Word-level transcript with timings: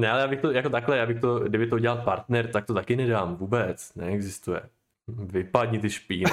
Ne, 0.00 0.10
ale 0.10 0.20
já 0.20 0.28
bych 0.28 0.40
to, 0.40 0.50
jako 0.50 0.68
takhle, 0.68 0.96
já 0.96 1.06
bych 1.06 1.20
to, 1.20 1.38
kdyby 1.38 1.66
to 1.66 1.76
udělal 1.76 1.96
partner, 1.96 2.46
tak 2.46 2.66
to 2.66 2.74
taky 2.74 2.96
nedám, 2.96 3.36
vůbec, 3.36 3.94
neexistuje. 3.94 4.60
Vypadni 5.08 5.78
ty 5.78 5.90
špín. 5.90 6.24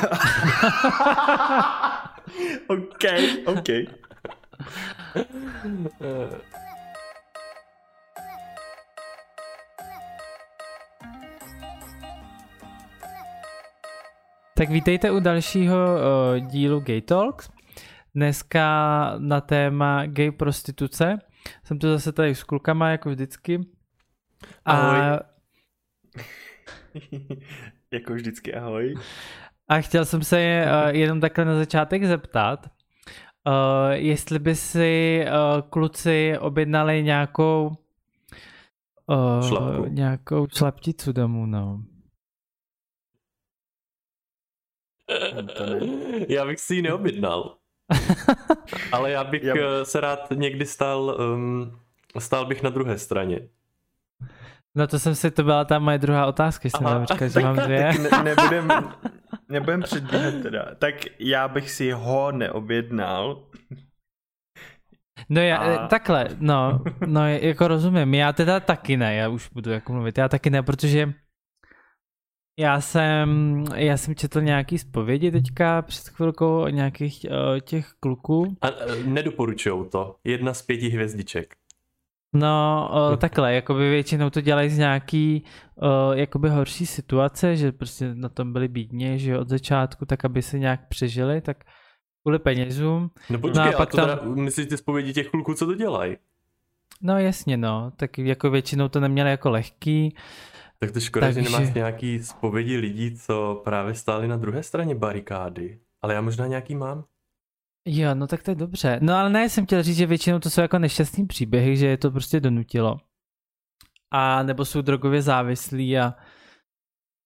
OK, 2.67 3.03
OK. 3.45 3.67
Tak 14.53 14.69
vítejte 14.69 15.11
u 15.11 15.19
dalšího 15.19 15.75
uh, 15.75 16.47
dílu 16.47 16.79
Gay 16.79 17.01
Talks. 17.01 17.49
Dneska 18.15 19.13
na 19.17 19.41
téma 19.41 20.05
gay 20.05 20.31
prostituce. 20.31 21.19
Jsem 21.67 21.79
tu 21.79 21.87
zase 21.87 22.11
tady 22.11 22.35
s 22.35 22.43
klukama, 22.43 22.89
jako 22.89 23.09
vždycky. 23.09 23.59
A, 24.65 24.73
Ahoj. 24.73 25.19
jako 27.91 28.13
vždycky 28.13 28.53
ahoj. 28.53 28.95
a 29.67 29.81
chtěl 29.81 30.05
jsem 30.05 30.23
se 30.23 30.65
uh, 30.65 30.95
jenom 30.95 31.21
takhle 31.21 31.45
na 31.45 31.55
začátek 31.55 32.03
zeptat, 32.03 32.65
uh, 33.47 33.91
jestli 33.91 34.39
by 34.39 34.55
si 34.55 35.25
uh, 35.25 35.69
kluci 35.69 36.37
objednali 36.39 37.03
nějakou 37.03 37.71
uh, 39.05 39.47
Šlapku. 39.47 39.85
nějakou 39.85 40.47
šlapticu 40.57 41.11
domů, 41.11 41.45
no. 41.45 41.83
To. 45.57 45.63
Já 46.29 46.45
bych 46.45 46.59
si 46.59 46.75
ji 46.75 46.81
neobjednal. 46.81 47.56
Ale 48.91 49.11
já 49.11 49.23
bych 49.23 49.43
Já- 49.43 49.57
já... 49.57 49.85
se 49.85 50.01
rád 50.01 50.19
někdy 50.35 50.65
stal, 50.65 51.17
um, 51.35 51.79
stál 52.19 52.45
bych 52.45 52.63
na 52.63 52.69
druhé 52.69 52.97
straně. 52.97 53.39
No 54.75 54.87
to 54.87 54.99
jsem 54.99 55.15
si, 55.15 55.31
to 55.31 55.43
byla 55.43 55.65
ta 55.65 55.79
moje 55.79 55.97
druhá 55.97 56.25
otázka, 56.25 56.69
jsem 56.69 56.83
vám 56.83 57.05
říkal, 57.05 57.29
že 57.29 57.39
mám 57.39 57.55
dvě. 57.55 57.93
Tak 57.93 58.11
ne, 58.11 58.23
nebudem, 58.35 58.89
nebudem 59.49 59.81
předbíhat 59.81 60.33
teda. 60.41 60.65
Tak 60.79 60.95
já 61.19 61.47
bych 61.47 61.71
si 61.71 61.91
ho 61.91 62.31
neobjednal. 62.31 63.43
No 65.29 65.41
já, 65.41 65.57
A- 65.57 65.75
a... 65.75 65.87
takhle, 65.87 66.27
no, 66.39 66.81
no 67.05 67.27
jako 67.27 67.67
rozumím, 67.67 68.13
já 68.13 68.33
teda 68.33 68.59
taky 68.59 68.97
ne, 68.97 69.15
já 69.15 69.29
už 69.29 69.49
budu 69.49 69.71
jako 69.71 69.93
mluvit, 69.93 70.17
já 70.17 70.29
taky 70.29 70.49
ne, 70.49 70.63
protože 70.63 71.13
já 72.59 72.81
jsem, 72.81 73.63
já 73.75 73.97
jsem 73.97 74.15
četl 74.15 74.41
nějaký 74.41 74.77
zpovědi 74.77 75.31
teďka 75.31 75.81
před 75.81 76.07
chvilkou 76.07 76.61
o 76.61 76.67
nějakých 76.67 77.25
uh, 77.29 77.59
těch 77.59 77.87
kluků, 77.99 78.57
A 78.61 78.69
uh, 78.69 79.03
nedoporučujou 79.05 79.85
to. 79.85 80.15
Jedna 80.23 80.53
z 80.53 80.61
pěti 80.61 80.89
hvězdiček. 80.89 81.55
no 82.33 82.89
uh, 83.11 83.15
takhle, 83.17 83.53
jakoby 83.53 83.89
většinou 83.89 84.29
to 84.29 84.41
dělají 84.41 84.69
z 84.69 84.77
nějaký 84.77 85.43
uh, 85.75 86.17
jakoby 86.17 86.49
horší 86.49 86.85
situace, 86.85 87.55
že 87.55 87.71
prostě 87.71 88.15
na 88.15 88.29
tom 88.29 88.53
byli 88.53 88.67
bídně, 88.67 89.17
že 89.17 89.39
od 89.39 89.49
začátku, 89.49 90.05
tak 90.05 90.25
aby 90.25 90.41
se 90.41 90.59
nějak 90.59 90.87
přežili, 90.87 91.41
tak 91.41 91.57
kvůli 92.23 92.39
penězům, 92.39 93.11
No 93.29 93.39
počkej, 93.39 93.61
a 93.63 93.65
no 93.65 93.73
a 93.73 93.77
pak 93.77 93.91
to 93.91 93.97
tam- 93.97 94.09
teda, 94.09 94.21
myslíš 94.35 94.67
ty 94.67 94.77
zpovědi 94.77 95.13
těch 95.13 95.29
kluků, 95.29 95.53
co 95.53 95.65
to 95.65 95.73
dělají? 95.75 96.15
no 97.01 97.19
jasně 97.19 97.57
no, 97.57 97.91
tak 97.95 98.17
jako 98.17 98.49
většinou 98.49 98.87
to 98.87 98.99
neměli 98.99 99.29
jako 99.29 99.49
lehký, 99.49 100.15
Tak 100.79 100.91
to 100.91 100.99
škoda, 100.99 101.27
Takže- 101.27 101.43
že 101.43 101.49
nemáš 101.49 101.73
nějaký 101.73 102.23
zpovědi 102.23 102.77
lidí, 102.77 103.17
co 103.17 103.61
právě 103.63 103.93
stáli 103.93 104.27
na 104.27 104.37
druhé 104.37 104.63
straně 104.63 104.95
barikády. 104.95 105.79
Ale 106.01 106.13
já 106.13 106.21
možná 106.21 106.47
nějaký 106.47 106.75
mám. 106.75 107.05
Jo, 107.87 108.15
no 108.15 108.27
tak 108.27 108.43
to 108.43 108.51
je 108.51 108.55
dobře. 108.55 108.99
No 109.01 109.15
ale 109.15 109.29
ne, 109.29 109.49
jsem 109.49 109.65
chtěl 109.65 109.83
říct, 109.83 109.97
že 109.97 110.05
většinou 110.05 110.39
to 110.39 110.49
jsou 110.49 110.61
jako 110.61 110.79
nešťastný 110.79 111.25
příběhy, 111.27 111.77
že 111.77 111.87
je 111.87 111.97
to 111.97 112.11
prostě 112.11 112.39
donutilo. 112.39 112.97
A 114.11 114.43
nebo 114.43 114.65
jsou 114.65 114.81
drogově 114.81 115.21
závislí 115.21 115.97
a 115.99 116.13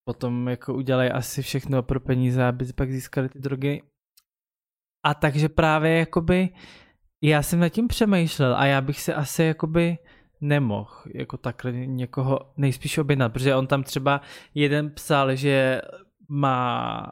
potom 0.08 0.48
jako 0.48 0.74
udělají 0.74 1.12
asi 1.12 1.42
všechno 1.42 1.84
pro 1.84 2.00
peníze, 2.00 2.44
aby 2.44 2.66
pak 2.74 2.92
získali 2.92 3.30
ty 3.30 3.40
drogy. 3.40 3.82
A 5.06 5.14
takže 5.14 5.50
právě 5.50 5.98
jakoby 5.98 6.50
já 7.24 7.44
jsem 7.44 7.60
nad 7.60 7.70
tím 7.70 7.88
přemýšlel 7.88 8.56
a 8.56 8.66
já 8.66 8.82
bych 8.82 9.02
si 9.02 9.14
asi 9.14 9.44
jakoby 9.44 9.98
nemohl 10.42 10.92
jako 11.14 11.38
takhle 11.38 11.72
někoho 11.72 12.40
nejspíš 12.58 12.98
objednat, 12.98 13.34
protože 13.34 13.56
on 13.56 13.68
tam 13.68 13.84
třeba 13.84 14.22
jeden 14.54 14.92
psal, 14.92 15.36
že 15.36 15.82
má 16.28 17.12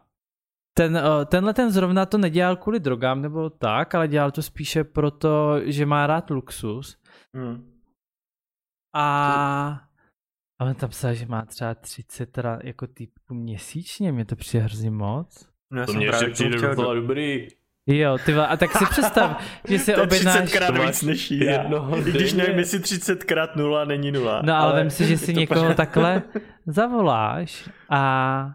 ten, 0.78 0.97
eh, 0.97 1.25
tenhle 1.25 1.53
ten 1.53 1.72
zrovna 1.72 2.06
to 2.06 2.17
nedělal 2.17 2.56
kvůli 2.56 2.79
drogám 2.79 3.22
nebo 3.22 3.50
tak, 3.50 3.95
ale 3.95 4.07
dělal 4.07 4.31
to 4.31 4.41
spíše 4.41 4.84
proto, 4.84 5.62
že 5.66 5.85
má 5.85 6.07
rád 6.07 6.29
luxus. 6.29 6.97
Hmm. 7.35 7.72
A, 8.95 9.81
a 10.59 10.66
on 10.66 10.75
tam 10.75 10.90
psal, 10.90 11.13
že 11.13 11.25
má 11.25 11.46
třeba 11.46 11.75
30 11.75 12.25
teda 12.25 12.59
jako 12.63 12.88
týpků 12.88 13.34
měsíčně, 13.34 14.11
mě 14.11 14.25
to 14.25 14.35
přijde 14.35 14.63
hrozně 14.63 14.91
moc. 14.91 15.50
No 15.72 15.79
já 15.79 15.85
To 15.85 15.91
jsem 15.91 15.97
mě 15.97 16.06
ještě 16.06 16.19
právě 16.19 16.34
přijde 16.34 16.56
docela 16.56 16.94
do... 16.94 17.01
dobrý. 17.01 17.47
Jo, 17.92 18.18
ty 18.26 18.34
vole, 18.34 18.48
a 18.48 18.58
tak 18.58 18.72
si 18.78 18.86
představ, 18.86 19.44
že 19.68 19.80
si 19.80 19.94
To 19.94 20.00
je 20.00 20.04
objednáš... 20.08 20.42
30 20.42 20.58
krát 20.58 20.86
víc 20.86 21.02
než 21.02 21.32
já. 21.32 21.52
jednoho 21.52 21.98
I 21.98 22.02
když 22.12 22.34
nevím, 22.34 22.60
jestli 22.60 22.80
30 22.80 23.24
krát 23.24 23.56
nula 23.56 23.86
není 23.86 24.12
nula. 24.12 24.42
No 24.46 24.56
ale 24.56 24.76
vem 24.76 24.90
si, 24.90 25.06
že 25.06 25.18
si 25.18 25.34
někoho 25.34 25.62
pořád- 25.62 25.78
takhle 25.78 26.22
zavoláš 26.68 27.70
a 27.90 28.50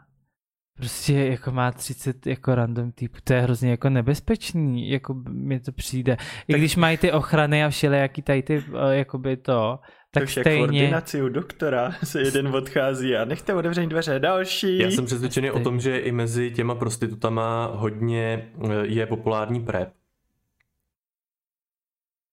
prostě 0.77 1.15
jako 1.15 1.51
má 1.51 1.73
30 1.73 2.27
jako 2.27 2.55
random 2.55 2.93
typů, 2.93 3.19
to 3.25 3.33
je 3.33 3.41
hrozně 3.41 3.71
jako 3.71 3.91
nebezpečný, 3.91 4.91
jako 4.91 5.15
mi 5.29 5.61
to 5.61 5.73
přijde. 5.73 6.17
I 6.49 6.53
Tak- 6.53 6.61
když 6.61 6.77
mají 6.77 6.97
ty 6.97 7.13
ochrany 7.13 7.65
a 7.65 7.69
všelijaký 7.71 8.23
tady 8.23 8.43
ty, 8.43 8.65
eh, 8.91 8.97
jakoby 8.97 9.37
To 9.37 9.79
tak 10.15 10.29
v 10.29 10.31
stejně... 10.31 10.63
ordinaci 10.63 11.23
u 11.23 11.29
doktora 11.29 11.95
se 12.05 12.23
jeden 12.23 12.49
odchází 12.49 13.17
a 13.17 13.25
nechte 13.25 13.55
otevřít 13.55 13.87
dveře 13.87 14.19
další. 14.19 14.79
Já 14.79 14.91
jsem 14.91 15.05
přesvědčený 15.05 15.51
o 15.51 15.61
tom, 15.61 15.81
že 15.81 15.99
i 15.99 16.13
mezi 16.13 16.51
těma 16.51 16.75
prostitutama 16.75 17.71
hodně 17.75 18.49
eh, 18.65 18.69
je 18.83 19.07
populární 19.07 19.61
prep. 19.61 19.93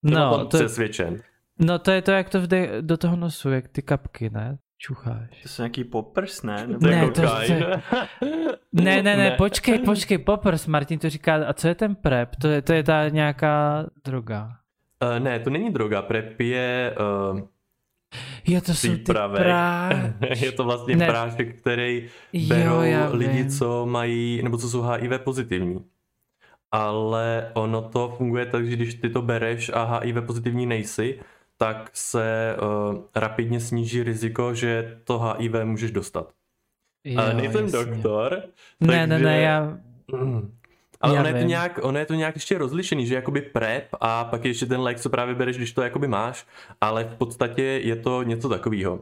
No 0.02 0.36
tom 0.36 0.48
to, 0.48 0.58
přesvědčen. 0.58 1.22
no 1.58 1.78
to 1.78 1.90
je 1.90 2.02
to, 2.02 2.10
jak 2.10 2.28
to 2.28 2.40
vde 2.40 2.82
do 2.82 2.96
toho 2.96 3.16
nosu, 3.16 3.50
jak 3.50 3.68
ty 3.68 3.82
kapky, 3.82 4.30
ne? 4.30 4.58
Čucháš. 4.78 5.42
To 5.42 5.48
jsou 5.48 5.62
nějaký 5.62 5.84
poppers, 5.84 6.42
ne? 6.42 6.66
Nebo 6.66 6.80
To 6.80 6.88
je 6.88 6.96
Ne, 6.96 7.10
to-. 7.10 7.22
Ne, 8.72 9.02
ne, 9.02 9.16
ne, 9.16 9.30
počkej, 9.30 9.78
počkej, 9.84 10.18
poprs, 10.18 10.66
Martin 10.66 10.98
to 10.98 11.10
říká, 11.10 11.34
a 11.46 11.52
co 11.52 11.68
je 11.68 11.74
ten 11.74 11.94
prep? 11.94 12.36
To 12.36 12.48
je, 12.48 12.62
to 12.62 12.72
je 12.72 12.82
ta 12.82 13.08
nějaká 13.08 13.86
droga. 14.04 14.50
Uh, 15.02 15.24
ne, 15.24 15.40
to 15.40 15.50
není 15.50 15.70
droga, 15.72 16.02
prep 16.02 16.40
je, 16.40 16.94
uh, 17.32 17.40
Jo, 18.46 18.60
to 18.60 18.74
jsou 18.74 18.96
ty 18.96 19.12
prá... 19.36 19.90
je 20.36 20.52
to 20.52 20.64
vlastně 20.64 20.96
Ne. 20.96 21.06
prášek, 21.06 21.56
který 21.58 22.08
Jo, 22.32 22.48
berou 22.48 22.80
já 22.82 23.08
lidi, 23.10 23.42
vím. 23.42 23.50
co 23.50 23.86
mají, 23.86 24.40
nebo 24.42 24.58
co 24.58 24.68
jsou 24.68 24.82
HIV 24.82 25.20
pozitivní. 25.24 25.84
Ale 26.72 27.50
ono 27.54 27.82
to 27.82 28.08
funguje 28.18 28.46
tak, 28.46 28.66
že 28.66 28.76
když 28.76 28.94
ty 28.94 29.10
to 29.10 29.22
bereš 29.22 29.70
a 29.74 29.84
HIV 29.84 30.16
pozitivní 30.26 30.66
nejsi, 30.66 31.18
tak 31.56 31.90
se 31.94 32.56
uh, 32.92 33.00
rapidně 33.14 33.60
sníží 33.60 34.02
riziko, 34.02 34.54
že 34.54 34.98
to 35.04 35.18
HIV 35.18 35.52
můžeš 35.64 35.90
dostat. 35.90 36.32
Jo, 37.04 37.20
Ale 37.20 37.34
nejsem 37.34 37.64
jasně. 37.64 37.78
doktor. 37.84 38.42
Ne, 38.80 38.86
ne, 39.06 39.08
takže- 39.08 39.24
ne, 39.24 39.40
já... 39.40 39.78
Mm. 40.12 40.52
Ale 41.02 41.14
Já 41.14 41.20
ono 41.20 41.28
je, 41.28 41.34
to 41.42 41.48
nějak, 41.48 41.78
ono 41.82 41.98
je 41.98 42.06
to 42.06 42.14
nějak 42.14 42.34
ještě 42.34 42.58
rozlišený, 42.58 43.06
že 43.06 43.14
jakoby 43.14 43.42
prep 43.42 43.88
a 44.00 44.24
pak 44.24 44.44
je 44.44 44.50
ještě 44.50 44.66
ten 44.66 44.80
lék, 44.80 45.00
co 45.00 45.10
právě 45.10 45.34
bereš, 45.34 45.56
když 45.56 45.72
to 45.72 45.82
jakoby 45.82 46.08
máš, 46.08 46.46
ale 46.80 47.04
v 47.04 47.14
podstatě 47.14 47.62
je 47.62 47.96
to 47.96 48.22
něco 48.22 48.48
takového. 48.48 49.00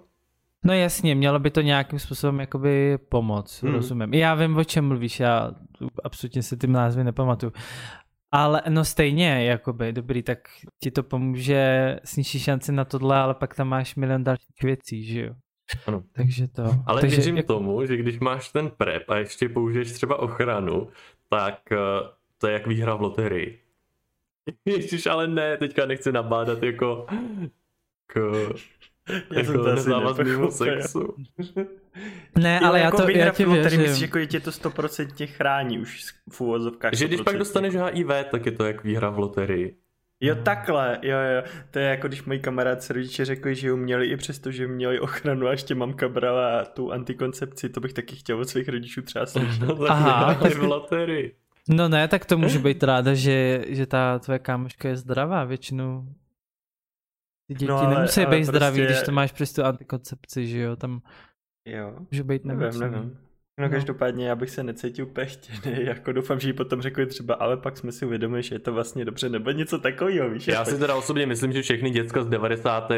No 0.64 0.74
jasně, 0.74 1.14
mělo 1.14 1.38
by 1.38 1.50
to 1.50 1.60
nějakým 1.60 1.98
způsobem 1.98 2.40
jakoby 2.40 2.98
pomoct, 3.08 3.62
hmm. 3.62 3.74
rozumím. 3.74 4.14
Já 4.14 4.34
vím, 4.34 4.56
o 4.56 4.64
čem 4.64 4.88
mluvíš, 4.88 5.20
já 5.20 5.50
absolutně 6.04 6.42
si 6.42 6.56
ty 6.56 6.66
názvy 6.66 7.04
nepamatuju. 7.04 7.52
Ale 8.32 8.62
no 8.68 8.84
stejně, 8.84 9.44
jakoby, 9.44 9.92
dobrý, 9.92 10.22
tak 10.22 10.38
ti 10.82 10.90
to 10.90 11.02
pomůže, 11.02 11.96
sníží 12.04 12.38
šanci 12.38 12.72
na 12.72 12.84
tohle, 12.84 13.16
ale 13.16 13.34
pak 13.34 13.54
tam 13.54 13.68
máš 13.68 13.94
milion 13.94 14.24
dalších 14.24 14.62
věcí, 14.62 15.04
že 15.04 15.20
jo? 15.20 15.34
Ano. 15.86 16.02
Takže 16.12 16.48
to. 16.48 16.62
Ale 16.86 17.00
Takže, 17.00 17.16
věřím 17.16 17.36
jak- 17.36 17.46
tomu, 17.46 17.86
že 17.86 17.96
když 17.96 18.20
máš 18.20 18.48
ten 18.48 18.70
prep 18.70 19.10
a 19.10 19.16
ještě 19.16 19.48
použiješ 19.48 19.92
třeba 19.92 20.18
ochranu, 20.18 20.88
tak 21.30 21.72
eh, 21.72 21.76
to 22.38 22.46
je 22.46 22.52
jak 22.52 22.66
výhra 22.66 22.94
v 22.94 23.00
loterii. 23.00 23.60
Ježiš, 24.64 25.06
ale 25.06 25.28
ne, 25.28 25.56
teďka 25.56 25.86
nechci 25.86 26.12
nabádat 26.12 26.62
jako 26.62 27.06
k 28.06 28.18
Já 29.30 29.38
jako 29.38 29.52
to 29.52 29.74
nezávaznému 29.74 30.50
sexu. 30.50 31.16
Ne, 32.38 32.60
Jo, 32.62 32.68
ale 32.68 32.78
já 32.78 32.84
jako 32.84 32.96
to, 32.96 33.06
výhra 33.06 33.24
já 33.24 33.32
v 33.32 33.36
ti 33.36 33.44
loterii, 33.44 33.62
věřím. 33.62 33.80
myslíš, 33.80 34.02
jako 34.02 34.18
že 34.18 34.26
tě 34.26 34.40
to 34.40 34.50
100% 34.50 35.26
chrání 35.26 35.78
už 35.78 36.14
v 36.32 36.40
úvozovkách. 36.40 36.94
Že 36.94 37.08
když 37.08 37.20
pak 37.20 37.34
100%. 37.34 37.38
dostaneš 37.38 37.74
HIV, 37.74 38.08
tak 38.30 38.46
je 38.46 38.52
to 38.52 38.64
jak 38.64 38.84
výhra 38.84 39.10
v 39.10 39.18
loterii. 39.18 39.79
Jo, 40.22 40.34
takhle, 40.34 40.98
jo, 41.02 41.18
jo. 41.18 41.42
To 41.70 41.78
je 41.78 41.84
jako 41.84 42.08
když 42.08 42.22
moji 42.24 42.38
kamarádce 42.40 42.92
rodiče 42.92 43.24
řekli, 43.24 43.54
že 43.54 43.68
ji 43.68 43.76
měli 43.76 44.06
i 44.06 44.16
přesto, 44.16 44.50
že 44.50 44.66
měli 44.68 45.00
ochranu 45.00 45.46
a 45.46 45.50
ještě 45.50 45.74
mamka 45.74 46.08
brala 46.08 46.64
tu 46.64 46.92
antikoncepci, 46.92 47.68
to 47.68 47.80
bych 47.80 47.92
taky 47.92 48.16
chtěl 48.16 48.40
od 48.40 48.48
svých 48.48 48.68
rodičů 48.68 49.02
třeba 49.02 49.26
slyšet. 49.26 49.60
No, 49.60 49.76
tak 49.76 49.90
Aha, 49.90 50.34
v 50.34 50.62
loterii. 50.62 51.36
No 51.68 51.88
ne, 51.88 52.08
tak 52.08 52.24
to 52.24 52.38
může 52.38 52.58
být 52.58 52.82
ráda, 52.82 53.14
že, 53.14 53.64
že 53.68 53.86
ta 53.86 54.18
tvoje 54.18 54.38
kámoška 54.38 54.88
je 54.88 54.96
zdravá 54.96 55.44
většinou. 55.44 56.04
Ty 57.48 57.54
děti 57.54 57.66
No, 57.66 57.78
ale- 57.78 57.94
nemusí 57.94 58.24
ale 58.24 58.36
být 58.36 58.44
zdraví, 58.44 58.78
prostě- 58.78 58.92
když 58.94 59.02
to 59.06 59.12
máš 59.12 59.32
přes 59.32 59.52
tu 59.52 59.64
antikoncepci, 59.64 60.46
že 60.46 60.58
jo, 60.60 60.76
tam 60.76 61.00
Jo. 61.64 61.94
může 62.10 62.24
být 62.24 62.44
Nevím, 62.44 62.60
nemocný. 62.60 62.80
nevím. 62.80 63.18
No, 63.60 63.66
No. 63.66 63.70
každopádně 63.72 64.28
já 64.28 64.36
bych 64.36 64.50
se 64.50 64.62
necítil 64.62 65.04
úplně 65.04 65.26
chtěný, 65.26 65.76
jako 65.86 66.12
doufám, 66.12 66.40
že 66.40 66.48
jí 66.48 66.52
potom 66.52 66.82
řekli 66.82 67.06
třeba, 67.06 67.34
ale 67.34 67.56
pak 67.56 67.76
jsme 67.78 67.92
si 67.92 68.06
uvědomili, 68.06 68.42
že 68.42 68.54
je 68.54 68.58
to 68.58 68.72
vlastně 68.72 69.04
dobře, 69.04 69.28
nebo 69.28 69.50
něco 69.50 69.78
takového, 69.78 70.30
víš? 70.30 70.48
Já 70.48 70.58
jako- 70.58 70.70
si 70.70 70.78
teda 70.78 70.94
osobně 70.94 71.26
myslím, 71.26 71.52
že 71.52 71.62
všechny 71.62 71.90
děcka 71.90 72.22
z 72.22 72.28
90. 72.28 72.90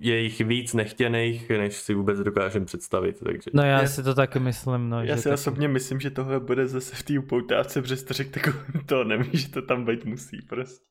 je 0.00 0.18
jich 0.20 0.40
víc 0.40 0.74
nechtěných, 0.74 1.50
než 1.50 1.74
si 1.76 1.94
vůbec 1.94 2.18
dokážem 2.18 2.64
představit, 2.64 3.16
takže... 3.24 3.50
No 3.54 3.62
já 3.62 3.80
Já- 3.80 3.86
si 3.86 4.02
to 4.02 4.14
taky 4.14 4.38
myslím, 4.38 4.88
no. 4.90 5.02
Já 5.02 5.16
že 5.16 5.22
si 5.22 5.24
taky. 5.28 5.34
osobně 5.34 5.68
myslím, 5.68 6.00
že 6.00 6.10
tohle 6.10 6.40
bude 6.40 6.66
zase 6.66 6.96
v 6.96 7.02
té 7.02 7.18
upoutávce, 7.18 7.82
protože 7.82 7.96
to 8.04 8.14
řekl 8.14 8.30
takovým 8.30 8.86
tónem, 8.86 9.24
že 9.32 9.48
to 9.50 9.62
tam 9.62 9.84
být 9.84 10.04
musí 10.04 10.42
prostě. 10.42 10.84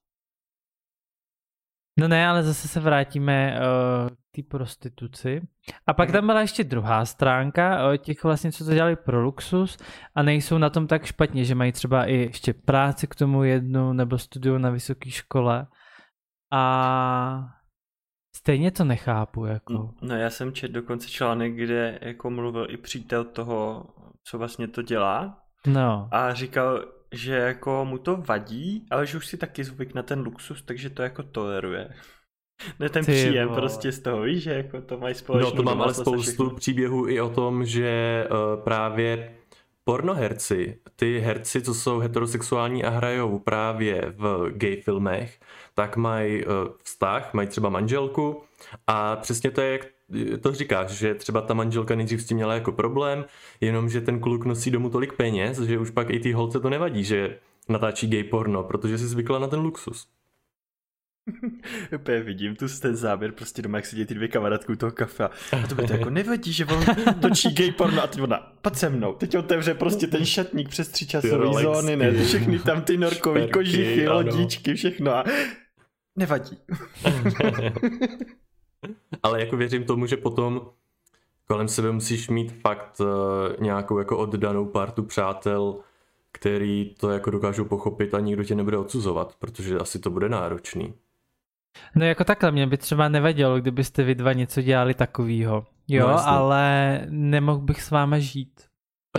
No 1.99 2.07
ne, 2.07 2.27
ale 2.27 2.43
zase 2.43 2.67
se 2.67 2.79
vrátíme 2.79 3.59
uh, 3.59 4.09
k 4.09 4.35
té 4.35 4.41
prostituci. 4.49 5.41
A 5.87 5.93
pak 5.93 6.07
Mhm. 6.09 6.13
tam 6.13 6.25
byla 6.25 6.41
ještě 6.41 6.63
druhá 6.63 7.05
stránka 7.05 7.87
uh, 7.89 7.97
těch 7.97 8.23
vlastně, 8.23 8.51
co 8.51 8.65
to 8.65 8.73
dělali 8.73 8.95
pro 8.95 9.21
luxus 9.21 9.77
a 10.15 10.23
nejsou 10.23 10.57
na 10.57 10.69
tom 10.69 10.87
tak 10.87 11.05
špatně, 11.05 11.45
že 11.45 11.55
mají 11.55 11.71
třeba 11.71 12.05
i 12.05 12.13
ještě 12.15 12.53
práci 12.53 13.07
k 13.07 13.15
tomu 13.15 13.43
jednu 13.43 13.93
nebo 13.93 14.17
studiu 14.17 14.57
na 14.57 14.69
vysoké 14.69 15.09
škole. 15.11 15.67
A 16.51 17.43
stejně 18.35 18.71
to 18.71 18.83
nechápu, 18.83 19.45
jako. 19.45 19.89
No 20.01 20.15
já 20.15 20.29
jsem 20.29 20.53
četl 20.53 20.73
dokonce 20.73 21.07
článek, 21.09 21.53
kde 21.55 21.99
jako 22.01 22.29
mluvil 22.29 22.67
i 22.69 22.77
přítel 22.77 23.23
toho, 23.23 23.85
co 24.23 24.37
vlastně 24.37 24.67
to 24.67 24.81
dělá 24.81 25.37
No. 25.67 26.09
a 26.11 26.33
říkal, 26.33 26.85
že 27.11 27.35
jako 27.35 27.85
mu 27.85 27.97
to 27.97 28.17
vadí, 28.17 28.85
ale 28.91 29.07
že 29.07 29.17
už 29.17 29.27
si 29.27 29.37
taky 29.37 29.63
zvyk 29.63 29.93
na 29.93 30.03
ten 30.03 30.19
luxus, 30.21 30.61
takže 30.61 30.89
to 30.89 31.01
jako 31.03 31.23
toleruje. 31.23 31.89
Ne 32.79 32.89
ten 32.89 33.05
Ty 33.05 33.11
příjem 33.11 33.47
vole. 33.47 33.59
prostě 33.61 33.91
z 33.91 33.99
toho, 33.99 34.21
víš, 34.21 34.43
že 34.43 34.53
jako 34.53 34.81
to 34.81 34.97
mají 34.97 35.15
společnou 35.15 35.49
No 35.49 35.55
to 35.55 35.63
mám 35.63 35.81
ale 35.81 35.93
spoustu 35.93 36.21
všechno. 36.21 36.49
příběhů 36.55 37.07
i 37.07 37.21
o 37.21 37.29
tom, 37.29 37.65
že 37.65 38.25
uh, 38.31 38.63
právě 38.63 39.35
pornoherci, 39.83 40.79
ty 40.95 41.19
herci, 41.19 41.61
co 41.61 41.73
jsou 41.73 41.99
heterosexuální 41.99 42.83
a 42.83 42.89
hrajou 42.89 43.39
právě 43.39 44.13
v 44.17 44.49
gay 44.51 44.81
filmech, 44.81 45.39
tak 45.73 45.97
mají 45.97 46.45
uh, 46.45 46.51
vztah, 46.83 47.33
mají 47.33 47.47
třeba 47.47 47.69
manželku 47.69 48.43
a 48.87 49.15
přesně 49.15 49.51
to 49.51 49.61
je, 49.61 49.71
jak 49.71 49.85
to 50.41 50.51
říkáš, 50.51 50.89
že 50.91 51.15
třeba 51.15 51.41
ta 51.41 51.53
manželka 51.53 51.95
nejdřív 51.95 52.21
s 52.21 52.25
tím 52.25 52.37
měla 52.37 52.53
jako 52.53 52.71
problém, 52.71 53.25
jenomže 53.61 54.01
ten 54.01 54.19
kluk 54.19 54.45
nosí 54.45 54.71
domů 54.71 54.89
tolik 54.89 55.13
peněz, 55.13 55.59
že 55.59 55.79
už 55.79 55.89
pak 55.89 56.09
i 56.09 56.19
ty 56.19 56.31
holce 56.31 56.59
to 56.59 56.69
nevadí, 56.69 57.03
že 57.03 57.39
natáčí 57.69 58.07
gay 58.07 58.23
porno, 58.23 58.63
protože 58.63 58.97
si 58.97 59.07
zvykla 59.07 59.39
na 59.39 59.47
ten 59.47 59.59
luxus. 59.59 60.07
Úplně 61.95 62.19
vidím 62.19 62.55
tu 62.55 62.65
ten 62.81 62.95
záběr, 62.95 63.31
prostě 63.31 63.61
doma, 63.61 63.77
jak 63.77 63.85
sedí 63.85 64.05
ty 64.05 64.13
dvě 64.13 64.27
kamarádky 64.27 64.71
u 64.71 64.75
toho 64.75 64.91
kafe 64.91 65.23
a 65.23 65.67
to 65.69 65.75
by 65.75 65.87
to 65.87 65.93
jako 65.93 66.09
nevadí, 66.09 66.53
že 66.53 66.65
on 66.65 66.85
točí 67.21 67.53
gay 67.53 67.71
porno 67.71 68.03
a 68.03 68.07
teď 68.07 68.21
ona, 68.21 68.53
pojď 68.61 68.75
se 68.75 68.89
mnou, 68.89 69.13
teď 69.13 69.37
otevře 69.37 69.73
prostě 69.73 70.07
ten 70.07 70.25
šatník 70.25 70.69
přes 70.69 70.87
tři 70.87 71.07
časové 71.07 71.63
zóny, 71.63 71.95
ne, 71.95 72.23
všechny 72.23 72.59
tam 72.59 72.81
ty 72.81 72.97
norkový 72.97 73.39
Šperky, 73.39 73.53
kožichy, 73.53 74.07
lodičky, 74.07 74.73
všechno 74.73 75.15
a 75.15 75.23
nevadí. 76.15 76.57
Ale 79.23 79.39
jako 79.39 79.57
věřím 79.57 79.83
tomu, 79.83 80.05
že 80.05 80.17
potom 80.17 80.61
kolem 81.47 81.67
sebe 81.67 81.91
musíš 81.91 82.29
mít 82.29 82.61
fakt 82.61 82.99
uh, 82.99 83.07
nějakou 83.59 83.99
jako 83.99 84.17
oddanou 84.17 84.65
partu 84.65 85.03
přátel, 85.03 85.75
který 86.31 86.95
to 86.99 87.09
jako 87.09 87.31
dokážou 87.31 87.65
pochopit 87.65 88.13
a 88.13 88.19
nikdo 88.19 88.43
tě 88.43 88.55
nebude 88.55 88.77
odsuzovat, 88.77 89.35
protože 89.39 89.77
asi 89.77 89.99
to 89.99 90.09
bude 90.09 90.29
náročný. 90.29 90.93
No 91.95 92.05
jako 92.05 92.23
takhle, 92.23 92.51
mě 92.51 92.67
by 92.67 92.77
třeba 92.77 93.09
nevadilo, 93.09 93.59
kdybyste 93.59 94.03
vy 94.03 94.15
dva 94.15 94.33
něco 94.33 94.61
dělali 94.61 94.93
takovýho. 94.93 95.65
Jo, 95.87 96.07
No, 96.07 96.27
ale 96.27 97.01
nemohl 97.09 97.59
bych 97.59 97.81
s 97.81 97.91
váma 97.91 98.19
žít. 98.19 98.65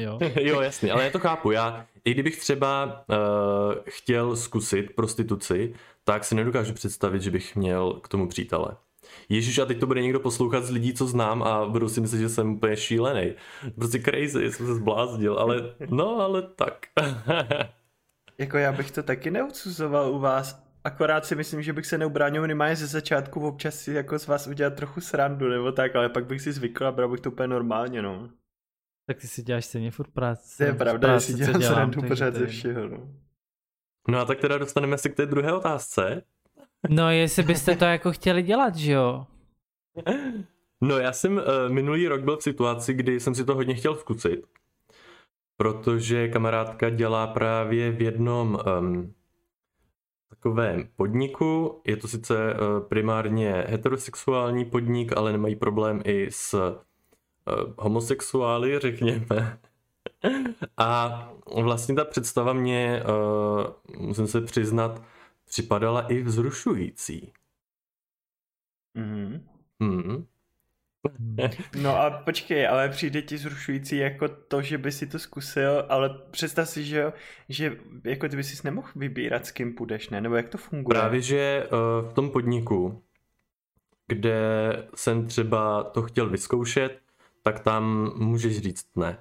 Jo. 0.01 0.19
jo, 0.41 0.61
jasně, 0.61 0.93
ale 0.93 1.05
já 1.05 1.11
to 1.11 1.19
chápu. 1.19 1.51
Já, 1.51 1.87
i 2.05 2.11
kdybych 2.11 2.41
třeba 2.41 2.85
uh, 3.09 3.75
chtěl 3.89 4.37
zkusit 4.37 4.97
prostituci, 4.97 5.75
tak 6.05 6.25
si 6.25 6.35
nedokážu 6.35 6.75
představit, 6.75 7.23
že 7.23 7.31
bych 7.31 7.57
měl 7.57 7.93
k 7.93 8.09
tomu 8.09 8.29
přítele. 8.29 8.77
Ježíš, 9.29 9.59
a 9.59 9.67
teď 9.67 9.81
to 9.81 9.87
bude 9.87 10.03
někdo 10.03 10.21
poslouchat 10.21 10.65
z 10.65 10.71
lidí, 10.71 10.95
co 10.95 11.07
znám 11.07 11.43
a 11.43 11.67
budou 11.67 11.89
si 11.89 12.01
myslet, 12.01 12.19
že 12.19 12.29
jsem 12.29 12.53
úplně 12.53 12.77
šílený. 12.77 13.35
Prostě 13.75 13.99
crazy, 13.99 14.53
jsem 14.53 14.67
se 14.67 14.75
zbláznil, 14.75 15.39
ale 15.39 15.75
no, 15.91 16.21
ale 16.21 16.43
tak. 16.43 16.87
Jako 18.39 18.59
já 18.59 18.73
bych 18.73 18.91
to 18.91 19.03
taky 19.03 19.31
neodsuzoval 19.31 20.11
u 20.11 20.19
vás, 20.19 20.63
akorát 20.85 21.27
si 21.27 21.35
myslím, 21.35 21.63
že 21.63 21.73
bych 21.73 21.87
se 21.87 21.99
neubránil 21.99 22.43
minimálně 22.43 22.77
ze 22.77 22.87
začátku 22.87 23.41
občas 23.41 23.75
si 23.75 23.93
jako 23.93 24.19
z 24.19 24.27
vás 24.27 24.47
udělat 24.47 24.75
trochu 24.75 25.01
srandu 25.01 25.49
nebo 25.49 25.73
tak, 25.73 25.97
ale 25.97 26.09
pak 26.09 26.27
bych 26.27 26.41
si 26.41 26.53
zvykl 26.53 26.87
a 26.87 26.93
bral 26.93 27.09
bych 27.09 27.21
to 27.21 27.31
úplně 27.31 27.49
normálně, 27.49 28.03
no. 28.03 28.31
Tak 29.07 29.19
ty 29.19 29.29
si 29.29 29.43
děláš 29.43 29.65
stejně 29.65 29.91
furt 29.91 30.11
práci. 30.11 30.57
To 30.57 30.65
je 30.65 30.73
pravda, 30.73 31.09
že 31.09 31.13
práce, 31.13 31.27
si 31.27 31.35
dělám 31.35 31.61
dělám, 31.61 31.75
srandu 31.75 32.03
pořád 32.03 32.35
ze 32.35 32.47
všeho, 32.47 32.89
no. 32.89 33.09
No 34.09 34.19
a 34.19 34.25
tak 34.25 34.39
teda 34.39 34.59
dostaneme 34.59 34.99
se 34.99 35.09
k 35.09 35.15
té 35.15 35.27
druhé 35.27 35.53
otázce. 35.53 36.23
No 36.89 37.11
jestli 37.11 37.43
byste 37.43 37.77
to 37.77 37.85
jako 37.85 38.13
chtěli 38.13 38.43
dělat, 38.43 38.77
že 38.77 38.93
jo? 38.93 39.27
No 40.81 40.99
já 40.99 41.13
jsem 41.13 41.37
uh, 41.37 41.43
minulý 41.69 42.09
rok 42.09 42.21
byl 42.21 42.37
v 42.37 42.43
situaci, 42.43 42.95
kdy 42.95 43.21
jsem 43.21 43.35
si 43.35 43.45
to 43.45 43.55
hodně 43.55 43.75
chtěl 43.75 43.97
zkusit, 43.97 44.47
protože 45.57 46.29
kamarádka 46.29 46.91
dělá 46.91 47.27
právě 47.27 47.93
v 47.93 48.03
jednom 48.03 48.59
um, 48.81 49.15
takovém 50.31 50.89
podniku, 50.97 51.81
je 51.85 51.97
to 51.97 52.09
sice 52.09 52.55
uh, 52.55 52.89
primárně 52.89 53.65
heterosexuální 53.69 54.65
podnik, 54.65 55.17
ale 55.17 55.33
nemají 55.33 55.57
problém 55.57 56.01
i 56.05 56.27
s 56.31 56.55
uh, 56.55 57.73
homosexuály, 57.79 58.79
řekněme. 58.79 59.59
A 60.77 61.33
vlastně 61.63 61.95
ta 61.95 62.05
představa 62.05 62.53
mě, 62.53 63.03
uh, 63.99 64.07
musím 64.07 64.27
se 64.27 64.41
přiznat, 64.41 65.03
připadala 65.49 66.01
i 66.13 66.23
vzrušující. 66.23 67.33
Mhm. 68.95 69.49
Hmm. 69.81 70.27
No 71.83 72.01
a 72.01 72.11
počkej, 72.11 72.69
ale 72.69 72.89
přijde 72.89 73.23
ti 73.23 73.39
zrušující 73.39 73.97
jako 73.97 74.29
to, 74.29 74.63
že 74.63 74.79
by 74.79 74.93
si 74.93 75.07
to 75.07 75.19
zkusil, 75.19 75.85
ale 75.89 76.11
představ 76.31 76.69
si, 76.69 76.85
že, 76.85 77.13
že 77.49 77.77
jako 78.05 78.29
ty 78.29 78.37
by 78.37 78.45
si 78.45 78.61
nemohl 78.65 78.89
vybírat, 78.97 79.47
s 79.47 79.51
kým 79.51 79.75
půjdeš, 79.75 80.11
ne? 80.11 80.21
Nebo 80.21 80.37
jak 80.37 80.49
to 80.49 80.59
funguje? 80.59 81.01
Právě, 81.01 81.21
že 81.21 81.37
eh, 81.67 81.69
v 82.11 82.13
tom 82.15 82.31
podniku, 82.31 83.03
kde 84.07 84.39
jsem 84.95 85.27
třeba 85.27 85.83
to 85.85 86.03
chtěl 86.03 86.31
vyzkoušet, 86.31 86.99
tak 87.43 87.61
tam 87.61 88.13
můžeš 88.17 88.59
říct 88.59 88.87
ne. 88.97 89.19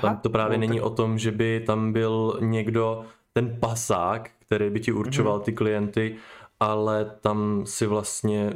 Tam 0.00 0.18
to 0.18 0.30
právě 0.30 0.58
no, 0.58 0.60
není 0.60 0.78
tak- 0.78 0.86
o 0.86 0.90
tom, 0.90 1.18
že 1.18 1.30
by 1.32 1.60
tam 1.66 1.92
byl 1.92 2.38
někdo, 2.40 3.06
ten 3.36 3.56
pasák, 3.60 4.30
který 4.46 4.70
by 4.70 4.80
ti 4.80 4.92
určoval 4.92 5.36
Mhm. 5.36 5.44
ty 5.44 5.52
klienty, 5.52 6.16
ale 6.60 7.04
tam 7.20 7.62
si 7.66 7.86
vlastně 7.86 8.52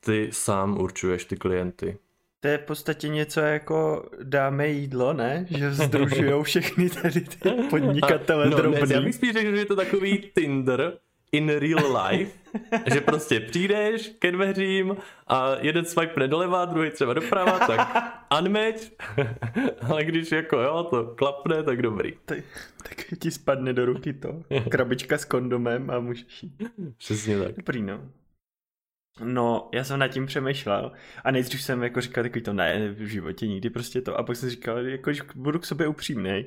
ty 0.00 0.28
sám 0.32 0.80
určuješ 0.80 1.24
ty 1.24 1.36
klienty. 1.36 1.98
To 2.40 2.48
je 2.48 2.58
v 2.58 2.62
podstatě 2.62 3.08
něco 3.08 3.40
jako 3.40 4.06
dáme 4.22 4.68
jídlo, 4.68 5.12
ne? 5.12 5.46
Že 5.50 5.72
združujou 5.72 6.42
všechny 6.50 6.90
tady 6.90 7.20
ty 7.20 7.50
podnikatele 7.70 8.46
no, 8.50 8.56
Ne, 8.56 8.78
já 8.78 8.86
drobný. 8.86 9.04
bych 9.04 9.14
spíš 9.14 9.32
řekl, 9.32 9.50
že 9.50 9.56
je 9.56 9.64
to 9.66 9.76
takový 9.76 10.30
Tinder 10.38 10.92
in 11.32 11.48
real 11.48 11.96
life, 12.06 12.38
že 12.92 13.00
prostě 13.00 13.40
přijdeš 13.40 14.08
ke 14.18 14.32
dveřím 14.32 14.96
a 15.26 15.56
jeden 15.60 15.84
swipe 15.84 16.28
doleva, 16.28 16.64
druhý 16.64 16.90
třeba 16.90 17.14
doprava, 17.14 17.66
tak 17.66 17.88
unmatch, 18.38 18.82
ale 19.88 20.04
když 20.04 20.32
jako 20.32 20.60
jo, 20.60 20.86
to 20.90 21.04
klapne, 21.04 21.62
tak 21.62 21.82
dobrý. 21.82 22.12
Tak, 22.24 22.44
tak 22.82 23.04
ti 23.18 23.30
spadne 23.30 23.72
do 23.72 23.86
ruky 23.86 24.12
to. 24.12 24.42
Krabička 24.70 25.18
s 25.18 25.24
kondomem 25.24 25.90
a 25.90 26.00
můžeš 26.00 26.42
jít. 26.42 26.62
Přesně 26.96 27.38
tak. 27.38 27.56
Dobrý, 27.56 27.82
no. 27.82 28.10
No, 29.24 29.68
já 29.74 29.84
jsem 29.84 29.98
nad 29.98 30.08
tím 30.08 30.26
přemýšlel 30.26 30.92
a 31.24 31.30
nejdřív 31.30 31.62
jsem 31.62 31.82
jako 31.82 32.00
říkal 32.00 32.24
takový 32.24 32.42
to 32.42 32.52
ne, 32.52 32.92
v 32.92 33.06
životě 33.06 33.46
nikdy 33.46 33.70
prostě 33.70 34.00
to 34.00 34.18
a 34.18 34.22
pak 34.22 34.36
jsem 34.36 34.50
říkal, 34.50 34.78
jako 34.78 35.10
když 35.10 35.22
budu 35.34 35.58
k 35.58 35.66
sobě 35.66 35.88
upřímný, 35.88 36.44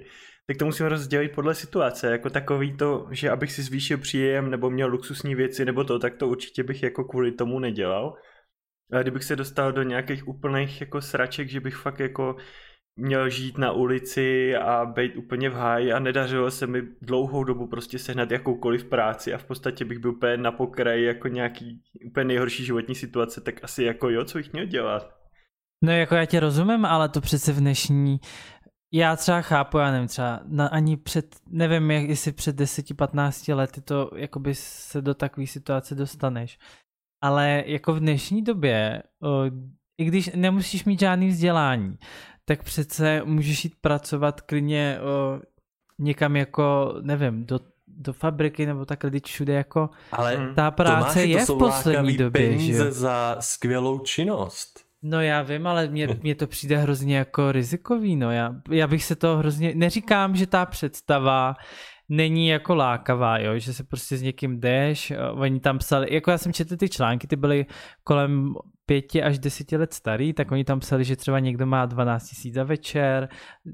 tak 0.51 0.57
to 0.57 0.65
musím 0.65 0.85
rozdělit 0.85 1.31
podle 1.35 1.55
situace, 1.55 2.11
jako 2.11 2.29
takový 2.29 2.77
to, 2.77 3.07
že 3.11 3.29
abych 3.29 3.51
si 3.51 3.63
zvýšil 3.63 3.97
příjem 3.97 4.49
nebo 4.49 4.69
měl 4.69 4.87
luxusní 4.87 5.35
věci 5.35 5.65
nebo 5.65 5.83
to, 5.83 5.99
tak 5.99 6.15
to 6.15 6.27
určitě 6.27 6.63
bych 6.63 6.83
jako 6.83 7.03
kvůli 7.03 7.31
tomu 7.31 7.59
nedělal. 7.59 8.13
Ale 8.93 9.01
kdybych 9.01 9.23
se 9.23 9.35
dostal 9.35 9.71
do 9.71 9.83
nějakých 9.83 10.27
úplných 10.27 10.81
jako 10.81 11.01
sraček, 11.01 11.49
že 11.49 11.59
bych 11.59 11.75
fakt 11.75 11.99
jako 11.99 12.35
měl 12.95 13.29
žít 13.29 13.57
na 13.57 13.71
ulici 13.71 14.55
a 14.55 14.85
být 14.85 15.15
úplně 15.15 15.49
v 15.49 15.53
háji 15.53 15.93
a 15.93 15.99
nedařilo 15.99 16.51
se 16.51 16.67
mi 16.67 16.81
dlouhou 17.01 17.43
dobu 17.43 17.67
prostě 17.67 17.99
sehnat 17.99 18.31
jakoukoliv 18.31 18.85
práci 18.85 19.33
a 19.33 19.37
v 19.37 19.43
podstatě 19.43 19.85
bych 19.85 19.99
byl 19.99 20.11
úplně 20.11 20.37
na 20.37 20.51
pokraji 20.51 21.05
jako 21.05 21.27
nějaký 21.27 21.81
úplně 22.09 22.25
nejhorší 22.25 22.65
životní 22.65 22.95
situace, 22.95 23.41
tak 23.41 23.63
asi 23.63 23.83
jako 23.83 24.09
jo, 24.09 24.25
co 24.25 24.37
bych 24.37 24.53
měl 24.53 24.65
dělat? 24.65 25.21
No 25.83 25.91
jako 25.91 26.15
já 26.15 26.25
tě 26.25 26.39
rozumím, 26.39 26.85
ale 26.85 27.09
to 27.09 27.21
přece 27.21 27.53
v 27.53 27.59
dnešní 27.59 28.19
já 28.93 29.15
třeba 29.15 29.41
chápu, 29.41 29.77
já 29.77 29.91
nevím, 29.91 30.07
třeba 30.07 30.39
na, 30.45 30.67
ani 30.67 30.97
před, 30.97 31.35
nevím, 31.49 31.91
jak, 31.91 32.09
jestli 32.09 32.31
před 32.31 32.59
10-15 32.59 33.55
lety 33.55 33.81
to 33.81 34.11
jakoby 34.15 34.55
se 34.55 35.01
do 35.01 35.13
takové 35.13 35.47
situace 35.47 35.95
dostaneš. 35.95 36.59
ale 37.21 37.63
jako 37.65 37.93
v 37.93 37.99
dnešní 37.99 38.41
době, 38.41 39.03
o, 39.21 39.43
i 39.97 40.05
když 40.05 40.31
nemusíš 40.35 40.85
mít 40.85 40.99
žádný 40.99 41.27
vzdělání, 41.27 41.97
tak 42.45 42.63
přece 42.63 43.21
můžeš 43.23 43.63
jít 43.63 43.75
pracovat 43.81 44.41
klidně 44.41 44.99
o, 45.01 45.41
někam 45.99 46.35
jako, 46.35 46.95
nevím, 47.01 47.45
do 47.45 47.59
do 47.97 48.13
fabriky 48.13 48.65
nebo 48.65 48.85
takhle, 48.85 49.09
když 49.09 49.21
všude 49.23 49.53
jako 49.53 49.89
Ale 50.11 50.53
ta 50.55 50.71
práce 50.71 51.13
Tomáši, 51.13 51.29
je 51.29 51.45
to 51.45 51.55
v 51.55 51.59
poslední 51.59 52.17
době, 52.17 52.41
že 52.41 52.47
peníze 52.49 52.85
jo? 52.85 52.91
za 52.91 53.37
skvělou 53.39 53.99
činnost. 53.99 54.85
No 55.03 55.21
já 55.21 55.41
vím, 55.41 55.67
ale 55.67 55.87
mně, 55.87 56.07
mně 56.23 56.35
to 56.35 56.47
přijde 56.47 56.77
hrozně 56.77 57.17
jako 57.17 57.51
rizikový, 57.51 58.15
no 58.15 58.31
já, 58.31 58.55
já 58.71 58.87
bych 58.87 59.03
se 59.03 59.15
to 59.15 59.37
hrozně, 59.37 59.73
neříkám, 59.75 60.35
že 60.35 60.47
ta 60.47 60.65
představa 60.65 61.53
není 62.09 62.47
jako 62.47 62.75
lákavá, 62.75 63.37
jo, 63.37 63.59
že 63.59 63.73
se 63.73 63.83
prostě 63.83 64.17
s 64.17 64.21
někým 64.21 64.59
jdeš, 64.59 65.11
a 65.11 65.31
oni 65.31 65.59
tam 65.59 65.77
psali, 65.77 66.13
jako 66.13 66.31
já 66.31 66.37
jsem 66.37 66.53
četl 66.53 66.77
ty 66.77 66.89
články, 66.89 67.27
ty 67.27 67.35
byly 67.35 67.65
kolem 68.03 68.53
pěti 68.85 69.23
až 69.23 69.39
deseti 69.39 69.77
let 69.77 69.93
starý, 69.93 70.33
tak 70.33 70.51
oni 70.51 70.63
tam 70.63 70.79
psali, 70.79 71.03
že 71.03 71.15
třeba 71.15 71.39
někdo 71.39 71.65
má 71.65 71.85
12 71.85 72.29
tisíc 72.29 72.53
za 72.53 72.63
večer, 72.63 73.29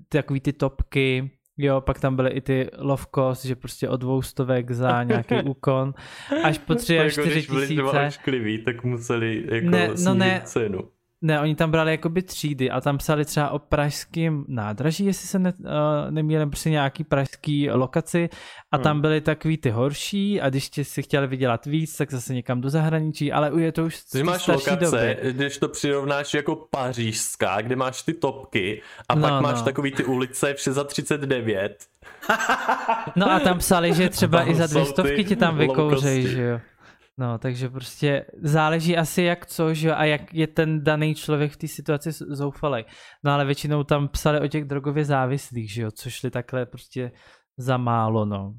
takový 0.09 0.39
ty 0.39 0.53
topky, 0.53 1.31
Jo, 1.59 1.81
pak 1.81 1.99
tam 1.99 2.15
byly 2.15 2.29
i 2.29 2.41
ty 2.41 2.69
love 2.77 3.03
cost, 3.15 3.45
že 3.45 3.55
prostě 3.55 3.89
od 3.89 3.97
dvou 4.01 4.21
stovek 4.21 4.71
za 4.71 5.03
nějaký 5.03 5.35
úkon, 5.35 5.93
až 6.43 6.57
po 6.57 6.75
tři 6.75 6.99
až 6.99 7.17
jako 7.17 7.29
čtyři 7.29 7.31
když 7.39 7.47
byli 7.49 7.67
tisíce. 7.67 8.07
oškliví, 8.07 8.57
tak 8.63 8.83
museli 8.83 9.43
jako 9.51 9.69
Ne, 9.69 9.89
no 10.03 10.13
ne. 10.13 10.41
cenu. 10.45 10.79
Ne, 11.21 11.41
oni 11.41 11.55
tam 11.55 11.71
brali 11.71 11.91
jakoby 11.91 12.21
třídy 12.21 12.71
a 12.71 12.81
tam 12.81 12.97
psali 12.97 13.25
třeba 13.25 13.49
o 13.49 13.59
pražském 13.59 14.45
nádraží, 14.47 15.05
jestli 15.05 15.27
se 15.27 15.39
ne, 15.39 15.53
uh, 15.59 15.65
nemýlím, 16.09 16.49
prostě 16.49 16.69
nějaký 16.69 17.03
pražský 17.03 17.69
lokaci 17.69 18.29
a 18.71 18.77
tam 18.77 18.91
Hmm. 18.97 19.01
byly 19.01 19.21
takový 19.21 19.57
ty 19.57 19.69
horší 19.69 20.41
a 20.41 20.49
když 20.49 20.69
ti 20.69 20.83
si 20.85 21.03
chtěli 21.03 21.27
vydělat 21.27 21.65
víc, 21.65 21.97
tak 21.97 22.11
zase 22.11 22.33
někam 22.33 22.61
do 22.61 22.69
zahraničí, 22.69 23.31
ale 23.31 23.51
je 23.61 23.71
to 23.71 23.83
už 23.85 24.01
Ty 24.11 24.23
máš 24.23 24.41
starší 24.41 24.69
lokace, 24.69 25.15
doby. 25.21 25.33
když 25.33 25.57
to 25.57 25.67
přirovnáš 25.69 26.33
jako 26.33 26.55
pařížská, 26.55 27.61
kde 27.61 27.75
máš 27.75 28.01
ty 28.01 28.13
topky 28.13 28.81
a 29.09 29.15
No, 29.15 29.21
pak 29.21 29.41
máš 29.41 29.57
no. 29.59 29.63
takový 29.65 29.91
ty 29.91 30.03
ulice 30.05 30.53
vše 30.53 30.71
za 30.73 30.83
39. 30.83 31.85
No 33.15 33.31
a 33.31 33.39
tam 33.39 33.57
psali, 33.57 33.93
že 33.93 34.09
třeba 34.09 34.39
Tam 34.39 34.49
i 34.49 34.55
za 34.55 34.67
dvě 34.67 34.85
stovky 34.85 35.23
ti 35.23 35.35
tam 35.35 35.57
vykouřej, 35.57 36.27
že 36.27 36.41
jo. 36.43 36.59
No, 37.19 37.37
takže 37.37 37.69
prostě 37.69 38.25
záleží 38.41 38.97
asi 38.97 39.21
jak 39.21 39.45
co, 39.45 39.73
že 39.73 39.95
a 39.95 40.05
jak 40.05 40.33
je 40.33 40.47
ten 40.47 40.83
daný 40.83 41.15
člověk 41.15 41.51
v 41.51 41.57
té 41.57 41.67
situaci 41.67 42.11
z- 42.11 42.21
zoufalej. 42.21 42.85
No 43.23 43.31
ale 43.31 43.45
většinou 43.45 43.83
tam 43.83 44.07
psali 44.07 44.39
o 44.39 44.47
těch 44.47 44.65
drogově 44.65 45.05
závislých, 45.05 45.73
že 45.73 45.81
jo, 45.81 45.91
což 45.91 46.13
šli 46.13 46.31
takhle 46.31 46.65
prostě 46.65 47.11
za 47.57 47.77
málo, 47.77 48.25
no. 48.25 48.53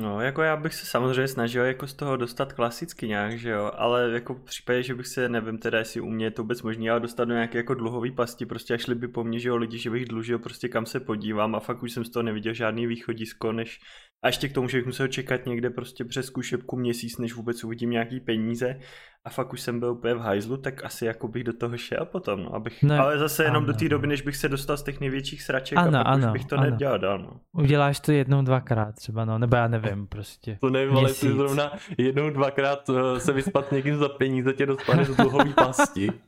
No, 0.00 0.20
jako 0.20 0.42
já 0.42 0.56
bych 0.56 0.74
se 0.74 0.86
samozřejmě 0.86 1.28
snažil 1.28 1.64
jako 1.64 1.86
z 1.86 1.94
toho 1.94 2.16
dostat 2.16 2.52
klasicky 2.52 3.08
nějak, 3.08 3.38
že 3.38 3.50
jo, 3.50 3.70
ale 3.74 4.10
jako 4.10 4.34
v 4.34 4.44
případě, 4.44 4.82
že 4.82 4.94
bych 4.94 5.06
se, 5.06 5.28
nevím 5.28 5.58
teda, 5.58 5.78
jestli 5.78 6.00
u 6.00 6.10
mě 6.10 6.26
je 6.26 6.30
to 6.30 6.42
vůbec 6.42 6.62
možné, 6.62 6.90
ale 6.90 7.00
dostat 7.00 7.24
do 7.24 7.34
nějaké 7.34 7.58
jako 7.58 7.74
dluhový 7.74 8.10
pasti, 8.10 8.46
prostě 8.46 8.74
a 8.74 8.78
šli 8.78 8.94
by 8.94 9.08
po 9.08 9.24
mně, 9.24 9.40
že 9.40 9.48
jo, 9.48 9.56
lidi, 9.56 9.78
že 9.78 9.90
bych 9.90 10.04
dlužil 10.04 10.38
prostě 10.38 10.68
kam 10.68 10.86
se 10.86 11.00
podívám 11.00 11.54
a 11.54 11.60
fakt 11.60 11.82
už 11.82 11.92
jsem 11.92 12.04
z 12.04 12.10
toho 12.10 12.22
neviděl 12.22 12.54
žádný 12.54 12.86
východisko, 12.86 13.52
než 13.52 13.80
a 14.22 14.26
ještě 14.26 14.48
k 14.48 14.52
tomu, 14.52 14.68
že 14.68 14.78
bych 14.78 14.86
musel 14.86 15.08
čekat 15.08 15.46
někde 15.46 15.70
prostě 15.70 16.04
přes 16.04 16.26
zkušebku 16.26 16.76
měsíc, 16.76 17.18
než 17.18 17.34
vůbec 17.34 17.64
uvidím 17.64 17.90
nějaký 17.90 18.20
peníze 18.20 18.80
a 19.28 19.30
fakt 19.30 19.52
už 19.52 19.60
jsem 19.60 19.80
byl 19.80 19.88
úplně 19.90 20.14
v 20.14 20.18
hajzlu, 20.20 20.56
tak 20.56 20.84
asi 20.84 21.04
jako 21.06 21.28
bych 21.28 21.44
do 21.44 21.52
toho 21.52 21.76
šel 21.76 22.04
potom, 22.04 22.42
no, 22.42 22.54
abych, 22.54 22.82
Ne, 22.82 22.98
ale 22.98 23.18
zase 23.18 23.44
jenom 23.44 23.64
do 23.64 23.70
ano. 23.70 23.78
té 23.78 23.88
doby, 23.88 24.06
než 24.06 24.22
bych 24.22 24.36
se 24.36 24.48
dostal 24.48 24.76
z 24.76 24.82
těch 24.82 25.00
největších 25.00 25.42
sraček 25.42 25.78
Ano, 25.78 25.98
a 26.00 26.04
pak 26.04 26.12
ano, 26.12 26.26
už 26.26 26.32
bych 26.32 26.44
to 26.44 26.56
ano. 26.58 26.70
nedělal 26.70 26.98
dál, 26.98 27.18
no. 27.18 27.30
Uděláš 27.62 28.00
to 28.00 28.12
jednou, 28.12 28.42
dvakrát 28.42 28.94
třeba, 28.94 29.24
no, 29.24 29.38
nebo 29.38 29.56
já 29.56 29.68
nevím, 29.68 30.06
prostě. 30.06 30.58
To 30.60 30.70
nevím, 30.70 30.96
ale 30.96 31.10
jestli 31.10 31.32
zrovna 31.32 31.72
jednou, 31.98 32.30
dvakrát 32.30 32.90
eh, 32.90 33.20
se 33.20 33.32
vyspat 33.32 33.68
s 33.68 33.70
někým 33.70 33.96
za 33.96 34.08
peníze 34.08 34.52
tě 34.52 34.66
dostane 34.66 35.04
z 35.04 35.16
dluhový 35.16 35.52
pasti. 35.54 36.08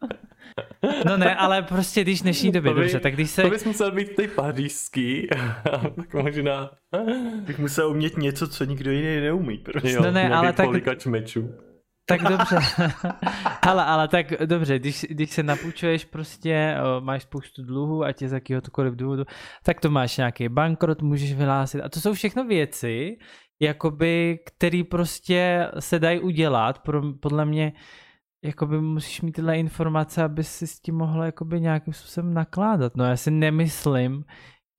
No 1.06 1.16
ne, 1.16 1.36
ale 1.36 1.62
prostě 1.62 2.02
když 2.02 2.20
v 2.20 2.22
dnešní 2.22 2.52
době, 2.52 2.74
by- 2.74 2.80
dobře, 2.80 3.00
tak 3.00 3.14
když 3.14 3.30
se... 3.30 3.42
To 3.42 3.50
bys 3.50 3.64
musel 3.64 3.90
být 3.92 4.16
ty 4.16 4.28
pařížský, 4.28 5.30
a 5.72 5.78
tak 5.78 6.14
možná... 6.14 6.70
Bych 7.46 7.58
musel 7.58 7.88
umět 7.90 8.16
něco, 8.16 8.48
co 8.48 8.64
nikdo 8.64 8.90
jiný 8.90 9.20
neumí, 9.20 9.58
prostě. 9.58 9.90
Jo, 9.90 10.02
No 10.02 10.10
ne, 10.10 10.20
nějaký 10.20 10.34
ale 10.34 10.52
tak- 10.52 11.06
mečů. 11.06 11.50
Tak 12.10 12.22
dobře. 12.22 12.58
ale, 13.62 13.84
ale 13.84 14.08
tak 14.08 14.26
dobře, 14.46 14.78
když, 14.78 15.06
když 15.10 15.30
se 15.30 15.42
napůjčuješ 15.42 16.04
prostě, 16.04 16.76
o, 16.82 17.00
máš 17.00 17.22
spoustu 17.22 17.62
dluhů, 17.62 18.04
ať 18.04 18.22
je 18.22 18.28
z 18.28 18.32
jakéhokoliv 18.32 18.94
důvodu, 18.94 19.24
tak 19.62 19.80
to 19.80 19.90
máš 19.90 20.16
nějaký 20.16 20.48
bankrot, 20.48 21.02
můžeš 21.02 21.34
vyhlásit. 21.34 21.80
A 21.80 21.88
to 21.88 22.00
jsou 22.00 22.12
všechno 22.12 22.44
věci, 22.44 23.16
jakoby, 23.62 24.38
které 24.46 24.82
prostě 24.90 25.68
se 25.78 25.98
dají 25.98 26.20
udělat. 26.20 26.78
Pro, 26.78 27.02
podle 27.12 27.44
mě 27.44 27.72
jakoby 28.44 28.80
musíš 28.80 29.20
mít 29.20 29.32
tyhle 29.32 29.58
informace, 29.58 30.22
aby 30.22 30.44
si 30.44 30.66
s 30.66 30.80
tím 30.80 30.94
mohl 30.94 31.22
jakoby 31.22 31.60
nějakým 31.60 31.92
způsobem 31.92 32.34
nakládat. 32.34 32.96
No 32.96 33.04
já 33.04 33.16
si 33.16 33.30
nemyslím, 33.30 34.24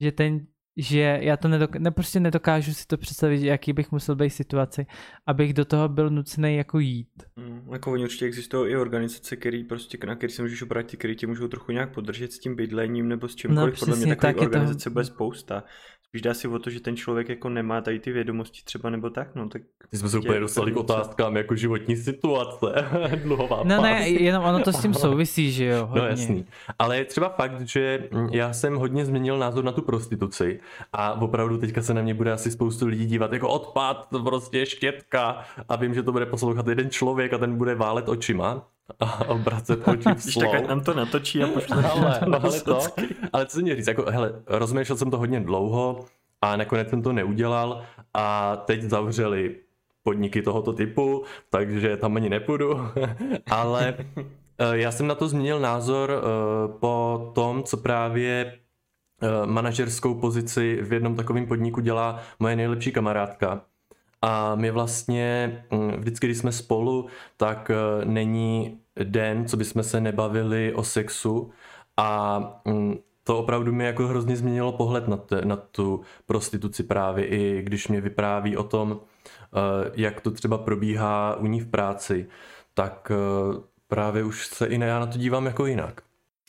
že 0.01 0.11
ten 0.11 0.39
že 0.77 1.19
já 1.21 1.37
to 1.37 1.47
nedok- 1.47 1.79
ne, 1.79 1.91
prostě 1.91 2.19
nedokážu 2.19 2.73
si 2.73 2.87
to 2.87 2.97
představit, 2.97 3.41
jaký 3.43 3.73
bych 3.73 3.91
musel 3.91 4.15
být 4.15 4.29
situaci, 4.29 4.85
abych 5.27 5.53
do 5.53 5.65
toho 5.65 5.89
byl 5.89 6.09
nucený 6.09 6.55
jako 6.55 6.79
jít. 6.79 7.23
Mm, 7.35 7.69
jako 7.73 7.91
oni 7.91 8.03
určitě 8.03 8.25
existují 8.25 8.71
i 8.71 8.75
organizace, 8.75 9.35
který 9.35 9.63
prostě, 9.63 9.97
na 10.07 10.15
který 10.15 10.33
se 10.33 10.41
můžeš 10.41 10.61
obrátit, 10.61 10.97
který 10.97 11.15
tě 11.15 11.27
můžou 11.27 11.47
trochu 11.47 11.71
nějak 11.71 11.93
podržet 11.93 12.33
s 12.33 12.39
tím 12.39 12.55
bydlením 12.55 13.07
nebo 13.07 13.27
s 13.27 13.35
čímkoliv. 13.35 13.79
Podle 13.79 13.95
mě 13.95 14.05
takových 14.15 14.21
tak, 14.21 14.35
je 14.35 14.39
to- 14.39 14.45
organizace 14.45 14.89
bude 14.89 15.05
spousta. 15.05 15.63
Spíš 16.11 16.21
dá 16.21 16.33
si 16.33 16.47
o 16.47 16.59
to, 16.59 16.69
že 16.69 16.79
ten 16.79 16.97
člověk 16.97 17.29
jako 17.29 17.49
nemá 17.49 17.81
tady 17.81 17.99
ty 17.99 18.11
vědomosti 18.11 18.61
třeba 18.63 18.89
nebo 18.89 19.09
tak, 19.09 19.35
no 19.35 19.49
tak 19.49 19.61
Ty 19.89 19.97
jsme 19.97 20.09
se 20.09 20.11
prostě 20.11 20.27
úplně 20.27 20.39
dostali 20.39 20.71
k 20.71 20.77
otázkám 20.77 21.37
jako 21.37 21.55
životní 21.55 21.95
situace, 21.95 22.67
dluhová 23.23 23.63
No 23.63 23.81
ne, 23.81 24.09
jenom 24.09 24.43
ono 24.43 24.59
to 24.59 24.73
s 24.73 24.81
tím 24.81 24.93
souvisí, 25.03 25.51
že 25.51 25.65
jo, 25.65 25.85
hodně. 25.85 26.01
No 26.01 26.07
jasný. 26.07 26.45
Ale 26.79 26.97
je 26.97 27.05
třeba 27.05 27.29
fakt, 27.29 27.61
že 27.61 28.07
mm, 28.11 28.29
já 28.31 28.53
jsem 28.53 28.75
hodně 28.75 29.05
změnil 29.05 29.37
názor 29.37 29.63
na 29.63 29.71
tu 29.71 29.81
prostituci 29.81 30.59
a 30.93 31.21
opravdu 31.21 31.57
teďka 31.57 31.81
se 31.81 31.93
na 31.93 32.01
mě 32.01 32.13
bude 32.13 32.31
asi 32.31 32.51
spoustu 32.51 32.87
lidí 32.87 33.05
dívat 33.05 33.33
jako 33.33 33.49
odpad, 33.49 34.07
to 34.09 34.19
prostě 34.19 34.65
štětka 34.65 35.45
a 35.69 35.75
vím, 35.75 35.93
že 35.93 36.03
to 36.03 36.11
bude 36.11 36.25
poslouchat 36.25 36.67
jeden 36.67 36.89
člověk 36.89 37.33
a 37.33 37.37
ten 37.37 37.57
bude 37.57 37.75
válet 37.75 38.09
očima 38.09 38.67
a 39.00 39.27
obracet 39.27 39.88
oči 39.88 40.10
v 40.10 40.24
Když 40.24 40.36
tak 40.36 40.67
nám 40.67 40.81
to 40.81 40.93
natočí 40.93 41.43
a 41.43 41.48
pošle 41.48 41.83
Ale, 41.83 42.19
na 42.27 42.38
ale 42.38 42.62
to, 42.62 42.79
ale 43.33 43.45
co 43.45 43.60
mě 43.60 43.75
říct, 43.75 43.88
jako, 43.88 44.05
hele, 44.12 44.33
rozmýšlel 44.48 44.98
jsem 44.98 45.12
to 45.12 45.17
hodně 45.17 45.39
dlouho 45.39 46.05
a 46.41 46.55
nakonec 46.55 46.89
jsem 46.89 47.01
to 47.01 47.13
neudělal 47.13 47.83
a 48.13 48.55
teď 48.55 48.81
zavřeli 48.81 49.55
podniky 50.03 50.41
tohoto 50.41 50.74
typu, 50.74 51.24
takže 51.50 51.98
tam 51.98 52.15
ani 52.15 52.29
nepůjdu, 52.29 52.79
ale 53.51 53.95
eh, 53.98 54.77
já 54.77 54.91
jsem 54.91 55.07
na 55.07 55.15
to 55.15 55.27
změnil 55.27 55.60
názor 55.60 56.12
eh, 56.12 56.24
po 56.79 57.31
tom, 57.36 57.63
co 57.63 57.77
právě 57.77 58.53
eh, 59.21 59.45
manažerskou 59.45 60.15
pozici 60.15 60.79
v 60.81 60.93
jednom 60.93 61.15
takovém 61.15 61.48
podniku 61.48 61.81
dělá 61.81 62.19
moje 62.39 62.55
nejlepší 62.55 62.91
kamarádka. 62.91 63.62
A 64.21 64.55
my 64.55 64.71
vlastně 64.71 65.63
mm, 65.71 65.91
vždycky, 65.91 66.27
když 66.27 66.38
jsme 66.38 66.51
spolu, 66.51 67.07
tak 67.38 67.71
není 68.03 68.80
den, 69.03 69.45
co 69.45 69.57
bychom 69.57 69.83
se 69.83 70.01
nebavili 70.01 70.74
o 70.74 70.83
sexu 70.83 71.51
a 71.98 72.39
mm, 72.65 72.98
to 73.24 73.39
opravdu 73.39 73.71
mi 73.71 73.86
jako 73.86 74.07
hrozně 74.07 74.36
změnilo 74.36 74.71
pohled 74.71 75.07
na, 75.07 75.17
te, 75.17 75.45
na 75.45 75.55
tu 75.55 76.01
prostituci 76.25 76.83
právě, 76.83 77.25
i 77.25 77.62
když 77.62 77.88
mě 77.88 78.01
vypráví 78.01 78.57
o 78.57 78.63
tom, 78.63 79.00
eh, 79.00 79.91
jak 79.95 80.21
to 80.21 80.31
třeba 80.31 80.57
probíhá 80.57 81.36
u 81.36 81.45
ní 81.45 81.60
v 81.60 81.67
práci, 81.67 82.27
tak 82.74 83.12
eh, 83.12 83.62
právě 83.88 84.24
už 84.24 84.48
se 84.48 84.67
i 84.67 84.79
já 84.79 85.00
na 85.00 85.05
to 85.05 85.17
dívám 85.17 85.45
jako 85.45 85.65
jinak. 85.65 86.01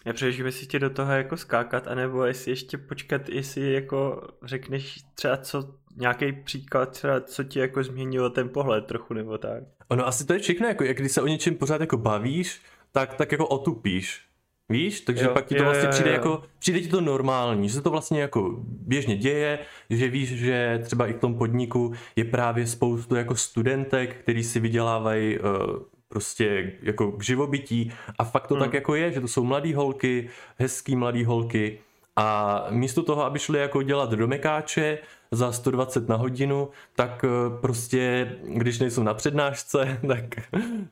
Já 0.04 0.12
přemýšlím, 0.12 0.46
jestli 0.46 0.66
tě 0.66 0.78
do 0.78 0.90
toho 0.90 1.12
jako 1.12 1.36
skákat, 1.36 1.88
anebo 1.88 2.24
jestli 2.24 2.52
ještě 2.52 2.78
počkat, 2.78 3.28
jestli 3.28 3.72
jako 3.72 4.28
řekneš 4.42 4.98
třeba 5.14 5.36
co, 5.36 5.74
nějaký 5.96 6.32
příklad, 6.32 6.90
třeba 6.90 7.20
co 7.20 7.44
ti 7.44 7.58
jako 7.58 7.84
změnilo 7.84 8.30
ten 8.30 8.48
pohled 8.48 8.86
trochu, 8.86 9.14
nebo 9.14 9.38
tak. 9.38 9.62
Ono 9.88 10.06
asi 10.06 10.26
to 10.26 10.32
je 10.32 10.38
všechno, 10.38 10.66
jako 10.66 10.84
jak 10.84 10.96
když 10.96 11.12
se 11.12 11.22
o 11.22 11.26
něčem 11.26 11.54
pořád 11.54 11.80
jako 11.80 11.96
bavíš, 11.96 12.60
tak, 12.92 13.14
tak 13.14 13.32
jako 13.32 13.46
otupíš. 13.46 14.24
Víš? 14.68 15.00
Takže 15.00 15.24
Jo, 15.24 15.30
pak 15.30 15.46
ti 15.46 15.54
to 15.54 15.62
jo, 15.62 15.64
vlastně 15.64 15.86
jo, 15.86 15.90
přijde 15.90 16.10
jo. 16.10 16.14
jako, 16.14 16.42
přijde 16.58 16.80
ti 16.80 16.88
to 16.88 17.00
normální, 17.00 17.68
že 17.68 17.74
se 17.74 17.82
to 17.82 17.90
vlastně 17.90 18.20
jako 18.20 18.56
běžně 18.66 19.16
děje, 19.16 19.58
že 19.90 20.08
víš, 20.08 20.28
že 20.28 20.80
třeba 20.84 21.06
i 21.06 21.12
v 21.12 21.18
tom 21.18 21.34
podniku 21.34 21.92
je 22.16 22.24
právě 22.24 22.66
spoustu 22.66 23.14
jako 23.14 23.36
studentek, 23.36 24.16
který 24.16 24.44
si 24.44 24.60
vydělávají 24.60 25.38
uh, 25.38 25.46
prostě 26.12 26.72
jako 26.82 27.12
k 27.12 27.22
živobytí 27.24 27.92
a 28.18 28.24
fakt 28.24 28.46
to 28.46 28.54
Hmm. 28.54 28.64
tak 28.64 28.74
jako 28.74 28.94
je, 28.94 29.12
že 29.12 29.20
to 29.20 29.28
jsou 29.28 29.44
mladý 29.44 29.74
holky, 29.74 30.28
hezký 30.58 30.96
mladý 30.96 31.24
holky 31.24 31.78
a 32.16 32.66
místo 32.70 33.02
toho, 33.02 33.24
aby 33.24 33.38
šli 33.38 33.58
jako 33.58 33.82
dělat 33.82 34.10
do 34.10 34.28
mekáče 34.28 34.98
za 35.30 35.52
120 35.52 36.08
na 36.08 36.16
hodinu, 36.16 36.68
tak 36.96 37.24
eh, 37.24 37.28
prostě, 37.60 38.32
když 38.44 38.78
nejsou 38.78 39.02
na 39.02 39.14
přednášce, 39.14 39.98
tak 40.06 40.24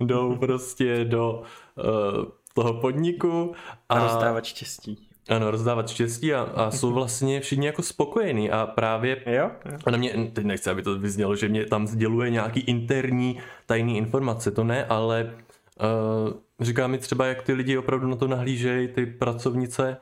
jdou 0.01 0.37
prostě 0.37 1.05
do 1.05 1.43
uh, 1.77 2.25
toho 2.55 2.75
podniku 2.75 3.55
A, 3.89 3.95
a 3.95 4.03
rozdávat 4.03 4.45
štěstí. 4.45 5.10
Ano, 5.31 5.51
rozdávat 5.51 5.89
štěstí 5.89 6.35
a, 6.35 6.41
a 6.43 6.71
jsou 6.71 6.93
vlastně 6.93 7.41
všichni 7.41 7.67
jako 7.67 7.83
spokojení 7.83 8.51
a 8.51 8.67
právě 8.67 9.23
Jo? 9.27 9.51
jo. 9.73 9.79
a 9.87 9.91
na 9.91 9.99
mě, 9.99 10.31
teď 10.33 10.45
nechci, 10.45 10.71
aby 10.71 10.83
to 10.83 10.99
vyznělo, 10.99 11.37
že 11.37 11.49
mě 11.49 11.67
tam 11.67 11.87
sděluje 11.87 12.31
nějaký 12.31 12.61
interní 12.61 13.39
tajný 13.67 13.97
informace, 13.97 14.51
to 14.51 14.65
ne, 14.65 14.85
ale 14.85 15.35
uh, 15.81 16.33
říká 16.61 16.87
mi 16.87 16.99
třeba, 16.99 17.27
jak 17.27 17.43
ty 17.43 17.53
lidi 17.53 17.79
opravdu 17.79 18.09
na 18.09 18.17
to 18.17 18.29
nahlížejí, 18.29 18.89
ty 18.89 19.07
pracovnice 19.07 19.97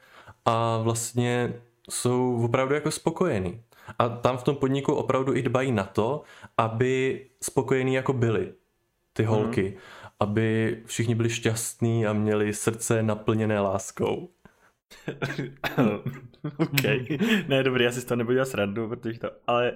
a 0.44 0.78
vlastně 0.78 1.54
jsou 1.90 2.44
opravdu 2.44 2.74
jako 2.74 2.90
spokojení. 2.90 3.60
A 3.98 4.08
tam 4.08 4.38
v 4.38 4.42
tom 4.42 4.56
podniku 4.56 4.94
opravdu 4.94 5.34
i 5.34 5.42
dbají 5.42 5.72
na 5.72 5.84
to, 5.84 6.22
aby 6.56 7.24
spokojení 7.42 7.94
jako 7.94 8.12
byli 8.12 8.52
ty 9.12 9.22
mhm. 9.22 9.32
holky. 9.32 9.62
Mm. 9.62 9.80
Aby 10.20 10.78
všichni 10.86 11.14
byli 11.14 11.30
šťastní 11.30 12.06
a 12.06 12.12
měli 12.12 12.54
srdce 12.54 13.02
naplněné 13.02 13.60
láskou. 13.60 14.28
OK. 16.56 16.82
ne, 17.48 17.62
dobrý, 17.62 17.84
já 17.84 17.92
si 17.92 18.06
toho 18.06 18.16
nebudu 18.16 18.34
dělat 18.34 18.48
srandu, 18.48 18.88
protože 18.88 19.18
to, 19.18 19.30
ale 19.46 19.72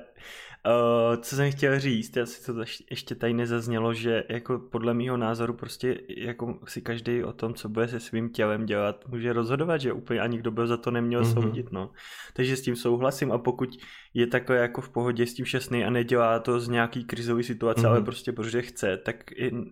Uh, 0.67 1.23
co 1.23 1.37
jsem 1.37 1.53
chtěl 1.53 1.81
říct, 1.81 2.17
asi 2.17 2.47
to 2.47 2.61
ještě 2.91 3.15
tady 3.15 3.33
nezaznělo, 3.33 3.95
že 3.95 4.25
jako 4.29 4.59
podle 4.59 4.95
mýho 4.95 5.17
názoru 5.17 5.55
prostě 5.55 6.01
jako 6.09 6.59
si 6.67 6.83
každý 6.83 7.25
o 7.25 7.33
tom, 7.33 7.55
co 7.55 7.69
bude 7.69 7.89
se 7.89 8.01
svým 8.01 8.31
tělem 8.31 8.67
dělat, 8.67 9.09
může 9.09 9.33
rozhodovat, 9.33 9.81
že 9.81 9.93
úplně 9.93 10.21
ani 10.21 10.39
kdo 10.39 10.51
by 10.51 10.67
za 10.67 10.77
to 10.77 10.91
neměl 10.91 11.23
mm-hmm. 11.23 11.43
soudit, 11.43 11.73
no. 11.73 11.91
Takže 12.33 12.57
s 12.57 12.63
tím 12.63 12.77
souhlasím 12.77 13.33
a 13.33 13.39
pokud 13.39 13.69
je 14.15 14.27
takové 14.27 14.59
jako 14.59 14.81
v 14.81 14.91
pohodě 14.91 15.27
s 15.27 15.35
tím 15.35 15.45
šťastný 15.45 15.85
a 15.85 15.91
nedělá 15.91 16.39
to 16.39 16.61
z 16.61 16.69
nějaký 16.69 17.05
krizový 17.05 17.43
situace, 17.43 17.81
mm-hmm. 17.81 17.89
ale 17.89 18.03
prostě 18.03 18.33
protože 18.33 18.63
chce, 18.63 18.97
tak 18.97 19.17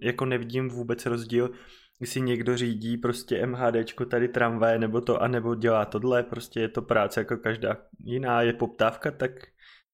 jako 0.02 0.24
nevidím 0.24 0.68
vůbec 0.68 1.06
rozdíl, 1.06 1.50
jestli 2.00 2.20
někdo 2.20 2.56
řídí 2.56 2.96
prostě 2.96 3.46
MHDčko 3.46 4.04
tady 4.04 4.28
tramvaje 4.28 4.78
nebo 4.78 5.00
to, 5.00 5.22
anebo 5.22 5.54
dělá 5.54 5.84
tohle, 5.84 6.22
prostě 6.22 6.60
je 6.60 6.68
to 6.68 6.82
práce 6.82 7.20
jako 7.20 7.36
každá 7.36 7.76
jiná, 7.98 8.42
je 8.42 8.52
poptávka, 8.52 9.10
tak 9.10 9.30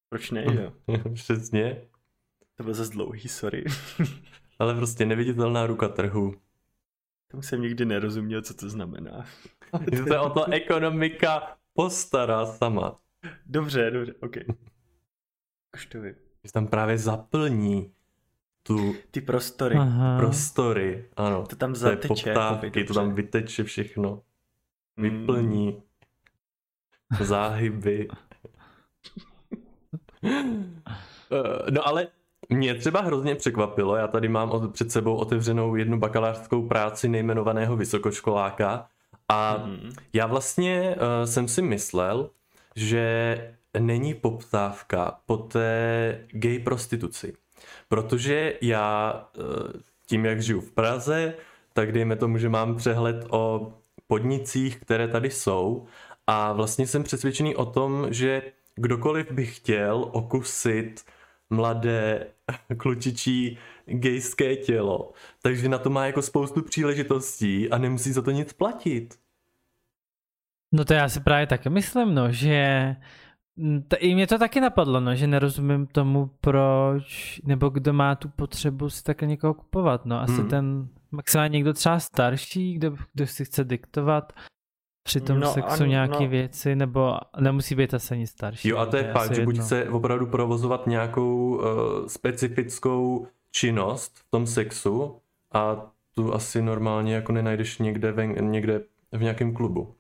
proč 0.09 0.31
ne, 0.31 0.45
jo? 0.55 0.73
Přesně. 1.15 1.83
To 2.57 2.63
bylo 2.63 2.75
zase 2.75 2.93
dlouhý, 2.93 3.29
sorry. 3.29 3.65
Ale 4.59 4.75
prostě 4.75 5.07
neviditelná 5.07 5.67
ruka 5.67 5.89
trhu. 5.89 6.35
Tomu 7.31 7.43
jsem 7.43 7.63
nikdy 7.63 7.85
nerozuměl, 7.85 8.43
co 8.43 8.55
to 8.55 8.71
znamená. 8.71 9.25
Že 9.93 10.05
se 10.05 10.19
o 10.19 10.31
to 10.31 10.53
ekonomika 10.53 11.57
postará 11.75 12.47
sama. 12.47 13.01
Dobře, 13.47 13.91
dobře, 13.91 14.15
ok. 14.21 14.37
Už 15.75 15.87
to 15.87 16.01
vím. 16.01 16.15
Že 16.45 16.53
tam 16.53 16.67
právě 16.67 16.99
zaplní 16.99 17.93
tu... 18.67 18.95
Ty 19.11 19.21
prostory. 19.21 19.77
Aha. 19.77 20.19
Prostory, 20.19 21.05
ano. 21.17 21.47
To 21.47 21.57
tam 21.57 21.75
zateče. 21.75 22.09
Poptávky, 22.09 22.85
to 22.85 22.95
tam 22.95 23.15
vyteče 23.15 23.65
všechno. 23.65 24.23
Vyplní. 24.97 25.67
Mm. 25.67 27.27
Záhyby. 27.27 28.09
Eh, 31.33 31.71
no 31.71 31.89
ale 31.89 32.09
mě 32.49 32.75
třeba 32.75 33.01
hrozně 33.01 33.35
překvapilo, 33.35 33.97
já 33.97 34.09
tady 34.09 34.29
mám 34.29 34.73
před 34.73 34.93
sebou 34.93 35.17
otevřenou 35.17 35.75
jednu 35.75 35.99
bakalářskou 35.99 36.69
práci 36.69 37.09
nejmenovaného 37.09 37.77
vysokoškoláka 37.77 38.89
a 39.29 39.57
mm. 39.57 39.91
já 40.13 40.27
vlastně 40.27 40.97
uh, 40.97 41.25
jsem 41.25 41.49
si 41.49 41.63
myslel, 41.63 42.31
že 42.77 43.37
není 43.79 44.15
poptávka 44.15 45.21
po 45.27 45.37
té 45.37 46.27
gay 46.31 46.59
prostituci. 46.59 47.33
Protože 47.89 48.59
já 48.63 49.15
uh, 49.39 49.45
tím, 50.07 50.25
jak 50.25 50.43
žiju 50.43 50.61
v 50.61 50.73
Praze, 50.73 51.35
tak 51.73 51.93
dejme 51.93 52.17
tomu, 52.17 52.39
že 52.39 52.49
mám 52.49 52.77
přehled 52.77 53.27
o 53.31 53.73
podnicích, 54.07 54.81
které 54.81 55.09
tady 55.09 55.31
jsou 55.31 55.87
a 56.27 56.53
vlastně 56.53 56.87
jsem 56.87 57.03
přesvědčený 57.03 57.57
o 57.57 57.67
tom, 57.67 58.07
že 58.11 58.43
kdokoliv 58.75 59.33
by 59.33 59.47
chtěl 59.47 60.09
okusit 60.13 61.05
mladé 61.51 62.27
klučičí 62.77 63.59
gejské 63.87 64.57
tělo, 64.57 65.13
takže 65.43 65.69
na 65.69 65.79
to 65.79 65.91
má 65.91 66.07
jako 66.07 66.23
spoustu 66.23 66.63
příležitostí 66.63 67.71
a 67.71 67.79
nemusí 67.79 68.13
za 68.13 68.23
to 68.23 68.31
nic 68.31 68.53
platit. 68.53 69.19
No 70.73 70.85
to 70.85 70.95
já 70.95 71.09
si 71.09 71.21
právě 71.21 71.47
taky 71.47 71.71
myslím, 71.71 72.15
no, 72.15 72.33
že 72.33 72.97
i 73.99 74.15
mě 74.15 74.27
to 74.27 74.39
taky 74.39 74.61
napadlo, 74.61 75.01
no, 75.01 75.15
že 75.15 75.27
nerozumím 75.27 75.87
tomu, 75.87 76.31
proč, 76.41 77.41
nebo 77.45 77.69
kdo 77.69 77.93
má 77.93 78.15
tu 78.15 78.29
potřebu 78.29 78.91
si 78.91 79.03
takhle 79.03 79.29
někoho 79.29 79.55
kupovat, 79.55 80.07
no, 80.07 80.21
asi 80.21 80.33
hmm. 80.33 80.49
ten 80.49 80.89
maximálně 81.11 81.53
někdo 81.53 81.73
třeba 81.73 81.99
starší, 81.99 82.75
kdo, 82.75 82.97
kdo 83.15 83.27
si 83.27 83.45
chce 83.45 83.65
diktovat, 83.65 84.33
při 85.03 85.21
tom 85.21 85.41
no, 85.41 85.53
sexu 85.53 85.83
ano, 85.83 85.87
nějaké 85.87 86.25
no. 86.25 86.29
věci, 86.29 86.77
nebo 86.77 87.17
nemusí 87.41 87.75
být 87.75 87.95
asi 87.95 88.15
ani 88.15 88.27
starší. 88.27 88.69
Jo 88.69 88.77
a 88.77 88.87
to 88.87 88.97
je, 88.97 89.05
je 89.05 89.13
fakt, 89.13 89.35
že 89.35 89.45
buď 89.45 89.59
chce 89.59 89.89
opravdu 89.89 90.27
provozovat 90.27 90.87
nějakou 90.87 91.57
uh, 91.57 91.63
specifickou 92.07 93.27
činnost 93.51 94.19
v 94.19 94.31
tom 94.31 94.47
sexu 94.47 95.21
a 95.53 95.91
tu 96.15 96.35
asi 96.35 96.63
normálně 96.63 97.15
jako 97.15 97.33
nenajdeš 97.33 97.79
někde, 97.79 98.13
ven, 98.13 98.51
někde 98.51 98.81
v 99.13 99.23
nějakém 99.23 99.55
klubu. 99.55 99.95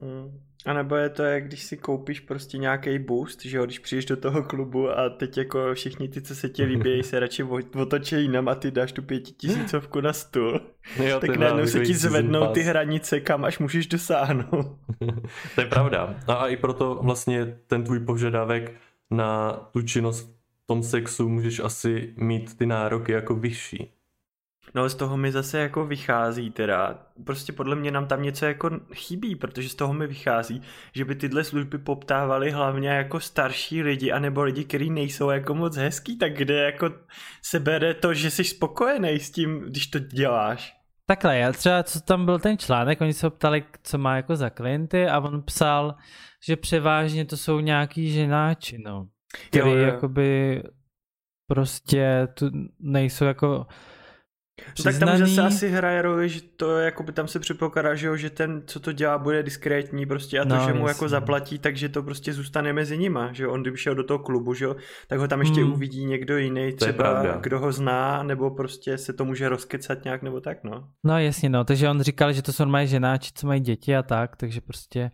Mm. 0.00 0.47
A 0.66 0.72
nebo 0.72 0.96
je 0.96 1.08
to, 1.08 1.22
jak 1.22 1.44
když 1.44 1.62
si 1.62 1.76
koupíš 1.76 2.20
prostě 2.20 2.58
nějaký 2.58 2.98
boost, 2.98 3.44
že 3.44 3.56
jo, 3.56 3.64
když 3.64 3.78
přijdeš 3.78 4.04
do 4.04 4.16
toho 4.16 4.42
klubu 4.42 4.90
a 4.90 5.08
teď 5.08 5.38
jako 5.38 5.74
všichni 5.74 6.08
ty, 6.08 6.22
co 6.22 6.34
se 6.34 6.48
ti 6.48 6.64
líbí, 6.64 7.02
se 7.02 7.20
radši 7.20 7.42
otočí 7.74 8.16
jinam 8.16 8.48
a 8.48 8.54
ty 8.54 8.70
dáš 8.70 8.92
tu 8.92 9.02
pětitisícovku 9.02 10.00
na 10.00 10.12
stůl. 10.12 10.60
Jo, 11.04 11.20
tak 11.20 11.36
najednou 11.36 11.66
se 11.66 11.80
ti 11.80 11.94
zvednou 11.94 12.46
ty 12.46 12.62
hranice, 12.62 13.20
kam 13.20 13.44
až 13.44 13.58
můžeš 13.58 13.86
dosáhnout. 13.86 14.78
to 15.54 15.60
je 15.60 15.66
pravda. 15.66 16.14
A 16.26 16.46
i 16.46 16.56
proto 16.56 17.00
vlastně 17.02 17.58
ten 17.66 17.84
tvůj 17.84 18.00
požadavek 18.00 18.74
na 19.10 19.52
tu 19.52 19.82
činnost 19.82 20.38
v 20.64 20.66
tom 20.66 20.82
sexu 20.82 21.28
můžeš 21.28 21.60
asi 21.60 22.14
mít 22.16 22.58
ty 22.58 22.66
nároky 22.66 23.12
jako 23.12 23.34
vyšší. 23.34 23.92
No 24.74 24.88
z 24.88 24.94
toho 24.94 25.16
mi 25.16 25.32
zase 25.32 25.58
jako 25.58 25.86
vychází 25.86 26.50
teda, 26.50 26.98
prostě 27.24 27.52
podle 27.52 27.76
mě 27.76 27.90
nám 27.90 28.06
tam 28.06 28.22
něco 28.22 28.46
jako 28.46 28.70
chybí, 28.94 29.36
protože 29.36 29.68
z 29.68 29.74
toho 29.74 29.94
mi 29.94 30.06
vychází, 30.06 30.62
že 30.92 31.04
by 31.04 31.14
tyhle 31.14 31.44
služby 31.44 31.78
poptávaly 31.78 32.50
hlavně 32.50 32.88
jako 32.88 33.20
starší 33.20 33.82
lidi, 33.82 34.12
anebo 34.12 34.42
lidi, 34.42 34.64
kteří 34.64 34.90
nejsou 34.90 35.30
jako 35.30 35.54
moc 35.54 35.76
hezký, 35.76 36.18
tak 36.18 36.36
kde 36.36 36.54
jako 36.54 36.90
se 37.42 37.60
bere 37.60 37.94
to, 37.94 38.14
že 38.14 38.30
jsi 38.30 38.44
spokojený 38.44 39.20
s 39.20 39.30
tím, 39.30 39.60
když 39.60 39.86
to 39.86 39.98
děláš. 39.98 40.78
Takhle, 41.06 41.38
já 41.38 41.52
třeba, 41.52 41.82
co 41.82 42.00
tam 42.00 42.24
byl 42.24 42.38
ten 42.38 42.58
článek, 42.58 43.00
oni 43.00 43.12
se 43.12 43.26
ho 43.26 43.30
ptali, 43.30 43.64
co 43.82 43.98
má 43.98 44.16
jako 44.16 44.36
za 44.36 44.50
klienty 44.50 45.06
a 45.06 45.20
on 45.20 45.42
psal, 45.42 45.94
že 46.46 46.56
převážně 46.56 47.24
to 47.24 47.36
jsou 47.36 47.60
nějaký 47.60 48.12
ženáči, 48.12 48.78
no. 48.78 49.08
Který 49.48 49.70
jo, 49.70 49.76
jo. 49.76 49.84
jakoby 49.84 50.62
prostě 51.46 52.28
tu 52.34 52.50
nejsou 52.80 53.24
jako 53.24 53.66
No 54.78 54.84
tak 54.84 54.98
tam 54.98 55.18
zase 55.18 55.42
asi 55.42 55.68
hraje 55.68 56.02
roli, 56.02 56.28
že 56.28 56.40
to 56.56 56.78
jako 56.78 57.02
by 57.02 57.12
tam 57.12 57.28
se 57.28 57.38
předpokládá, 57.38 57.94
že, 57.94 58.06
jo, 58.06 58.16
že 58.16 58.30
ten, 58.30 58.62
co 58.66 58.80
to 58.80 58.92
dělá, 58.92 59.18
bude 59.18 59.42
diskrétní 59.42 60.06
prostě 60.06 60.40
a 60.40 60.44
to, 60.44 60.54
no, 60.54 60.66
že 60.66 60.72
mu 60.72 60.78
jasný. 60.78 60.88
jako 60.88 61.08
zaplatí, 61.08 61.58
takže 61.58 61.88
to 61.88 62.02
prostě 62.02 62.32
zůstane 62.32 62.72
mezi 62.72 62.98
nima, 62.98 63.32
že 63.32 63.44
jo, 63.44 63.52
on 63.52 63.62
kdyby 63.62 63.76
šel 63.76 63.94
do 63.94 64.04
toho 64.04 64.18
klubu, 64.18 64.54
že 64.54 64.64
jo, 64.64 64.76
tak 65.08 65.18
ho 65.18 65.28
tam 65.28 65.40
ještě 65.40 65.60
hmm. 65.60 65.72
uvidí 65.72 66.04
někdo 66.04 66.36
jiný, 66.36 66.72
třeba 66.72 67.36
kdo 67.40 67.58
ho 67.58 67.72
zná, 67.72 68.22
nebo 68.22 68.50
prostě 68.50 68.98
se 68.98 69.12
to 69.12 69.24
může 69.24 69.48
rozkecat 69.48 70.04
nějak, 70.04 70.22
nebo 70.22 70.40
tak, 70.40 70.64
no. 70.64 70.88
No 71.04 71.18
jasně, 71.18 71.48
no, 71.48 71.64
takže 71.64 71.88
on 71.88 72.00
říkal, 72.00 72.32
že 72.32 72.42
to 72.42 72.52
jsou 72.52 72.64
normálně 72.64 72.86
ženáči, 72.86 73.30
co 73.34 73.46
mají 73.46 73.60
děti 73.60 73.96
a 73.96 74.02
tak, 74.02 74.36
takže 74.36 74.60
prostě 74.60 75.10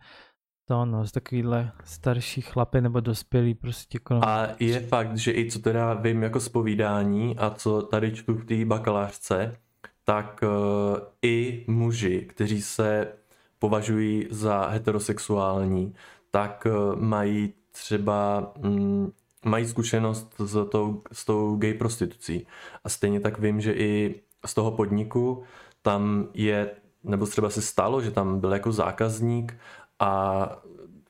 to 0.64 0.84
no, 0.84 1.06
z 1.06 1.12
takovýhle 1.12 1.72
starší 1.84 2.40
chlapy 2.40 2.80
nebo 2.80 3.00
dospělí 3.00 3.54
prostě. 3.54 3.98
Kolem... 3.98 4.22
A 4.24 4.48
je 4.60 4.80
fakt, 4.80 5.16
že 5.16 5.32
i 5.32 5.50
co 5.50 5.58
teda 5.58 5.94
vím 5.94 6.22
jako 6.22 6.40
z 6.40 6.48
povídání 6.48 7.36
a 7.38 7.50
co 7.50 7.82
tady 7.82 8.12
čtu 8.12 8.34
v 8.34 8.44
té 8.44 8.64
bakalářce, 8.64 9.56
tak 10.04 10.40
uh, 10.42 10.98
i 11.22 11.64
muži, 11.68 12.20
kteří 12.20 12.62
se 12.62 13.12
považují 13.58 14.26
za 14.30 14.66
heterosexuální, 14.66 15.94
tak 16.30 16.66
uh, 16.66 17.00
mají 17.00 17.52
třeba 17.72 18.52
um, 18.58 19.12
mají 19.44 19.66
zkušenost 19.66 20.34
s 20.38 20.68
tou, 20.70 21.02
s 21.12 21.24
tou 21.24 21.56
gay 21.56 21.74
prostitucí. 21.74 22.46
A 22.84 22.88
stejně 22.88 23.20
tak 23.20 23.38
vím, 23.38 23.60
že 23.60 23.72
i 23.72 24.20
z 24.46 24.54
toho 24.54 24.70
podniku 24.70 25.42
tam 25.82 26.28
je, 26.34 26.70
nebo 27.04 27.26
třeba 27.26 27.50
se 27.50 27.62
stalo, 27.62 28.00
že 28.00 28.10
tam 28.10 28.40
byl 28.40 28.52
jako 28.52 28.72
zákazník 28.72 29.56
a 29.98 30.48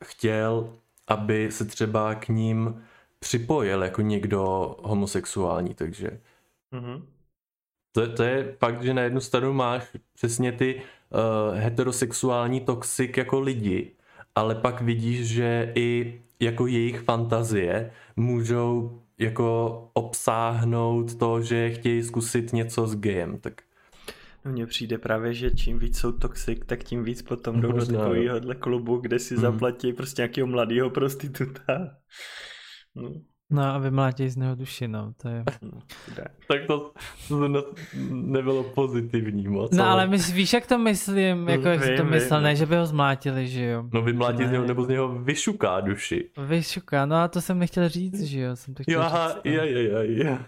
chtěl, 0.03 0.69
aby 1.07 1.51
se 1.51 1.65
třeba 1.65 2.15
k 2.15 2.27
ním 2.27 2.83
připojil 3.19 3.83
jako 3.83 4.01
někdo 4.01 4.75
homosexuální, 4.83 5.73
takže 5.73 6.19
mm-hmm. 6.73 7.01
to, 7.91 8.13
to 8.13 8.23
je 8.23 8.55
fakt, 8.59 8.83
že 8.83 8.93
na 8.93 9.01
jednu 9.01 9.19
stranu 9.19 9.53
máš 9.53 9.83
přesně 10.13 10.51
ty 10.51 10.75
uh, 10.75 11.57
heterosexuální 11.57 12.61
toxik 12.61 13.17
jako 13.17 13.39
lidi, 13.39 13.91
ale 14.35 14.55
pak 14.55 14.81
vidíš, 14.81 15.27
že 15.27 15.71
i 15.75 16.21
jako 16.39 16.67
jejich 16.67 17.01
fantazie 17.01 17.91
můžou 18.15 19.01
jako 19.17 19.89
obsáhnout 19.93 21.15
to, 21.15 21.41
že 21.41 21.69
chtějí 21.69 22.03
zkusit 22.03 22.53
něco 22.53 22.87
s 22.87 22.95
gejem, 22.95 23.39
tak 23.39 23.61
mně 24.45 24.65
přijde 24.65 24.97
právě, 24.97 25.33
že 25.33 25.51
čím 25.51 25.79
víc 25.79 25.99
jsou 25.99 26.11
toxik, 26.11 26.65
tak 26.65 26.83
tím 26.83 27.03
víc 27.03 27.21
potom 27.21 27.61
jdou 27.61 27.71
do 27.71 27.85
takovýhohle 27.85 28.55
klubu, 28.55 28.97
kde 28.97 29.19
si 29.19 29.33
hmm. 29.33 29.41
zaplatí 29.41 29.93
prostě 29.93 30.21
nějakého 30.21 30.47
mladého 30.47 30.89
prostituta. 30.89 31.97
No. 32.95 33.09
No 33.49 33.63
a 33.63 33.77
vymlátěj 33.77 34.29
z 34.29 34.35
něho 34.35 34.55
duši, 34.55 34.87
no, 34.87 35.13
to 35.21 35.29
je... 35.29 35.43
tak 36.47 36.65
to, 36.67 36.91
to 37.27 37.47
ne, 37.47 37.59
nebylo 38.09 38.63
pozitivní 38.63 39.47
moc. 39.47 39.71
No 39.71 39.85
ale 39.85 40.07
my, 40.07 40.17
víš, 40.17 40.53
jak 40.53 40.67
to 40.67 40.77
myslím, 40.77 41.49
jako 41.49 41.67
jak 41.67 41.83
jsi 41.83 41.97
to 41.97 42.05
myslel, 42.05 42.41
ne, 42.41 42.55
že 42.55 42.65
by 42.65 42.75
ho 42.75 42.85
zmlátili, 42.85 43.47
že 43.47 43.65
jo. 43.65 43.83
No 43.93 44.01
vymlátí 44.01 44.47
z 44.47 44.51
něho, 44.51 44.65
nebo 44.65 44.83
z 44.83 44.87
něho 44.87 45.19
vyšuká 45.19 45.79
duši. 45.79 46.29
Vyšuká, 46.47 47.05
no 47.05 47.15
a 47.15 47.27
to 47.27 47.41
jsem 47.41 47.59
nechtěl 47.59 47.89
říct, 47.89 48.21
že 48.21 48.39
jo, 48.39 48.55
jsem 48.55 48.73
to 48.73 48.83
chtěl 48.83 49.01
jo, 49.01 49.01
aha, 49.01 49.27
říct. 49.27 49.41
no. 49.45 49.51
je, 49.51 49.71
je, 49.71 49.83
je, 49.83 50.05
je. 50.05 50.39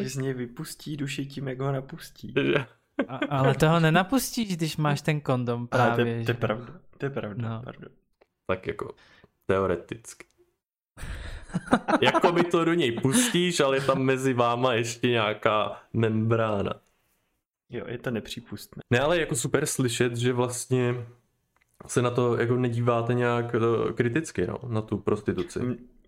Že 0.00 0.08
z 0.08 0.16
něj 0.16 0.34
vypustí 0.34 0.96
duši 0.96 1.26
tím, 1.26 1.48
jak 1.48 1.60
ho 1.60 1.72
napustí. 1.72 2.34
A, 3.08 3.16
ale 3.28 3.54
toho 3.54 3.80
nenapustíš, 3.80 4.56
když 4.56 4.76
máš 4.76 5.02
ten 5.02 5.20
kondom 5.20 5.66
právě. 5.68 5.92
Ale 5.92 5.96
to, 6.04 6.08
je- 6.08 6.24
to 6.24 6.30
je 6.30 6.34
pravda, 6.34 6.72
to 6.98 7.06
je 7.06 7.10
pravda, 7.10 7.48
No. 7.48 7.62
pardon. 7.64 7.88
Tak 8.46 8.66
jako 8.66 8.94
teoreticky. 9.46 10.26
jako 12.02 12.32
by 12.32 12.44
to 12.44 12.64
do 12.64 12.74
něj 12.74 12.92
pustíš, 12.92 13.60
ale 13.60 13.76
je 13.76 13.80
tam 13.80 14.02
mezi 14.02 14.32
váma 14.34 14.74
ještě 14.74 15.08
nějaká 15.08 15.82
membrána. 15.92 16.72
Jo, 17.70 17.84
je 17.88 17.98
to 17.98 18.10
nepřípustné. 18.10 18.82
Ne, 18.90 19.00
ale 19.00 19.18
jako 19.20 19.36
super 19.36 19.66
slyšet, 19.66 20.16
že 20.16 20.32
vlastně 20.32 20.94
se 21.86 22.02
na 22.02 22.10
to 22.10 22.40
jako 22.40 22.56
nedíváte 22.56 23.14
nějak 23.14 23.54
eh, 23.54 23.92
kriticky, 23.92 24.46
no, 24.46 24.58
na 24.68 24.82
tu 24.82 24.98
prostituci. 24.98 25.60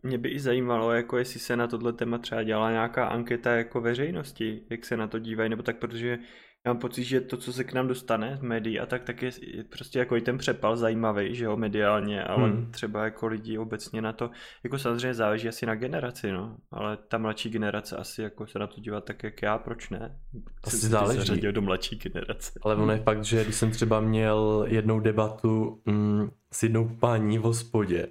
Mě 0.02 0.18
by 0.18 0.28
i 0.28 0.40
zajímalo, 0.40 0.92
jako 0.92 1.18
jestli 1.18 1.40
se 1.40 1.56
na 1.56 1.66
tohle 1.66 1.92
téma 1.92 2.18
třeba 2.18 2.42
dělala 2.42 2.70
nějaká 2.70 3.06
anketa 3.06 3.52
jako 3.52 3.80
veřejnosti, 3.80 4.62
jak 4.70 4.84
se 4.84 4.96
na 4.96 5.06
to 5.06 5.18
dívají, 5.18 5.50
nebo 5.50 5.62
tak, 5.62 5.76
protože 5.76 6.18
já 6.66 6.72
mám 6.72 6.80
pocit, 6.80 7.04
že 7.04 7.20
to, 7.20 7.36
co 7.36 7.52
se 7.52 7.64
k 7.64 7.72
nám 7.72 7.88
dostane 7.88 8.36
z 8.36 8.42
médií 8.42 8.80
a 8.80 8.86
tak, 8.86 9.02
tak 9.04 9.22
je, 9.22 9.30
je 9.42 9.64
prostě 9.64 9.98
jako 9.98 10.16
i 10.16 10.20
ten 10.20 10.38
přepal 10.38 10.76
zajímavý, 10.76 11.34
že 11.34 11.44
jo, 11.44 11.56
mediálně, 11.56 12.24
ale 12.24 12.48
Hmm. 12.48 12.70
třeba 12.70 13.04
jako 13.04 13.26
lidi 13.26 13.58
obecně 13.58 14.02
na 14.02 14.12
to, 14.12 14.30
jako 14.64 14.78
samozřejmě 14.78 15.14
záleží 15.14 15.48
asi 15.48 15.66
na 15.66 15.74
generaci, 15.74 16.32
no, 16.32 16.56
ale 16.70 16.96
ta 16.96 17.18
mladší 17.18 17.50
generace 17.50 17.96
asi 17.96 18.22
jako 18.22 18.46
se 18.46 18.58
na 18.58 18.66
to 18.66 18.80
dívat 18.80 19.04
tak, 19.04 19.22
jak 19.22 19.42
já, 19.42 19.58
proč 19.58 19.90
ne? 19.90 20.18
Asi 20.64 20.76
se 20.76 20.88
záleží. 20.88 21.40
do 21.40 21.62
mladší 21.62 21.96
generace. 21.96 22.52
Ale 22.62 22.76
ono 22.76 22.92
je 22.92 22.98
fakt, 22.98 23.24
že 23.24 23.44
když 23.44 23.56
jsem 23.56 23.70
třeba 23.70 24.00
měl 24.00 24.64
jednou 24.68 25.00
debatu 25.00 25.82
mm, 25.86 26.30
s 26.52 26.62
jednou 26.62 26.88
paní 26.88 27.38
v 27.38 27.42
hospodě 27.42 28.06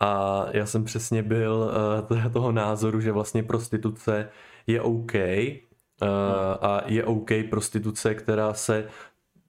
a 0.00 0.44
já 0.52 0.66
jsem 0.66 0.84
přesně 0.84 1.22
byl 1.22 1.72
uh, 2.10 2.28
toho 2.32 2.52
názoru, 2.52 3.00
že 3.00 3.12
vlastně 3.12 3.42
prostituce 3.42 4.28
je 4.66 4.80
OK 4.80 5.12
a 6.60 6.82
je 6.86 7.04
OK 7.04 7.30
prostituce, 7.50 8.14
která 8.14 8.54
se 8.54 8.88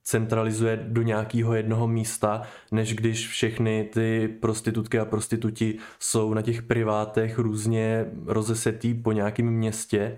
centralizuje 0.04 0.78
do 0.88 1.02
nějakého 1.02 1.54
jednoho 1.54 1.88
místa, 1.88 2.42
než 2.72 2.96
když 2.96 3.28
všechny 3.28 3.90
ty 3.94 4.28
prostitutky 4.42 5.00
a 5.00 5.06
prostituti 5.06 5.78
jsou 6.00 6.34
na 6.34 6.42
těch 6.42 6.62
privátech 6.62 7.40
různě 7.40 8.06
rozesetý 8.26 8.94
po 8.94 9.12
nějakém 9.12 9.46
městě 9.46 10.18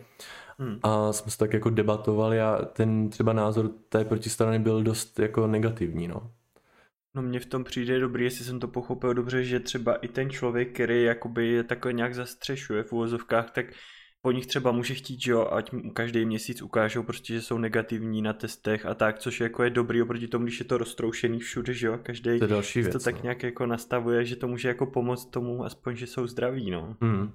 Hmm. 0.59 0.79
a 0.83 1.13
jsme 1.13 1.31
se 1.31 1.37
tak 1.37 1.53
jako 1.53 1.69
debatovali 1.69 2.41
a 2.41 2.65
ten 2.65 3.09
třeba 3.09 3.33
názor 3.33 3.69
té 3.89 4.05
protistrany 4.05 4.59
byl 4.59 4.83
dost 4.83 5.19
jako 5.19 5.47
negativní, 5.47 6.07
no. 6.07 6.31
No 7.15 7.21
mně 7.21 7.39
v 7.39 7.45
tom 7.45 7.63
přijde 7.63 7.99
dobrý, 7.99 8.23
jestli 8.23 8.45
jsem 8.45 8.59
to 8.59 8.67
pochopil 8.67 9.13
dobře, 9.13 9.43
že 9.43 9.59
třeba 9.59 9.95
i 9.95 10.07
ten 10.07 10.29
člověk, 10.29 10.73
který 10.73 11.03
jakoby 11.03 11.47
je 11.47 11.63
takhle 11.63 11.93
nějak 11.93 12.15
zastřešuje 12.15 12.83
v 12.83 12.93
úvozovkách, 12.93 13.51
tak 13.51 13.65
po 14.21 14.31
nich 14.31 14.47
třeba 14.47 14.71
může 14.71 14.93
chtít, 14.93 15.21
že 15.21 15.31
jo, 15.31 15.47
ať 15.51 15.71
každý 15.93 16.25
měsíc 16.25 16.61
ukážou 16.61 17.03
prostě, 17.03 17.33
že 17.33 17.41
jsou 17.41 17.57
negativní 17.57 18.21
na 18.21 18.33
testech 18.33 18.85
a 18.85 18.93
tak, 18.93 19.19
což 19.19 19.41
jako 19.41 19.63
je 19.63 19.69
dobrý 19.69 20.01
oproti 20.01 20.27
tomu, 20.27 20.45
když 20.45 20.59
je 20.59 20.65
to 20.65 20.77
roztroušený 20.77 21.39
všude, 21.39 21.73
že 21.73 21.87
jo, 21.87 21.99
každý 22.03 22.39
To 22.39 22.47
další 22.47 22.83
to 22.83 22.89
věc. 22.89 23.03
tak 23.03 23.15
no. 23.15 23.21
nějak 23.23 23.43
jako 23.43 23.65
nastavuje, 23.65 24.25
že 24.25 24.35
to 24.35 24.47
může 24.47 24.67
jako 24.67 24.85
pomoct 24.85 25.25
tomu, 25.25 25.65
aspoň, 25.65 25.95
že 25.95 26.07
jsou 26.07 26.27
zdraví, 26.27 26.71
no. 26.71 26.95
Hmm. 27.01 27.31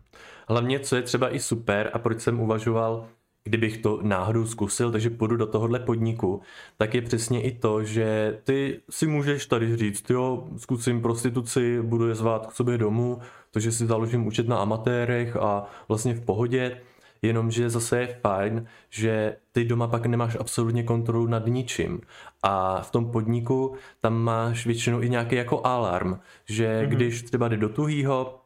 Hlavně, 0.49 0.81
co 0.81 0.97
je 0.97 1.03
třeba 1.03 1.35
i 1.35 1.41
super 1.41 1.91
a 1.93 1.99
proč 1.99 2.21
jsem 2.21 2.41
uvažoval, 2.41 3.09
kdybych 3.45 3.79
to 3.79 4.01
náhodou 4.03 4.47
zkusil, 4.47 4.93
takže 4.93 5.11
půjdu 5.11 5.37
do 5.37 5.47
tohohle 5.47 5.79
podniku, 5.79 6.41
tak 6.77 6.95
je 6.95 7.03
přesně 7.03 7.43
i 7.43 7.59
to, 7.59 7.85
že 7.85 8.39
ty 8.45 8.81
si 8.91 9.07
můžeš 9.07 9.47
tady 9.47 9.77
říct, 9.77 10.11
jo, 10.11 10.49
zkusím 10.57 11.03
prostituci, 11.03 11.83
budu 11.83 12.09
je 12.09 12.15
zvát 12.15 12.47
k 12.47 12.53
sobě 12.53 12.79
domů, 12.79 13.19
to, 13.53 13.61
že 13.61 13.73
si 13.73 13.87
založím 13.87 14.27
účet 14.27 14.49
na 14.49 14.57
amatérech 14.57 15.37
a 15.37 15.65
vlastně 15.89 16.15
v 16.15 16.21
pohodě, 16.25 16.81
jenomže 17.23 17.71
zase 17.71 18.01
je 18.01 18.07
fajn, 18.21 18.67
že 18.91 19.37
ty 19.53 19.65
doma 19.65 19.87
pak 19.89 20.07
nemáš 20.07 20.37
absolutně 20.41 20.83
kontrolu 20.83 21.27
nad 21.27 21.47
ničím 21.47 22.01
a 22.43 22.81
v 22.83 22.91
tom 22.91 23.11
podniku 23.11 23.75
tam 24.01 24.15
máš 24.15 24.67
většinou 24.67 25.01
i 25.01 25.11
nějaký 25.11 25.37
jako 25.37 25.61
alarm, 25.67 26.19
že 26.45 26.81
Mhm. 26.83 26.91
když 26.91 27.23
třeba 27.23 27.49
jde 27.49 27.57
do 27.57 27.69
tuhýho, 27.69 28.39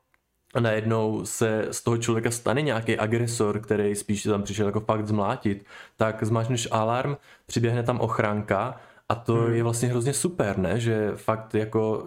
a 0.55 0.61
najednou 0.61 1.25
se 1.25 1.69
z 1.71 1.83
toho 1.83 1.97
člověka 1.99 2.31
stane 2.31 2.63
nějaký 2.63 2.97
agresor, 2.99 3.61
který 3.61 3.95
spíš 3.95 4.23
tam 4.23 4.43
přišel 4.43 4.67
jako 4.67 4.81
fakt 4.81 5.07
zmlátit, 5.07 5.65
tak 5.97 6.23
zmáčneš 6.25 6.69
alarm, 6.71 7.17
přiběhne 7.47 7.83
tam 7.83 8.01
ochránka 8.01 8.77
a 9.09 9.15
to 9.15 9.35
Hmm. 9.35 9.55
je 9.55 9.63
vlastně 9.63 9.89
hrozně 9.89 10.13
super, 10.13 10.59
ne? 10.59 10.81
Že 10.81 11.11
fakt 11.17 11.55
jako 11.55 12.05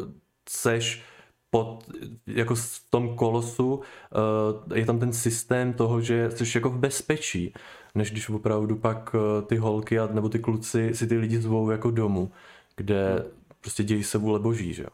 seš 0.49 1.03
pod, 1.49 1.89
jako 2.27 2.55
v 2.55 2.85
tom 2.89 3.15
kolosu, 3.15 3.73
uh, 3.75 4.77
je 4.77 4.85
tam 4.85 4.99
ten 4.99 5.13
systém 5.13 5.73
toho, 5.73 6.01
že 6.01 6.31
jsi 6.31 6.57
jako 6.57 6.69
v 6.69 6.77
bezpečí, 6.77 7.53
než 7.95 8.12
když 8.12 8.29
opravdu 8.29 8.75
pak 8.75 9.13
uh, 9.13 9.47
ty 9.47 9.57
holky 9.57 9.99
a, 9.99 10.07
nebo 10.07 10.29
ty 10.29 10.39
kluci 10.39 10.95
si 10.95 11.07
ty 11.07 11.17
lidi 11.17 11.41
zvou 11.41 11.69
jako 11.69 11.91
domů, 11.91 12.31
kde 12.75 13.25
prostě 13.62 13.83
dějí 13.83 14.03
se 14.03 14.17
vůle 14.17 14.39
boží, 14.39 14.73
že 14.73 14.83
jo? 14.83 14.89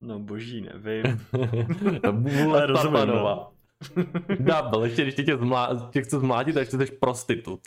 No 0.00 0.18
boží, 0.18 0.60
nevím. 0.60 1.04
Vůle 2.12 2.66
rozumím, 2.66 2.98
Satanova. 2.98 3.52
Double, 4.38 4.86
ještě 4.88 5.02
když 5.02 5.14
tě, 5.14 5.22
tě, 5.22 5.36
zmlá, 5.36 5.88
tě 5.92 6.02
chce 6.02 6.20
zmlátit, 6.20 6.52
tak 6.52 6.70
jsi 6.70 6.86
prostitut. 6.86 7.60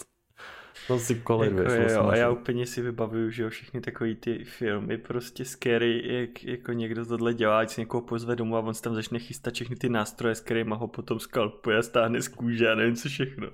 To 0.88 1.00
si 1.00 1.16
koleduješ. 1.16 1.74
Jako 1.74 1.94
jo, 1.94 2.10
a 2.10 2.16
já 2.16 2.30
úplně 2.30 2.66
si 2.66 2.82
vybavuju, 2.82 3.30
že 3.30 3.44
jo, 3.44 3.50
všechny 3.50 3.82
takový 3.82 4.16
ty 4.16 4.44
filmy 4.44 4.98
prostě 4.98 5.46
scary, 5.46 6.02
jak 6.06 6.44
jako 6.44 6.74
někdo 6.74 7.06
tohle 7.06 7.34
dělá, 7.34 7.60
ať 7.60 7.70
si 7.70 7.82
někoho 7.82 8.02
pozve 8.02 8.36
domů 8.36 8.56
a 8.56 8.60
on 8.60 8.74
se 8.74 8.82
tam 8.82 8.96
začne 8.96 9.20
chystat 9.20 9.54
všechny 9.54 9.76
ty 9.76 9.90
nástroje, 9.90 10.36
s 10.36 10.42
kterými 10.42 10.76
ho 10.78 10.88
potom 10.88 11.20
skalpuje 11.20 11.78
a 11.78 11.82
stáhne 11.82 12.22
z 12.22 12.28
kůže 12.28 12.72
a 12.72 12.76
nevím 12.76 12.96
co 12.96 13.10
všechno. 13.10 13.48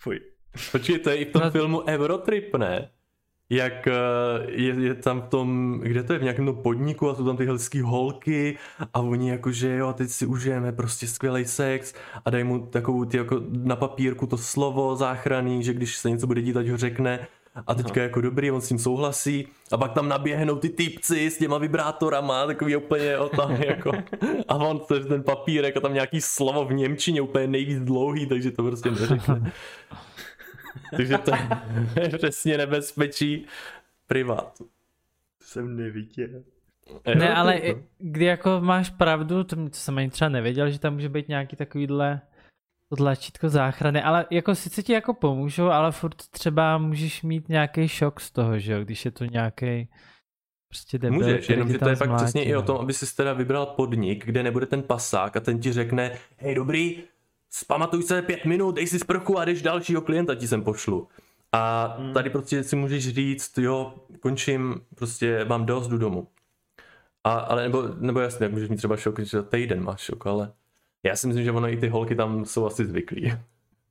Fuj. 0.00 0.20
Počkej, 0.72 0.98
to 0.98 1.10
je 1.10 1.16
i 1.16 1.24
v 1.24 1.32
tom 1.32 1.50
filmu 1.50 1.82
Eurotrip, 1.88 2.56
ne? 2.56 2.90
Jak 3.52 3.86
eh, 3.86 3.92
je, 4.48 4.74
je 4.80 4.94
tam 4.94 5.20
v 5.20 5.28
tom, 5.28 5.80
kde 5.82 6.02
to 6.02 6.12
je, 6.12 6.18
v 6.18 6.22
nějakém 6.22 6.46
tom 6.46 6.56
podniku 6.56 7.10
a 7.10 7.14
jsou 7.14 7.24
tam 7.24 7.36
ty 7.36 7.46
hezký 7.46 7.80
holky 7.80 8.56
a 8.94 9.00
oni 9.00 9.30
jakože 9.30 9.76
jo, 9.76 9.92
teď 9.92 10.10
si 10.10 10.26
užijeme 10.26 10.72
prostě 10.72 11.06
skvělý 11.06 11.44
sex 11.44 11.94
a 12.24 12.30
dají 12.30 12.44
mu 12.44 12.66
takovou 12.66 13.04
ty 13.04 13.16
jako 13.16 13.42
na 13.50 13.76
papírku 13.76 14.26
to 14.26 14.38
slovo 14.38 14.96
záchranný, 14.96 15.62
že 15.62 15.74
když 15.74 15.96
se 15.96 16.10
něco 16.10 16.26
bude 16.26 16.42
dít, 16.42 16.56
ať 16.56 16.68
ho 16.68 16.76
řekne 16.76 17.26
a 17.66 17.74
teďka 17.74 18.02
jako 18.02 18.20
dobrý, 18.20 18.50
on 18.50 18.60
s 18.60 18.68
tím 18.68 18.78
souhlasí 18.78 19.48
a 19.72 19.76
pak 19.76 19.92
tam 19.92 20.08
naběhnou 20.08 20.56
ty 20.56 20.68
typci 20.68 21.30
s 21.30 21.38
těma 21.38 21.58
vibrátorama, 21.58 22.46
takový 22.46 22.76
úplně 22.76 23.18
o 23.18 23.28
tam 23.28 23.52
jako 23.66 23.92
a 24.48 24.54
on 24.54 24.78
chce 24.78 25.00
ten 25.00 25.22
papírek 25.22 25.76
a 25.76 25.80
tam 25.80 25.94
nějaký 25.94 26.20
slovo 26.20 26.64
v 26.64 26.72
Němčině 26.72 27.20
úplně 27.20 27.46
nejvíc 27.46 27.80
dlouhý, 27.80 28.26
takže 28.26 28.50
to 28.50 28.62
prostě 28.62 28.90
neřekne. 28.90 29.52
Takže 30.96 31.18
to 31.18 31.30
je 32.00 32.08
přesně 32.18 32.58
nebezpečí 32.58 33.46
privátu. 34.06 34.64
To 35.38 35.44
jsem 35.44 35.76
neviděl. 35.76 36.28
Ne, 37.14 37.34
ale 37.34 37.56
i- 37.58 37.82
kdy 37.98 38.24
jako 38.24 38.60
máš 38.60 38.90
pravdu, 38.90 39.44
to, 39.44 39.56
to 39.56 39.68
jsem 39.72 39.98
ani 39.98 40.10
třeba 40.10 40.28
nevěděl, 40.28 40.70
že 40.70 40.78
tam 40.78 40.94
může 40.94 41.08
být 41.08 41.28
nějaký 41.28 41.56
takovýhle 41.56 42.20
to 42.88 42.96
tlačítko 42.96 43.48
záchrany, 43.48 44.02
ale 44.02 44.26
jako 44.30 44.54
sice 44.54 44.82
ti 44.82 44.92
jako 44.92 45.14
pomůžou, 45.14 45.66
ale 45.66 45.92
furt 45.92 46.16
třeba 46.30 46.78
můžeš 46.78 47.22
mít 47.22 47.48
nějaký 47.48 47.88
šok 47.88 48.20
z 48.20 48.30
toho, 48.30 48.58
že 48.58 48.72
jo, 48.72 48.80
když 48.84 49.04
je 49.04 49.10
to 49.10 49.24
nějaký 49.24 49.88
prostě 50.68 50.98
debil, 50.98 51.18
Můžeš, 51.18 51.44
který 51.44 51.58
jenomže 51.58 51.78
to 51.78 51.88
je 51.88 51.96
fakt 51.96 52.16
přesně 52.16 52.44
i 52.44 52.56
o 52.56 52.60
no. 52.60 52.66
tom, 52.66 52.76
aby 52.78 52.92
si 52.92 53.16
teda 53.16 53.32
vybral 53.32 53.66
podnik, 53.66 54.24
kde 54.26 54.42
nebude 54.42 54.66
ten 54.66 54.82
pasák 54.82 55.36
a 55.36 55.40
ten 55.40 55.60
ti 55.60 55.72
řekne, 55.72 56.12
hej 56.36 56.54
dobrý, 56.54 57.02
zpamatuj 57.54 58.02
se 58.02 58.22
pět 58.22 58.44
minut, 58.44 58.74
dej 58.74 58.86
si 58.86 58.98
sprchu 58.98 59.38
a 59.38 59.44
jdeš 59.44 59.62
dalšího 59.62 60.00
klienta 60.00 60.34
ti 60.34 60.48
sem 60.48 60.62
pošlu. 60.64 61.08
A 61.52 61.94
Hmm. 61.98 62.12
tady 62.12 62.30
prostě 62.30 62.64
si 62.64 62.76
můžeš 62.76 63.14
říct, 63.14 63.58
jo, 63.58 63.94
končím, 64.20 64.80
prostě 64.94 65.44
mám 65.44 65.66
dost, 65.66 65.88
jdu 65.88 65.98
domů. 65.98 66.28
A, 67.24 67.32
ale 67.32 67.62
nebo, 67.62 67.82
nebo 67.98 68.20
jasně, 68.20 68.48
můžeš 68.48 68.68
mít 68.68 68.76
třeba 68.76 68.96
šok, 68.96 69.20
že 69.20 69.42
týden 69.42 69.84
máš 69.84 70.00
šok, 70.00 70.26
ale 70.26 70.52
já 71.02 71.16
si 71.16 71.26
myslím, 71.26 71.44
že 71.44 71.52
ono 71.52 71.68
i 71.68 71.76
ty 71.76 71.88
holky 71.88 72.14
tam 72.14 72.44
jsou 72.44 72.66
asi 72.66 72.84
zvyklí. 72.84 73.32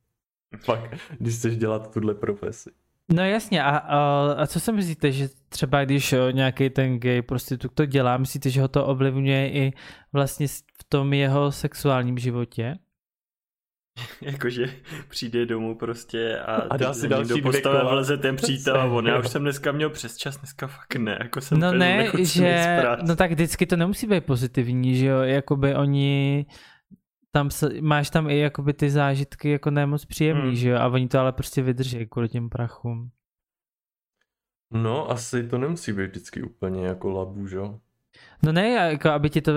Fakt, 0.66 0.98
když 1.20 1.36
chceš 1.36 1.58
dělat 1.58 1.94
tuhle 1.94 2.14
profesi. 2.14 2.70
No 3.14 3.24
jasně, 3.26 3.64
a, 3.64 3.78
a, 3.78 4.32
a 4.38 4.48
co 4.48 4.60
si 4.60 4.72
myslíte, 4.72 5.12
že 5.12 5.30
třeba 5.50 5.86
když 5.86 6.16
nějaký 6.32 6.70
ten 6.70 7.00
gay 7.00 7.22
prostitut 7.22 7.72
to 7.74 7.86
dělá, 7.86 8.18
myslíte, 8.18 8.50
že 8.50 8.62
ho 8.62 8.68
to 8.68 8.86
ovlivňuje 8.86 9.52
i 9.52 9.74
vlastně 10.14 10.48
v 10.48 10.84
tom 10.90 11.14
jeho 11.14 11.52
sexuálním 11.52 12.18
životě? 12.18 12.78
Jakože 14.22 14.66
přijde 15.10 15.46
domů 15.46 15.76
prostě 15.78 16.40
a, 16.40 16.56
A 16.56 16.78
dá 16.78 16.94
si 16.94 17.08
další 17.08 17.42
kola. 17.64 17.90
vleze 17.92 18.18
ten 18.18 18.36
přítel 18.36 18.82
a 18.82 18.86
on, 18.86 19.08
já 19.08 19.20
už 19.20 19.28
jsem 19.28 19.42
dneska 19.42 19.72
měl 19.72 19.90
přes 19.90 20.18
čas, 20.18 20.38
dneska 20.38 20.68
fakt 20.68 20.96
ne, 20.96 21.18
jako 21.24 21.42
jsem 21.42 21.60
No 21.60 21.72
ne, 21.72 21.98
nechucený 21.98 22.26
že, 22.26 22.84
no 23.08 23.16
tak 23.16 23.32
vždycky 23.32 23.66
to 23.66 23.76
nemusí 23.76 24.08
být 24.08 24.26
pozitivní, 24.26 24.96
že 24.96 25.06
jo, 25.06 25.20
jakoby 25.20 25.76
oni 25.76 26.46
tam 27.32 27.50
se, 27.52 27.70
máš 27.82 28.10
tam 28.10 28.30
i 28.30 28.40
jakoby 28.40 28.74
ty 28.74 28.90
zážitky 28.90 29.50
jako 29.52 29.70
nemoc 29.72 30.06
příjemný, 30.06 30.44
Hmm. 30.48 30.56
že 30.56 30.70
jo? 30.70 30.78
A 30.78 30.88
oni 30.88 31.08
to 31.08 31.20
ale 31.20 31.32
prostě 31.32 31.62
vydrží 31.62 32.08
kvůli 32.08 32.30
těm 32.30 32.50
prachům. 32.50 33.10
No, 34.74 35.12
asi 35.12 35.48
to 35.48 35.58
nemusí 35.58 35.94
být 35.94 36.08
vždycky 36.08 36.42
úplně 36.44 36.86
jako 36.88 37.10
labu, 37.10 37.48
že 37.48 37.56
jo? 37.56 37.80
No 38.44 38.52
ne, 38.52 38.70
jako 38.70 39.10
aby 39.10 39.30
ti 39.30 39.42
to, 39.42 39.52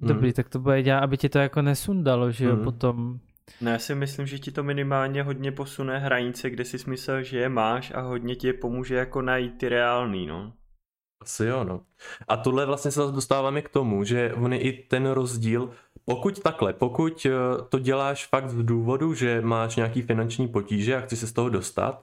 dobrý, 0.00 0.26
Mhm. 0.26 0.32
tak 0.32 0.48
to 0.48 0.58
bude 0.58 0.82
dělat, 0.82 0.98
aby 1.00 1.16
ti 1.16 1.28
to 1.28 1.38
jako 1.38 1.62
nesundalo, 1.62 2.30
že 2.30 2.44
jo, 2.44 2.54
Mhm. 2.56 2.64
potom. 2.64 3.18
No 3.60 3.70
já 3.70 3.78
si 3.78 3.94
myslím, 3.94 4.26
že 4.26 4.38
ti 4.38 4.52
to 4.52 4.62
minimálně 4.62 5.22
hodně 5.22 5.52
posune 5.52 5.98
hranice, 5.98 6.50
kde 6.50 6.64
si 6.64 6.76
myslel, 6.86 7.22
že 7.22 7.38
je 7.38 7.48
máš 7.48 7.92
a 7.94 8.00
hodně 8.00 8.36
ti 8.36 8.52
pomůže 8.52 8.94
jako 8.94 9.22
najít 9.22 9.58
ty 9.58 9.68
reálný, 9.68 10.26
no. 10.26 10.52
Asi 11.22 11.44
jo, 11.44 11.64
no. 11.64 11.80
A 12.28 12.36
tohle 12.36 12.66
vlastně 12.66 12.90
se 12.90 13.00
dostáváme 13.00 13.62
k 13.62 13.68
tomu, 13.68 14.04
že 14.04 14.34
on 14.34 14.52
je 14.52 14.60
i 14.60 14.72
ten 14.72 15.10
rozdíl, 15.10 15.70
pokud 16.04 16.42
takhle, 16.42 16.72
pokud 16.72 17.26
eh, 17.26 17.30
to 17.68 17.78
děláš 17.78 18.26
fakt 18.26 18.50
z 18.50 18.62
důvodu, 18.62 19.14
že 19.14 19.40
máš 19.40 19.76
nějaký 19.76 20.02
finanční 20.02 20.48
potíže 20.48 20.96
a 20.96 21.00
chceš 21.00 21.18
se 21.18 21.26
z 21.26 21.32
toho 21.32 21.48
dostat 21.48 22.02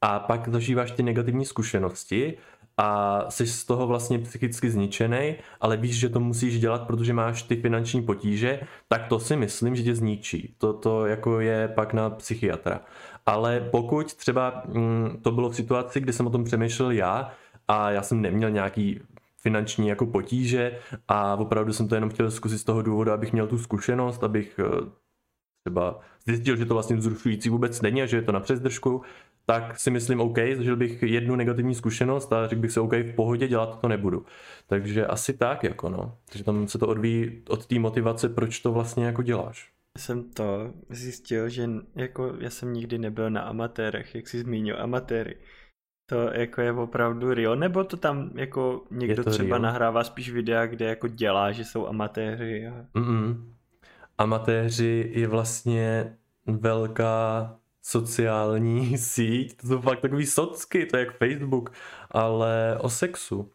a 0.00 0.18
pak 0.18 0.48
zažíváš 0.48 0.90
ty 0.90 1.02
negativní 1.02 1.44
zkušenosti 1.44 2.38
a 2.78 3.24
jsi 3.28 3.46
z 3.46 3.64
toho 3.64 3.86
vlastně 3.86 4.18
psychicky 4.18 4.70
zničený, 4.70 5.34
ale 5.60 5.76
víš, 5.76 5.98
že 5.98 6.08
to 6.08 6.20
musíš 6.20 6.60
dělat, 6.60 6.86
protože 6.86 7.12
máš 7.12 7.42
ty 7.42 7.56
finanční 7.56 8.02
potíže, 8.02 8.60
tak 8.88 9.08
to 9.08 9.18
si 9.20 9.36
myslím, 9.36 9.76
že 9.76 9.82
tě 9.82 9.94
zničí. 9.94 10.54
To, 10.58 10.72
to 10.72 11.06
jako 11.06 11.40
je 11.40 11.68
pak 11.68 11.92
na 11.92 12.10
psychiatra. 12.10 12.80
Ale 13.26 13.68
pokud 13.70 14.14
třeba 14.14 14.62
mm, 14.66 15.18
to 15.22 15.32
bylo 15.32 15.50
v 15.50 15.56
situaci, 15.56 16.00
kdy 16.00 16.12
jsem 16.12 16.26
o 16.26 16.30
tom 16.30 16.44
přemýšlel 16.44 16.90
já, 16.90 17.32
a 17.68 17.90
já 17.90 18.02
jsem 18.02 18.22
neměl 18.22 18.50
nějaký 18.50 19.00
finanční 19.42 19.88
jako 19.88 20.06
potíže 20.06 20.78
a 21.08 21.36
opravdu 21.36 21.72
jsem 21.72 21.88
to 21.88 21.94
jenom 21.94 22.10
chtěl 22.10 22.30
zkusit 22.30 22.58
z 22.58 22.64
toho 22.64 22.82
důvodu, 22.82 23.12
abych 23.12 23.32
měl 23.32 23.46
tu 23.46 23.58
zkušenost, 23.58 24.24
abych 24.24 24.58
eh, 24.58 24.90
třeba 25.64 26.00
zjistil, 26.26 26.56
že 26.56 26.66
to 26.66 26.74
vlastně 26.74 26.96
vzrušující 26.96 27.48
vůbec 27.48 27.82
není 27.82 28.02
a 28.02 28.06
že 28.06 28.16
je 28.16 28.22
to 28.22 28.32
na 28.32 28.40
přezdržku, 28.40 29.02
tak 29.48 29.78
si 29.78 29.90
myslím 29.90 30.20
OK, 30.20 30.38
zažil 30.56 30.76
bych 30.76 31.02
jednu 31.02 31.36
negativní 31.36 31.74
zkušenost 31.74 32.32
a 32.32 32.48
řekl 32.48 32.60
bych 32.60 32.72
si 32.72 32.80
OK, 32.80 32.92
v 32.92 33.14
pohodě 33.14 33.48
dělat 33.48 33.80
to 33.80 33.88
nebudu. 33.88 34.26
Takže 34.66 35.06
asi 35.06 35.36
tak 35.36 35.64
jako 35.64 35.88
no. 35.88 36.16
Takže 36.30 36.44
tam 36.44 36.68
se 36.68 36.78
to 36.78 36.88
odvíjí 36.88 37.42
od 37.48 37.66
té 37.66 37.78
motivace, 37.78 38.28
proč 38.28 38.60
to 38.60 38.72
vlastně 38.72 39.04
jako 39.04 39.22
děláš. 39.22 39.70
Já 39.96 40.02
jsem 40.02 40.30
to 40.30 40.72
zjistil, 40.90 41.48
že 41.48 41.68
jako 41.96 42.34
já 42.40 42.50
jsem 42.50 42.72
nikdy 42.72 42.98
nebyl 42.98 43.30
na 43.30 43.40
amatérech, 43.40 44.14
jak 44.14 44.28
jsi 44.28 44.38
zmínil, 44.38 44.82
amatéry. 44.82 45.36
To 46.06 46.16
jako 46.32 46.60
je 46.60 46.72
opravdu 46.72 47.34
real, 47.34 47.56
nebo 47.56 47.84
to 47.84 47.96
tam 47.96 48.30
jako 48.34 48.82
někdo 48.90 49.24
třeba 49.24 49.48
real. 49.48 49.62
nahrává 49.62 50.04
spíš 50.04 50.30
videa, 50.30 50.66
kde 50.66 50.84
jako 50.84 51.08
dělá, 51.08 51.52
že 51.52 51.64
jsou 51.64 51.86
amatéři 51.86 52.66
a... 52.66 52.86
Mm-mm. 52.94 53.44
Amatéři 54.18 55.10
je 55.14 55.28
vlastně 55.28 56.16
velká 56.46 57.54
sociální 57.88 58.98
síť, 59.14 59.56
to 59.56 59.66
jsou 59.66 59.80
fakt 59.80 60.00
takový 60.00 60.26
socky, 60.26 60.86
to 60.86 60.96
je 60.96 61.04
jak 61.04 61.16
Facebook, 61.16 61.72
ale 62.10 62.78
o 62.80 62.90
sexu. 62.90 63.50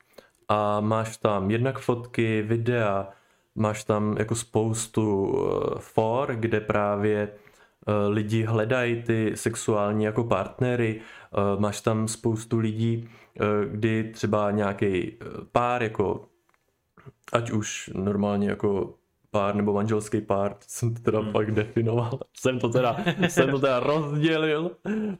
A 0.49 0.79
máš 0.79 1.17
tam 1.17 1.51
jednak 1.51 1.79
fotky, 1.79 2.41
videa, 2.41 3.09
máš 3.55 3.83
tam 3.83 4.15
jako 4.17 4.35
spoustu 4.35 5.35
eh, 5.35 5.75
for, 5.79 6.35
kde 6.35 6.59
právě 6.61 7.29
eh, 7.29 8.07
lidi 8.07 8.43
hledají 8.43 9.03
ty 9.03 9.31
sexuální 9.35 10.03
jako 10.03 10.23
partnery, 10.23 11.01
eh, 11.01 11.59
máš 11.59 11.81
tam 11.81 12.07
spoustu 12.07 12.59
lidí, 12.59 13.09
kdy 13.65 14.11
třeba 14.13 14.51
nějaký 14.51 15.17
pár 15.51 15.83
jako 15.83 16.25
ať 17.33 17.51
už 17.51 17.89
normálně 17.93 18.49
jako 18.49 18.93
pár 19.33 19.55
nebo 19.55 19.73
manželský 19.73 20.21
pár, 20.21 20.55
jsem 20.67 20.93
to 20.93 21.01
teda 21.01 21.19
Hmm. 21.19 21.31
pak 21.31 21.51
definoval, 21.51 22.19
jsem 22.39 22.59
to 22.59 22.69
teda, 22.69 22.97
jsem 23.27 23.49
to 23.51 23.59
teda 23.59 23.79
rozdělil, 23.79 24.71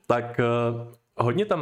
tak 0.08 0.40
uh, 0.40 0.94
hodně 1.26 1.46
tam 1.46 1.62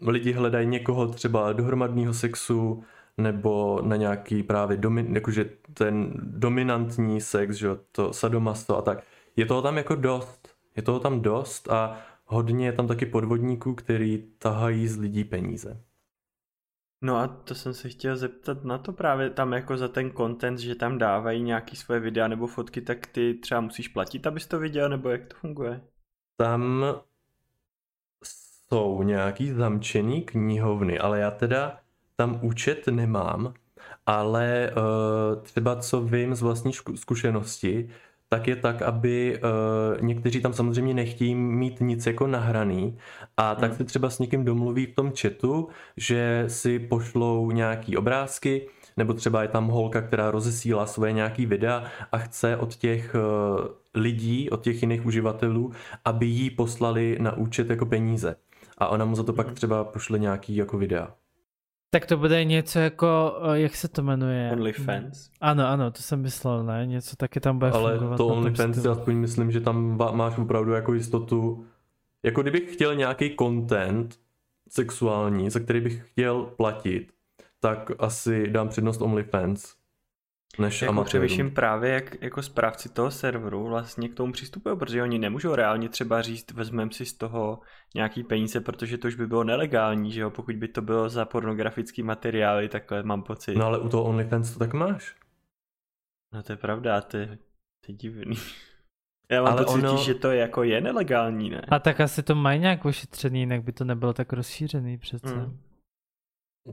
lidi 0.00 0.32
hledají 0.32 0.66
někoho 0.66 1.08
třeba 1.08 1.52
do 1.52 1.64
hromadného 1.64 2.14
sexu, 2.14 2.84
nebo 3.18 3.80
na 3.82 3.96
nějaký 3.96 4.42
právě 4.42 4.76
domi, 4.76 5.06
jakože 5.12 5.44
ten 5.74 6.12
dominantní 6.22 7.20
sex, 7.20 7.56
že 7.56 7.66
jo, 7.66 7.78
to 7.92 8.12
sadomaso 8.12 8.76
a 8.78 8.82
tak. 8.82 9.02
Je 9.36 9.46
toho 9.46 9.62
tam 9.62 9.76
jako 9.76 9.94
dost, 9.94 10.48
je 10.76 10.82
toho 10.82 11.00
tam 11.00 11.20
dost 11.20 11.70
a 11.70 11.98
hodně 12.26 12.66
je 12.66 12.72
tam 12.72 12.86
taky 12.86 13.06
podvodníků, 13.06 13.74
který 13.74 14.24
tahají 14.38 14.88
z 14.88 14.98
lidí 14.98 15.24
peníze. 15.24 15.80
No 17.02 17.16
a 17.16 17.28
to 17.28 17.54
jsem 17.54 17.74
se 17.74 17.88
chtěl 17.88 18.16
zeptat 18.16 18.64
na 18.64 18.78
to 18.78 18.92
právě 18.92 19.30
tam 19.30 19.52
jako 19.52 19.76
za 19.76 19.88
ten 19.88 20.12
content, 20.12 20.58
že 20.58 20.74
tam 20.74 20.98
dávají 20.98 21.42
nějaký 21.42 21.76
svoje 21.76 22.00
videa 22.00 22.28
nebo 22.28 22.46
fotky, 22.46 22.80
tak 22.80 23.06
ty 23.06 23.34
třeba 23.34 23.60
musíš 23.60 23.88
platit, 23.88 24.26
abys 24.26 24.46
to 24.46 24.58
viděl, 24.58 24.88
nebo 24.88 25.08
jak 25.08 25.26
to 25.26 25.36
funguje? 25.36 25.80
tam 26.42 26.84
jsou 28.24 29.02
nějaký 29.02 29.52
zamčený 29.52 30.22
knihovny, 30.22 30.98
ale 30.98 31.18
já 31.18 31.30
teda 31.30 31.80
tam 32.16 32.40
účet 32.42 32.86
nemám, 32.86 33.54
ale 34.06 34.70
uh, 34.76 35.42
třeba 35.42 35.76
co 35.76 36.00
vím 36.00 36.34
z 36.34 36.42
vlastní 36.42 36.72
zkušenosti, 36.94 37.90
tak 38.32 38.48
je 38.48 38.56
tak, 38.56 38.82
aby 38.82 39.38
uh, 39.38 40.00
někteří 40.02 40.40
tam 40.40 40.52
samozřejmě 40.52 40.94
nechtějí 40.94 41.34
mít 41.34 41.80
nic 41.80 42.06
jako 42.06 42.26
nahraný 42.26 42.98
a 43.36 43.54
tak 43.54 43.70
Hmm. 43.70 43.76
si 43.78 43.84
třeba 43.84 44.10
s 44.10 44.18
někým 44.18 44.44
domluví 44.44 44.86
v 44.86 44.94
tom 44.94 45.12
chatu, 45.20 45.68
že 45.96 46.44
si 46.48 46.78
pošlou 46.78 47.50
nějaký 47.50 47.96
obrázky, 47.96 48.68
nebo 48.96 49.14
třeba 49.14 49.42
je 49.42 49.48
tam 49.48 49.68
holka, 49.68 50.00
která 50.02 50.30
rozesílá 50.30 50.86
svoje 50.86 51.12
nějaký 51.12 51.46
videa 51.46 51.84
a 52.12 52.18
chce 52.18 52.56
od 52.56 52.74
těch 52.76 53.14
uh, 53.14 53.66
lidí, 53.94 54.50
od 54.50 54.62
těch 54.62 54.82
jiných 54.82 55.06
uživatelů, 55.06 55.72
aby 56.04 56.26
jí 56.26 56.50
poslali 56.50 57.16
na 57.20 57.36
účet 57.36 57.70
jako 57.70 57.86
peníze. 57.86 58.36
A 58.78 58.88
ona 58.88 59.04
mu 59.04 59.14
za 59.16 59.22
to 59.22 59.32
pak 59.32 59.46
Mhm. 59.46 59.54
třeba 59.54 59.84
pošle 59.84 60.18
nějaký 60.18 60.56
jako 60.56 60.78
videa. 60.78 61.08
Tak 61.94 62.06
to 62.06 62.16
bude 62.16 62.44
něco 62.44 62.78
jako, 62.78 63.38
eh, 63.52 63.60
jak 63.60 63.76
se 63.76 63.88
to 63.88 64.02
jmenuje? 64.02 64.50
OnlyFans? 64.52 65.30
Ano, 65.40 65.66
ano, 65.68 65.90
to 65.90 66.02
jsem 66.02 66.20
myslel, 66.22 66.64
ne? 66.64 66.86
Něco 66.86 67.16
taky 67.16 67.40
tam 67.40 67.58
bude 67.58 67.70
Ale 67.70 67.98
fungovat. 67.98 68.16
to 68.16 68.22
na 68.24 68.28
tom 68.28 68.38
OnlyFans 68.38 68.74
si 68.74 68.80
stylu. 68.80 68.94
aspoň 68.94 69.16
myslím, 69.16 69.50
že 69.50 69.60
tam 69.60 69.98
máš 70.12 70.38
opravdu 70.38 70.72
jako 70.72 70.94
jistotu. 70.94 71.64
Jako 72.22 72.42
kdybych 72.42 72.72
chtěl 72.72 72.94
nějaký 72.94 73.36
content 73.38 74.18
sexuální, 74.68 75.50
za 75.50 75.60
který 75.60 75.80
bych 75.80 76.08
chtěl 76.10 76.42
platit, 76.42 77.12
tak 77.60 77.90
asi 77.98 78.48
dám 78.48 78.68
přednost 78.68 79.02
OnlyFans 79.02 79.74
než 80.58 80.82
Jako 80.82 80.90
amatérům. 80.90 81.06
přemýšlím 81.06 81.50
právě, 81.54 81.90
jak 81.90 82.22
jako 82.22 82.42
správci 82.42 82.88
toho 82.88 83.10
serveru 83.10 83.64
vlastně 83.66 84.08
k 84.08 84.14
tomu 84.14 84.32
přistupují, 84.32 84.78
protože 84.78 85.02
oni 85.02 85.18
nemůžou 85.18 85.54
reálně 85.54 85.88
třeba 85.88 86.22
říct, 86.22 86.50
vezmem 86.50 86.90
si 86.90 87.06
z 87.06 87.12
toho 87.12 87.60
nějaký 87.94 88.24
peníze, 88.24 88.60
protože 88.60 88.98
to 88.98 89.08
už 89.08 89.14
by 89.14 89.26
bylo 89.26 89.44
nelegální, 89.44 90.12
že 90.12 90.20
jo, 90.20 90.30
pokud 90.30 90.56
by 90.56 90.68
to 90.68 90.82
bylo 90.82 91.08
za 91.08 91.24
pornografický 91.24 92.02
materiály, 92.02 92.68
takhle 92.68 93.02
mám 93.02 93.22
pocit. 93.22 93.56
No 93.56 93.66
ale 93.66 93.78
u 93.78 93.88
toho 93.88 94.04
OnlyFans 94.04 94.52
to 94.52 94.58
tak 94.58 94.72
máš. 94.74 95.16
No 96.34 96.42
to 96.42 96.52
je 96.52 96.56
pravda, 96.56 97.00
to 97.00 97.16
je, 97.16 97.26
to 97.86 97.92
je 97.92 97.94
divný. 97.94 98.36
Já 99.30 99.42
mám 99.42 99.52
Ale 99.52 99.64
pocit, 99.64 99.78
ono- 99.84 99.96
že 99.96 100.14
to 100.14 100.30
je 100.30 100.40
jako 100.40 100.62
je 100.62 100.80
nelegální, 100.80 101.50
ne? 101.50 101.60
A 101.68 101.78
tak 101.78 102.00
asi 102.00 102.22
to 102.22 102.34
mají 102.34 102.60
nějak 102.60 102.84
ošetřený, 102.84 103.40
jinak 103.40 103.62
by 103.62 103.72
to 103.72 103.84
nebylo 103.84 104.12
tak 104.12 104.32
rozšířený 104.32 104.98
přece. 104.98 105.34
Mm. 105.34 105.58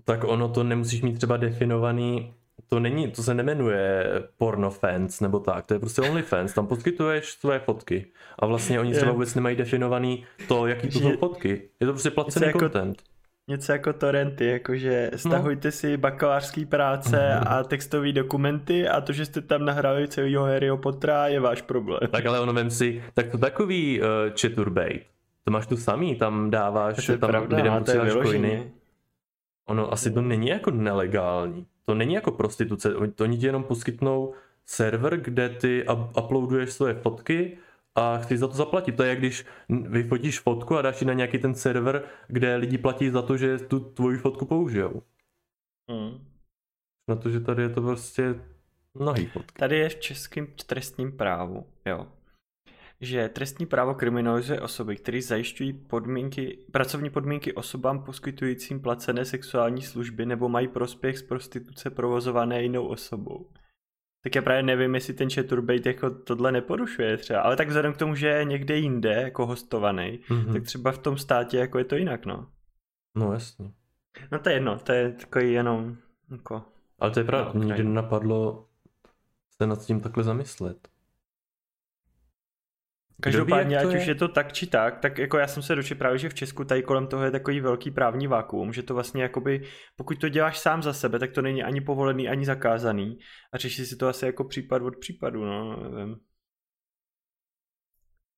Tak 0.03 0.23
ono 0.23 0.49
to 0.49 0.63
nemusíš 0.63 1.01
mít 1.01 1.17
třeba 1.17 1.37
definovaný, 1.37 2.33
to 2.67 2.79
není, 2.79 3.11
to 3.11 3.23
se 3.23 3.33
nemenuje 3.33 4.05
pornofans 4.37 5.19
nebo 5.21 5.39
tak, 5.39 5.65
to 5.65 5.73
je 5.73 5.79
prostě 5.79 6.01
OnlyFans, 6.01 6.53
tam 6.53 6.67
poskytuješ 6.67 7.31
své 7.31 7.59
fotky 7.59 8.05
a 8.39 8.45
vlastně 8.45 8.79
oni 8.79 8.93
třeba 8.93 9.11
vůbec 9.11 9.35
nemají 9.35 9.55
definovaný 9.55 10.25
to, 10.47 10.67
jaký 10.67 10.87
to 10.89 10.99
jsou 10.99 11.17
fotky. 11.17 11.69
Je 11.79 11.87
to 11.87 11.93
prostě 11.93 12.11
placený 12.11 12.45
jako- 12.47 12.59
content. 12.59 13.03
Něco 13.47 13.71
jako 13.71 13.93
torrenty, 13.93 14.45
jakože 14.45 15.11
stahujte 15.15 15.71
si 15.71 15.97
bakalářský 15.97 16.65
práce 16.65 17.29
Mhm. 17.35 17.43
a 17.47 17.63
textové 17.63 18.11
dokumenty 18.11 18.87
a 18.87 19.01
to, 19.01 19.13
že 19.13 19.25
jste 19.25 19.41
tam 19.41 19.65
nahrali 19.65 20.07
celýho 20.07 20.43
Harryho 20.43 20.77
Pottera 20.77 21.27
je 21.27 21.39
váš 21.39 21.61
problém. 21.61 21.99
Tak 22.11 22.25
ale 22.25 22.39
ono 22.39 22.53
vem 22.53 22.69
si, 22.69 23.03
tak 23.13 23.27
to 23.29 23.37
takový 23.37 24.01
uh, 24.01 24.05
chaturbate. 24.41 24.99
To 25.43 25.51
máš 25.51 25.67
tu 25.67 25.77
samý, 25.77 26.15
tam 26.15 26.49
dáváš, 26.49 27.05
tam 27.05 27.17
pravda, 27.19 27.57
lidem 27.57 27.73
a 27.73 27.79
to 27.79 27.91
je 27.91 27.97
posíláš 27.99 28.13
coiny. 28.25 28.39
vyloženě. 28.47 28.71
Ono 29.67 29.93
asi 29.93 30.11
to 30.11 30.21
není 30.21 30.47
jako 30.47 30.71
nelegální. 30.71 31.65
To 31.89 31.95
není 31.95 32.13
jako 32.13 32.31
prostituce. 32.31 32.95
Oni- 32.95 33.13
Oni 33.21 33.37
ti 33.37 33.45
jenom 33.45 33.63
poskytnou 33.63 34.33
server, 34.65 35.17
kde 35.17 35.49
ty 35.49 35.83
up- 35.87 36.23
uploaduješ 36.25 36.71
svoje 36.73 36.93
fotky 36.93 37.57
a 37.95 38.17
chceš 38.17 38.39
za 38.39 38.47
to 38.47 38.53
zaplatit. 38.53 38.91
To 38.97 39.03
je 39.03 39.09
jak 39.09 39.17
když 39.19 39.45
vyfotíš 39.69 40.39
fotku 40.39 40.77
a 40.77 40.81
dáš 40.81 41.01
ji 41.01 41.07
na 41.07 41.13
nějaký 41.13 41.37
ten 41.37 41.55
server, 41.55 42.03
kde 42.27 42.55
lidi 42.55 42.77
platí 42.77 43.09
za 43.09 43.21
to, 43.21 43.37
že 43.37 43.57
tu 43.57 43.79
tvoji 43.79 44.17
fotku 44.17 44.45
použijou. 44.45 45.01
Mm. 45.91 46.27
Na 47.07 47.15
to, 47.15 47.29
že 47.29 47.39
tady 47.39 47.61
je 47.63 47.69
to 47.69 47.81
prostě 47.81 48.35
nahý 48.99 49.25
fotky. 49.25 49.59
Tady 49.59 49.77
je 49.77 49.89
v 49.89 49.95
českém 49.99 50.47
trestním 50.65 51.17
právu, 51.17 51.65
jo, 51.85 52.07
že 53.01 53.29
trestní 53.29 53.65
právo 53.65 53.93
kriminalizuje 53.93 54.61
osoby, 54.61 54.95
které 54.95 55.21
zajišťují 55.21 55.73
podmínky, 55.73 56.65
pracovní 56.71 57.09
podmínky 57.09 57.53
osobám 57.53 58.03
poskytujícím 58.03 58.81
placené 58.81 59.25
sexuální 59.25 59.81
služby 59.81 60.25
nebo 60.25 60.49
mají 60.49 60.67
prospěch 60.67 61.17
z 61.17 61.23
prostituce 61.23 61.89
provozované 61.89 62.63
jinou 62.63 62.87
osobou. 62.87 63.49
Tak 64.23 64.35
já 64.35 64.41
právě 64.41 64.63
nevím, 64.63 64.95
jestli 64.95 65.13
ten 65.13 65.29
chaturbate 65.29 65.89
jako 65.89 66.09
tohle 66.09 66.51
neporušuje 66.51 67.17
třeba, 67.17 67.41
ale 67.41 67.55
tak 67.55 67.67
vzhledem 67.67 67.93
k 67.93 67.97
tomu, 67.97 68.15
že 68.15 68.27
je 68.27 68.45
někde 68.45 68.77
jinde 68.77 69.13
jako 69.13 69.45
hostovaný, 69.45 70.19
mm-hmm. 70.29 70.53
tak 70.53 70.63
třeba 70.63 70.91
v 70.91 70.97
tom 70.97 71.17
státě 71.17 71.57
jako 71.57 71.77
je 71.77 71.85
to 71.85 71.95
jinak, 71.95 72.25
no. 72.25 72.47
No 73.15 73.33
jasně. 73.33 73.71
No 74.31 74.39
to 74.39 74.49
je 74.49 74.55
jedno, 74.55 74.79
to 74.79 74.91
je 74.91 75.11
takový 75.11 75.53
jenom 75.53 75.97
jako... 76.31 76.63
Ale 76.99 77.11
to 77.11 77.19
je 77.19 77.23
pravda, 77.23 77.51
no, 77.53 77.59
mě 77.59 77.67
nikdy 77.67 77.83
nenapadlo 77.83 78.67
se 79.61 79.67
nad 79.67 79.85
tím 79.85 80.01
takhle 80.01 80.23
zamyslet. 80.23 80.87
Každopádně, 83.21 83.77
ať 83.77 83.93
je? 83.93 83.99
už 83.99 84.07
je 84.07 84.15
to 84.15 84.27
tak 84.27 84.53
či 84.53 84.67
tak, 84.67 84.97
tak 84.99 85.17
jako 85.17 85.37
já 85.37 85.47
jsem 85.47 85.63
se 85.63 85.75
dočetl 85.75 85.99
právě, 85.99 86.17
že 86.17 86.29
v 86.29 86.33
Česku 86.33 86.63
tady 86.63 86.83
kolem 86.83 87.07
toho 87.07 87.23
je 87.23 87.31
takový 87.31 87.59
velký 87.59 87.91
právní 87.91 88.27
vakuum, 88.27 88.73
že 88.73 88.83
to 88.83 88.93
vlastně 88.93 89.23
jakoby, 89.23 89.61
pokud 89.95 90.19
to 90.19 90.29
děláš 90.29 90.59
sám 90.59 90.83
za 90.83 90.93
sebe, 90.93 91.19
tak 91.19 91.31
to 91.31 91.41
není 91.41 91.63
ani 91.63 91.81
povolený, 91.81 92.29
ani 92.29 92.45
zakázaný 92.45 93.19
a 93.51 93.57
řeší 93.57 93.85
si 93.85 93.95
to 93.95 94.07
asi 94.07 94.25
jako 94.25 94.43
případ 94.43 94.81
od 94.81 94.97
případu, 94.97 95.45
no, 95.45 95.83
nevím. 95.89 96.17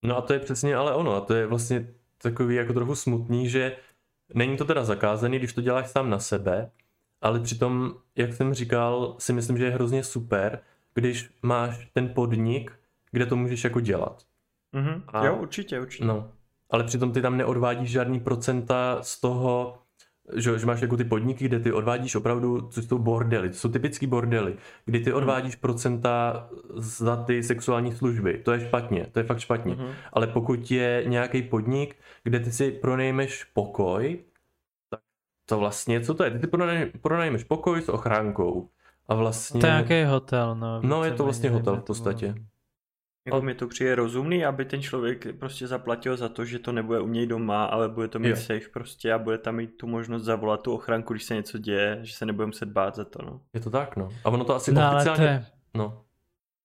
No 0.04 0.18
a 0.18 0.22
to 0.22 0.34
je 0.34 0.40
přesně 0.40 0.76
ale 0.76 0.96
ono, 0.96 1.16
a 1.16 1.22
to 1.22 1.34
je 1.34 1.48
vlastně 1.48 1.94
takový 2.18 2.56
jako 2.56 2.74
trochu 2.74 2.96
smutný, 2.96 3.50
že 3.50 3.78
není 4.34 4.58
to 4.58 4.66
teda 4.66 4.84
zakázaný, 4.84 5.40
když 5.40 5.54
to 5.54 5.62
děláš 5.62 5.90
sám 5.90 6.10
na 6.10 6.20
sebe, 6.20 6.72
ale 7.22 7.40
přitom, 7.40 7.94
jak 8.16 8.34
jsem 8.34 8.54
říkal, 8.54 9.16
si 9.20 9.34
myslím, 9.34 9.58
že 9.58 9.66
je 9.66 9.72
hrozně 9.72 10.04
super, 10.04 10.64
když 10.94 11.30
máš 11.42 11.90
ten 11.94 12.14
podnik, 12.14 12.72
kde 13.12 13.26
to 13.26 13.36
můžeš 13.36 13.64
jako 13.64 13.80
dělat. 13.80 14.31
Mm-hmm. 14.74 15.02
A, 15.08 15.26
jo, 15.26 15.36
určitě, 15.36 15.80
určitě. 15.80 16.06
No, 16.06 16.32
ale 16.70 16.84
přitom 16.84 17.12
ty 17.12 17.22
tam 17.22 17.38
neodvádíš 17.38 17.92
žádný 17.92 18.20
procenta 18.20 18.98
z 19.02 19.22
toho, 19.22 19.78
že, 20.36 20.60
že 20.60 20.66
máš 20.66 20.82
jako 20.82 20.98
ty 20.98 21.04
podniky, 21.04 21.46
kde 21.46 21.60
ty 21.60 21.72
odvádíš 21.72 22.16
opravdu, 22.16 22.62
co 22.62 22.82
jsou 22.82 22.98
bordely, 22.98 23.50
to 23.50 23.56
jsou 23.56 23.70
typický 23.70 24.08
bordely, 24.08 24.56
kdy 24.86 25.00
ty 25.00 25.10
mhm. 25.10 25.18
odvádíš 25.18 25.56
procenta 25.56 26.48
za 26.76 27.16
ty 27.16 27.44
sexuální 27.44 27.92
služby. 27.92 28.38
To 28.38 28.52
je 28.52 28.60
špatně, 28.60 29.08
to 29.12 29.20
je 29.20 29.24
fakt 29.24 29.40
špatně. 29.40 29.76
Mm-hmm. 29.76 29.92
Ale 30.14 30.28
pokud 30.28 30.72
je 30.72 31.04
nějaký 31.08 31.42
podnik, 31.42 31.96
kde 32.24 32.40
ty 32.40 32.52
si 32.52 32.72
pronejmeš 32.72 33.44
pokoj, 33.44 34.24
tak 34.90 35.00
to 35.46 35.60
vlastně, 35.60 36.02
co 36.02 36.14
to 36.14 36.24
je? 36.24 36.32
Ty 36.32 36.40
si 36.40 36.48
pronajmeš 37.02 37.44
pokoj 37.44 37.82
s 37.82 37.90
ochránkou. 37.90 38.70
A 39.08 39.16
vlastně... 39.16 39.62
To 39.62 39.68
je 39.68 39.72
nějaký 39.72 40.04
hotel, 40.04 40.56
no. 40.56 40.82
No, 40.82 41.04
je 41.04 41.12
to 41.12 41.24
vlastně 41.24 41.50
hotel 41.50 41.76
v 41.76 41.84
podstatě. 41.84 42.36
Jako 43.26 43.42
mi 43.42 43.56
to 43.56 43.68
přijde 43.68 43.96
rozumný, 43.96 44.46
aby 44.46 44.66
ten 44.66 44.82
člověk 44.82 45.28
prostě 45.40 45.68
zaplatil 45.68 46.18
za 46.18 46.30
to, 46.30 46.46
že 46.46 46.60
to 46.60 46.72
nebude 46.72 47.00
u 47.00 47.08
něj 47.08 47.28
doma, 47.28 47.66
ale 47.66 47.90
bude 47.90 48.08
to 48.08 48.20
mít 48.20 48.30
jo. 48.30 48.36
safe 48.36 48.70
prostě 48.74 49.14
a 49.14 49.20
bude 49.20 49.38
tam 49.38 49.56
mít 49.56 49.78
tu 49.78 49.88
možnost 49.88 50.24
zavolat 50.24 50.62
tu 50.62 50.74
ochranku, 50.74 51.14
když 51.14 51.24
se 51.24 51.36
něco 51.36 51.58
děje, 51.58 52.00
že 52.02 52.14
se 52.14 52.26
nebude 52.26 52.46
muset 52.46 52.70
bát 52.70 52.96
za 52.96 53.06
to, 53.06 53.22
no. 53.22 53.42
Je 53.54 53.62
to 53.62 53.70
tak, 53.70 53.96
no. 53.96 54.10
A 54.24 54.30
ono 54.30 54.44
to 54.44 54.56
asi 54.56 54.72
no, 54.74 54.92
oficiálně... 54.94 55.18
to 55.18 55.24
je... 55.24 55.46
No. 55.74 56.04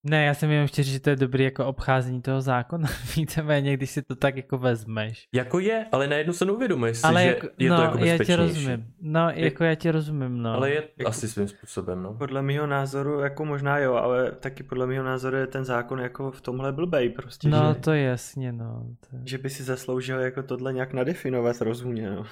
Ne, 0.09 0.25
já 0.25 0.33
jsem 0.33 0.51
jenom 0.51 0.67
chtěl 0.67 0.83
říct, 0.83 0.93
že 0.93 0.99
to 0.99 1.09
je 1.09 1.15
dobrý 1.15 1.43
jako 1.43 1.65
obcházení 1.65 2.21
toho 2.21 2.41
zákona, 2.41 2.89
víceméně, 3.17 3.77
když 3.77 3.91
si 3.91 4.01
to 4.01 4.15
tak 4.15 4.37
jako 4.37 4.57
vezmeš. 4.57 5.27
Jako 5.33 5.59
je, 5.59 5.85
ale 5.91 6.07
najednou 6.07 6.33
se 6.33 6.45
neuvědomuješ 6.45 6.97
si, 6.97 7.03
ale 7.03 7.23
že 7.23 7.27
jako, 7.27 7.47
je 7.57 7.69
no, 7.69 7.75
to 7.75 7.81
jako 7.81 7.97
já 7.97 8.17
tě 8.17 8.35
rozumím, 8.35 8.85
no 9.01 9.29
jako 9.29 9.63
já 9.63 9.75
tě 9.75 9.91
rozumím, 9.91 10.37
no. 10.37 10.53
Ale 10.53 10.69
je 10.69 10.83
jako, 10.97 11.09
asi 11.09 11.27
svým 11.27 11.47
způsobem, 11.47 12.03
no. 12.03 12.13
Podle 12.13 12.41
mého 12.41 12.67
názoru, 12.67 13.19
jako 13.19 13.45
možná 13.45 13.77
jo, 13.77 13.93
ale 13.93 14.31
taky 14.31 14.63
podle 14.63 14.87
mého 14.87 15.03
názoru 15.05 15.37
je 15.37 15.47
ten 15.47 15.65
zákon 15.65 15.99
jako 15.99 16.31
v 16.31 16.41
tomhle 16.41 16.71
blbej 16.71 17.09
prostě, 17.09 17.49
No 17.49 17.73
že, 17.73 17.81
to 17.81 17.91
je 17.91 18.03
jasně, 18.03 18.51
no. 18.51 18.85
To... 18.99 19.17
Že 19.25 19.37
by 19.37 19.49
si 19.49 19.63
zasloužil 19.63 20.19
jako 20.19 20.43
tohle 20.43 20.73
nějak 20.73 20.93
nadefinovat 20.93 21.61
rozumně, 21.61 22.09
no. 22.09 22.25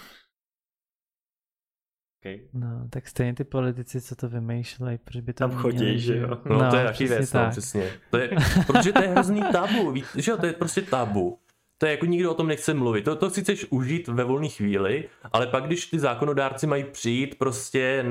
Okay. 2.26 2.40
No, 2.54 2.88
tak 2.90 3.08
stejně 3.08 3.34
ty 3.34 3.44
politici, 3.44 4.02
co 4.02 4.16
to 4.16 4.30
vymýšlejí, 4.30 4.98
proč 4.98 5.22
by 5.22 5.34
to 5.34 5.38
Tam 5.38 5.52
chodí, 5.52 6.00
že 6.00 6.18
jo. 6.18 6.28
No, 6.46 6.58
no 6.58 6.70
to 6.70 6.78
je 6.78 6.86
taky 6.86 7.08
věc, 7.08 7.34
no, 7.34 7.48
přesně. 7.50 7.92
To 8.12 8.18
je, 8.18 8.30
protože 8.68 8.94
to 8.94 9.02
je 9.02 9.08
hrozný 9.08 9.42
tabu, 9.52 9.92
víš, 9.92 10.06
že 10.16 10.32
jo, 10.32 10.38
to 10.38 10.46
je 10.46 10.54
prostě 10.54 10.82
tabu. 10.82 11.40
To 11.78 11.86
je 11.86 11.92
jako 11.92 12.06
nikdo 12.06 12.32
o 12.32 12.34
tom 12.34 12.48
nechce 12.48 12.74
mluvit. 12.74 13.06
To, 13.06 13.16
to 13.16 13.30
si 13.30 13.42
chceš 13.42 13.66
užít 13.70 14.08
ve 14.08 14.24
volné 14.24 14.48
chvíli, 14.48 15.10
ale 15.32 15.48
pak, 15.48 15.66
když 15.66 15.86
ty 15.86 16.00
zákonodárci 16.00 16.68
mají 16.68 16.84
přijít 16.84 17.36
prostě 17.38 18.06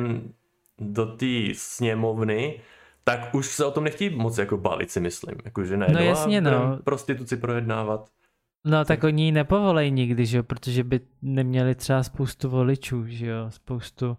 do 0.79 1.07
té 1.07 1.27
sněmovny, 1.53 2.61
tak 3.05 3.35
už 3.35 3.47
se 3.47 3.65
o 3.65 3.71
tom 3.71 3.85
nechtějí 3.85 4.11
moc 4.17 4.39
jako 4.39 4.57
bavit, 4.57 4.91
si 4.91 5.01
myslím. 5.01 5.35
Jako, 5.45 5.65
že 5.65 5.77
ne, 5.77 5.87
no, 5.89 5.99
no 5.99 6.05
jasně, 6.05 6.41
no. 6.41 6.79
Prostituci 6.85 7.37
projednávat. 7.37 8.11
No 8.67 8.85
tak 8.85 9.05
oni 9.05 9.25
ji 9.25 9.33
nepovolej 9.33 9.91
nikdy, 9.91 10.27
že 10.27 10.37
jo, 10.37 10.43
protože 10.43 10.85
by 10.85 11.01
neměli 11.23 11.75
třeba 11.75 12.03
spoustu 12.03 12.51
voličů, 12.51 13.07
že 13.07 13.27
jo, 13.27 13.51
spoustu 13.51 14.17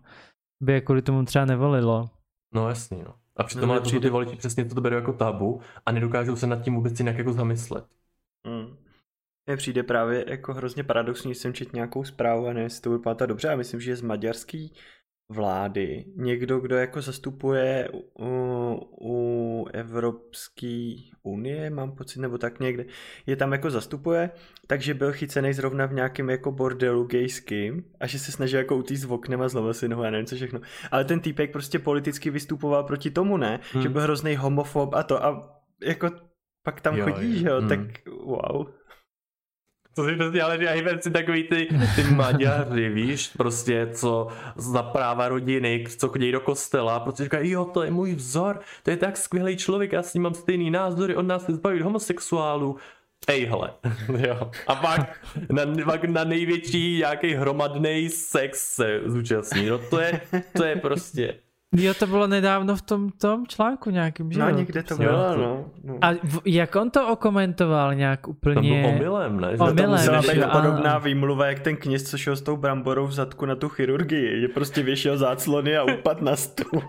by 0.64 0.74
je 0.74 0.82
kvůli 0.82 1.02
tomu 1.02 1.26
třeba 1.26 1.46
nevolilo. 1.46 2.10
No 2.54 2.70
jasně, 2.70 3.04
no. 3.04 3.16
A 3.36 3.44
přitom 3.44 3.68
no, 3.68 3.74
ale 3.74 3.82
přijde 3.82 4.00
ty 4.00 4.10
voliči 4.10 4.36
přesně 4.36 4.66
to 4.66 4.82
berou 4.82 4.96
jako 4.96 5.14
tabu 5.14 5.62
a 5.86 5.92
nedokážou 5.92 6.36
se 6.36 6.48
nad 6.48 6.62
tím 6.64 6.76
vůbec 6.76 7.00
jinak 7.00 7.18
jako 7.18 7.34
zamyslet. 7.34 7.86
Mm. 8.48 8.78
Mně 9.48 9.58
přijde 9.58 9.84
právě 9.84 10.26
jako 10.28 10.54
hrozně 10.54 10.84
paradoxní, 10.84 11.34
že 11.34 11.40
jsem 11.40 11.54
četl 11.54 11.72
nějakou 11.74 12.04
zprávu 12.04 12.48
a 12.48 12.54
nevím, 12.54 12.64
jestli 12.64 12.82
to 12.82 12.92
vypadá 12.92 13.26
dobře, 13.26 13.50
a 13.50 13.56
myslím, 13.56 13.82
že 13.82 13.92
je 13.92 13.96
z 13.96 14.02
maďarský 14.02 14.74
vlády, 15.30 16.06
někdo, 16.16 16.60
kdo 16.60 16.76
jako 16.76 17.02
zastupuje 17.02 17.90
u, 18.20 18.80
u 19.02 19.66
Evropské 19.74 20.96
unie, 21.24 21.70
mám 21.70 21.92
pocit, 21.92 22.20
nebo 22.20 22.38
tak 22.38 22.60
někde, 22.60 22.86
je 23.26 23.36
tam 23.36 23.52
jako 23.52 23.70
zastupuje, 23.70 24.30
takže 24.68 24.94
byl 24.94 25.14
chycený 25.14 25.54
zrovna 25.54 25.86
v 25.86 25.94
nějakém 25.94 26.30
jako 26.30 26.52
bordelu 26.52 27.04
gejským 27.04 27.84
a 28.00 28.08
že 28.08 28.20
se 28.20 28.32
snažil 28.32 28.60
jako 28.60 28.78
utíct 28.78 29.04
v 29.04 29.14
oknem 29.14 29.42
a 29.42 29.50
zlomil 29.50 29.74
si 29.74 29.88
nohu 29.88 30.04
a 30.04 30.10
nevím 30.10 30.26
co 30.26 30.36
všechno. 30.36 30.62
Ale 30.92 31.06
ten 31.06 31.20
týpek 31.20 31.52
prostě 31.52 31.80
politicky 31.80 32.30
vystupoval 32.30 32.84
proti 32.84 33.12
tomu, 33.12 33.38
ne? 33.38 33.60
Hmm. 33.72 33.84
Že 33.84 33.90
byl 33.90 34.02
hrozný 34.02 34.36
homofob 34.36 34.94
a 34.94 35.04
to 35.04 35.26
a 35.26 35.56
jako 35.84 36.10
pak 36.64 36.82
tam 36.82 36.98
jo, 36.98 37.06
chodí, 37.06 37.34
jo. 37.34 37.40
že 37.40 37.48
jo, 37.48 37.60
hmm. 37.60 37.70
tak 37.70 37.80
wow. 38.26 38.68
To 39.96 40.06
si 40.06 40.16
prostě, 40.16 40.42
ale 40.42 40.58
že 40.60 40.98
si 41.02 41.12
takový 41.12 41.44
ty, 41.44 41.68
ty 41.96 42.04
Maďaři, 42.04 42.90
víš, 42.94 43.32
prostě, 43.38 43.90
co 43.94 44.28
za 44.56 44.84
práva 44.84 45.28
rodiny, 45.28 45.84
co 45.98 46.08
chodí 46.08 46.32
do 46.32 46.40
kostela, 46.40 47.00
prostě 47.00 47.24
říkají, 47.24 47.52
jo, 47.52 47.66
to 47.66 47.84
je 47.84 47.92
můj 47.92 48.16
vzor, 48.16 48.60
to 48.84 48.90
je 48.90 48.98
tak 48.98 49.18
skvělý 49.18 49.58
člověk, 49.58 49.92
já 49.92 50.04
s 50.04 50.14
ním 50.14 50.24
mám 50.24 50.34
stejný 50.34 50.72
názory, 50.72 51.16
on 51.16 51.28
nás 51.28 51.46
zbavit 51.50 51.82
homosexuálů, 51.82 52.78
Ejhle, 53.28 53.74
jo. 54.28 54.52
A 54.68 54.76
pak 54.76 55.20
na, 55.52 55.86
pak 55.86 56.04
na 56.04 56.24
největší 56.24 56.98
nějaký 56.98 57.34
hromadný 57.34 58.10
sex 58.10 58.76
se 58.76 59.02
zúčastní. 59.06 59.66
No 59.66 59.78
to 59.78 60.00
je, 60.00 60.22
to 60.58 60.64
je 60.64 60.76
prostě, 60.76 61.36
Jo, 61.78 61.94
to 61.94 62.08
bylo 62.08 62.28
nedávno 62.28 62.76
v 62.76 62.82
tom, 62.82 63.10
tom 63.10 63.48
článku 63.48 63.90
nějakým, 63.90 64.32
že 64.32 64.40
No, 64.40 64.50
někde 64.50 64.84
to 64.84 64.96
bylo, 64.96 65.38
no. 65.38 65.66
no. 65.84 65.98
A 66.02 66.12
v, 66.24 66.40
jak 66.46 66.76
on 66.76 66.90
to 66.90 67.08
okomentoval 67.08 67.96
nějak 67.96 68.28
úplně? 68.28 68.56
To 68.56 68.62
byl 68.62 68.96
omylem, 68.96 69.40
ne? 69.40 69.48
Omylem, 69.48 69.76
to 69.76 69.88
musela 69.88 70.22
být 70.22 70.44
podobná 70.52 70.98
výmluva, 70.98 71.46
jak 71.46 71.60
ten 71.60 71.78
kněz, 71.78 72.04
co 72.10 72.18
šel 72.18 72.36
s 72.36 72.42
tou 72.42 72.58
bramborou 72.58 73.08
v 73.08 73.12
zadku 73.14 73.46
na 73.46 73.56
tu 73.56 73.70
chirurgii, 73.70 74.42
že 74.42 74.48
prostě 74.48 74.84
věšel 74.84 75.18
záclony 75.18 75.78
a 75.78 75.84
upad 75.84 76.22
na 76.22 76.36
stůl. 76.36 76.82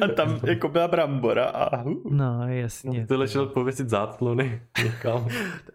a 0.00 0.08
tam 0.08 0.38
jako 0.42 0.68
byla 0.68 0.88
brambora 0.88 1.44
a... 1.44 1.84
No, 2.10 2.48
jasně. 2.48 3.00
No, 3.00 3.06
Tyhle 3.06 3.28
šel 3.28 3.46
pověsit 3.46 3.88
záclony 3.88 4.62
někam. 4.84 5.28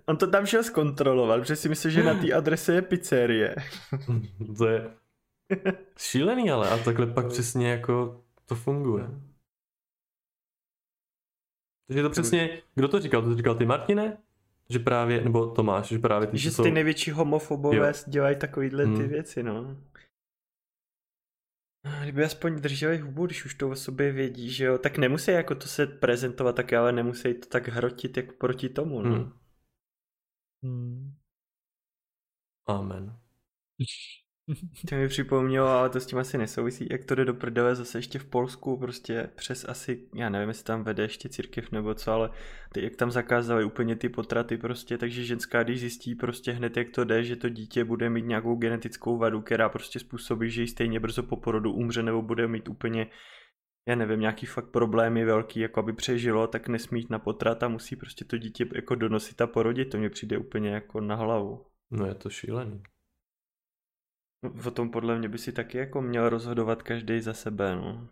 on 0.06 0.18
to 0.18 0.28
tam 0.28 0.46
šel 0.46 0.64
zkontrolovat, 0.64 1.40
protože 1.40 1.56
si 1.56 1.70
myslel, 1.70 1.92
že 1.92 2.04
na 2.04 2.14
té 2.14 2.34
adrese 2.34 2.74
je 2.74 2.82
pizzerie. 2.82 3.56
to 4.58 4.68
je 4.68 4.88
Šílený 5.98 6.52
ale 6.52 6.70
a 6.70 6.84
takhle 6.84 7.08
pak 7.08 7.28
přesně 7.28 7.70
jako 7.70 8.24
to 8.46 8.56
funguje. 8.56 9.10
Takže 11.88 12.04
to 12.04 12.10
přesně, 12.10 12.62
kdo 12.76 12.88
to 12.88 13.00
říkal? 13.00 13.22
To 13.22 13.36
říkal 13.36 13.56
ty 13.56 13.66
Martine? 13.66 14.18
Že 14.70 14.80
právě, 14.80 15.24
nebo 15.24 15.52
Tomáš, 15.52 15.88
že 15.88 16.00
právě 16.00 16.28
ty 16.28 16.38
Že 16.38 16.52
jsou... 16.52 16.64
ty 16.64 16.72
největší 16.72 17.12
homofobové 17.12 17.78
jo. 17.78 17.94
dělají 18.08 18.36
takovýhle 18.36 18.86
hmm. 18.86 18.98
ty 18.98 19.08
věci, 19.08 19.44
no. 19.44 19.78
Kdyby 22.02 22.24
aspoň 22.24 22.62
drželi 22.62 22.98
hubu, 22.98 23.26
když 23.26 23.46
už 23.46 23.56
to 23.56 23.70
o 23.70 23.76
sobě 23.76 24.12
vědí, 24.12 24.52
že 24.52 24.66
jo, 24.66 24.78
tak 24.78 24.98
nemusí 24.98 25.32
jako 25.32 25.56
to 25.56 25.68
se 25.68 25.88
prezentovat 25.88 26.56
tak, 26.56 26.74
ale 26.74 26.92
nemusí 26.92 27.34
to 27.34 27.48
tak 27.48 27.68
hrotit 27.68 28.18
jako 28.18 28.34
proti 28.38 28.70
tomu, 28.70 29.02
no. 29.02 29.16
Hmm. 29.16 29.32
Hmm. 30.64 31.14
Amen. 32.66 33.20
To 34.90 34.96
mi 34.96 35.08
připomnělo, 35.08 35.68
ale 35.68 35.90
to 35.90 36.00
s 36.00 36.06
tím 36.06 36.20
asi 36.20 36.38
nesouvisí, 36.38 36.88
jak 36.92 37.04
to 37.04 37.16
jde 37.16 37.26
do 37.26 37.34
prdele 37.34 37.76
zase 37.76 37.98
ještě 37.98 38.20
v 38.20 38.26
Polsku, 38.26 38.78
prostě 38.78 39.30
přes 39.36 39.66
asi, 39.70 40.04
já 40.16 40.30
nevím, 40.30 40.48
jestli 40.48 40.64
tam 40.64 40.84
vede 40.84 41.04
ještě 41.04 41.30
církev 41.30 41.72
nebo 41.72 41.94
co, 41.94 42.12
ale 42.12 42.30
ty, 42.74 42.84
jak 42.84 42.96
tam 42.96 43.12
zakázali 43.12 43.66
úplně 43.66 43.96
ty 43.96 44.10
potraty 44.10 44.58
prostě, 44.58 44.98
takže 44.98 45.24
ženská, 45.24 45.64
když 45.64 45.80
zjistí 45.80 46.16
prostě 46.16 46.52
hned, 46.52 46.78
jak 46.78 46.90
to 46.90 47.04
jde, 47.04 47.24
že 47.24 47.36
to 47.36 47.50
dítě 47.50 47.84
bude 47.84 48.10
mít 48.10 48.26
nějakou 48.26 48.56
genetickou 48.56 49.18
vadu, 49.18 49.42
která 49.42 49.70
prostě 49.70 50.00
způsobí, 50.00 50.50
že 50.50 50.62
ji 50.62 50.68
stejně 50.68 51.00
brzo 51.00 51.24
po 51.24 51.36
porodu 51.36 51.74
umře 51.74 52.04
nebo 52.04 52.22
bude 52.22 52.48
mít 52.48 52.68
úplně 52.68 53.08
já 53.88 53.96
nevím, 53.96 54.20
nějaký 54.20 54.46
fakt 54.46 54.72
problémy 54.72 55.26
velký, 55.26 55.60
jako 55.60 55.80
aby 55.80 55.94
přežilo, 55.94 56.48
tak 56.48 56.68
nesmí 56.68 57.00
jít 57.00 57.10
na 57.10 57.20
potrat 57.20 57.64
a 57.64 57.68
musí 57.68 57.96
prostě 57.96 58.26
to 58.26 58.38
dítě 58.38 58.68
jako 58.76 58.96
donosit 58.96 59.42
a 59.42 59.48
porodit, 59.48 59.90
to 59.90 59.98
mě 59.98 60.10
přijde 60.10 60.38
úplně 60.38 60.70
jako 60.70 61.02
na 61.02 61.16
hlavu. 61.16 61.66
No 61.92 62.06
je 62.06 62.16
to 62.16 62.30
šílený. 62.30 62.82
O 64.68 64.72
tom 64.72 64.90
podle 64.90 65.20
mě 65.20 65.30
by 65.30 65.38
si 65.38 65.52
taky 65.52 65.78
jako 65.78 66.02
měl 66.02 66.30
rozhodovat 66.30 66.84
každý 66.84 67.22
za 67.22 67.34
sebe, 67.34 67.76
no. 67.76 68.10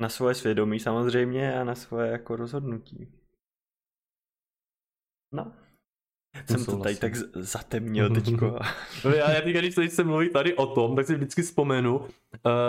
Na 0.00 0.08
svoje 0.08 0.34
svědomí 0.34 0.80
samozřejmě 0.80 1.60
a 1.60 1.64
na 1.64 1.74
svoje 1.74 2.12
jako 2.12 2.36
rozhodnutí. 2.36 3.12
No. 5.32 5.56
Jsem 6.46 6.64
to 6.64 6.76
tady 6.76 6.96
tak 6.96 7.14
zatemnil 7.34 8.10
teďko. 8.10 8.58
no 9.04 9.10
já, 9.10 9.30
já 9.30 9.40
teď, 9.40 9.56
když 9.56 9.92
se 9.92 10.04
mluví 10.04 10.28
tady 10.28 10.54
o 10.54 10.66
tom, 10.66 10.96
tak 10.96 11.06
si 11.06 11.14
vždycky 11.14 11.42
vzpomenu 11.42 11.98
uh, 11.98 12.06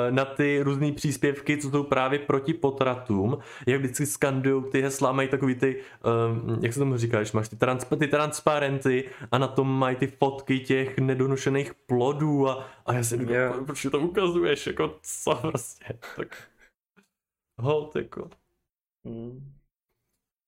na 0.09 0.25
ty 0.25 0.59
různé 0.63 0.91
příspěvky, 0.91 1.57
co 1.57 1.69
jsou 1.69 1.83
právě 1.83 2.19
proti 2.19 2.53
potratům, 2.53 3.37
jak 3.67 3.81
vždycky 3.81 4.05
skandují 4.05 4.63
ty 4.71 4.81
hesla, 4.81 5.11
mají 5.11 5.29
takový 5.29 5.55
ty, 5.55 5.81
um, 6.35 6.59
jak 6.63 6.73
se 6.73 6.79
tomu 6.79 6.97
říkáš, 6.97 7.31
máš 7.31 7.49
ty, 7.49 7.55
trans, 7.55 7.85
ty 7.99 8.07
transparenty 8.07 9.09
a 9.31 9.37
na 9.37 9.47
tom 9.47 9.79
mají 9.79 9.95
ty 9.95 10.07
fotky 10.07 10.59
těch 10.59 10.97
nedonošených 10.97 11.73
plodů 11.73 12.49
a, 12.49 12.67
a 12.85 12.93
já 12.93 13.03
si 13.03 13.17
říkám, 13.17 13.33
yeah. 13.33 13.65
proč 13.65 13.87
to 13.91 13.99
ukazuješ, 13.99 14.67
jako 14.67 14.99
co 15.01 15.35
prostě, 15.35 15.85
tak 16.15 16.47
hold, 17.59 17.95
jako. 17.95 18.29
Mm. 19.03 19.53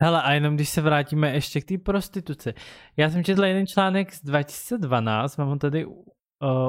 Hele, 0.02 0.22
a 0.22 0.32
jenom 0.32 0.56
když 0.56 0.70
se 0.70 0.82
vrátíme 0.82 1.34
ještě 1.34 1.62
k 1.62 1.66
té 1.66 1.78
prostituci. 1.78 2.54
Já 2.98 3.10
jsem 3.10 3.24
četl 3.24 3.46
jeden 3.46 3.68
článek 3.68 4.14
z 4.14 4.22
2012, 4.22 5.38
mám 5.38 5.48
ho 5.48 5.56
tady 5.56 5.86
uh, 5.86 5.96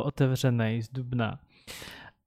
otevřený 0.04 0.82
z 0.82 0.88
Dubna. 0.88 1.38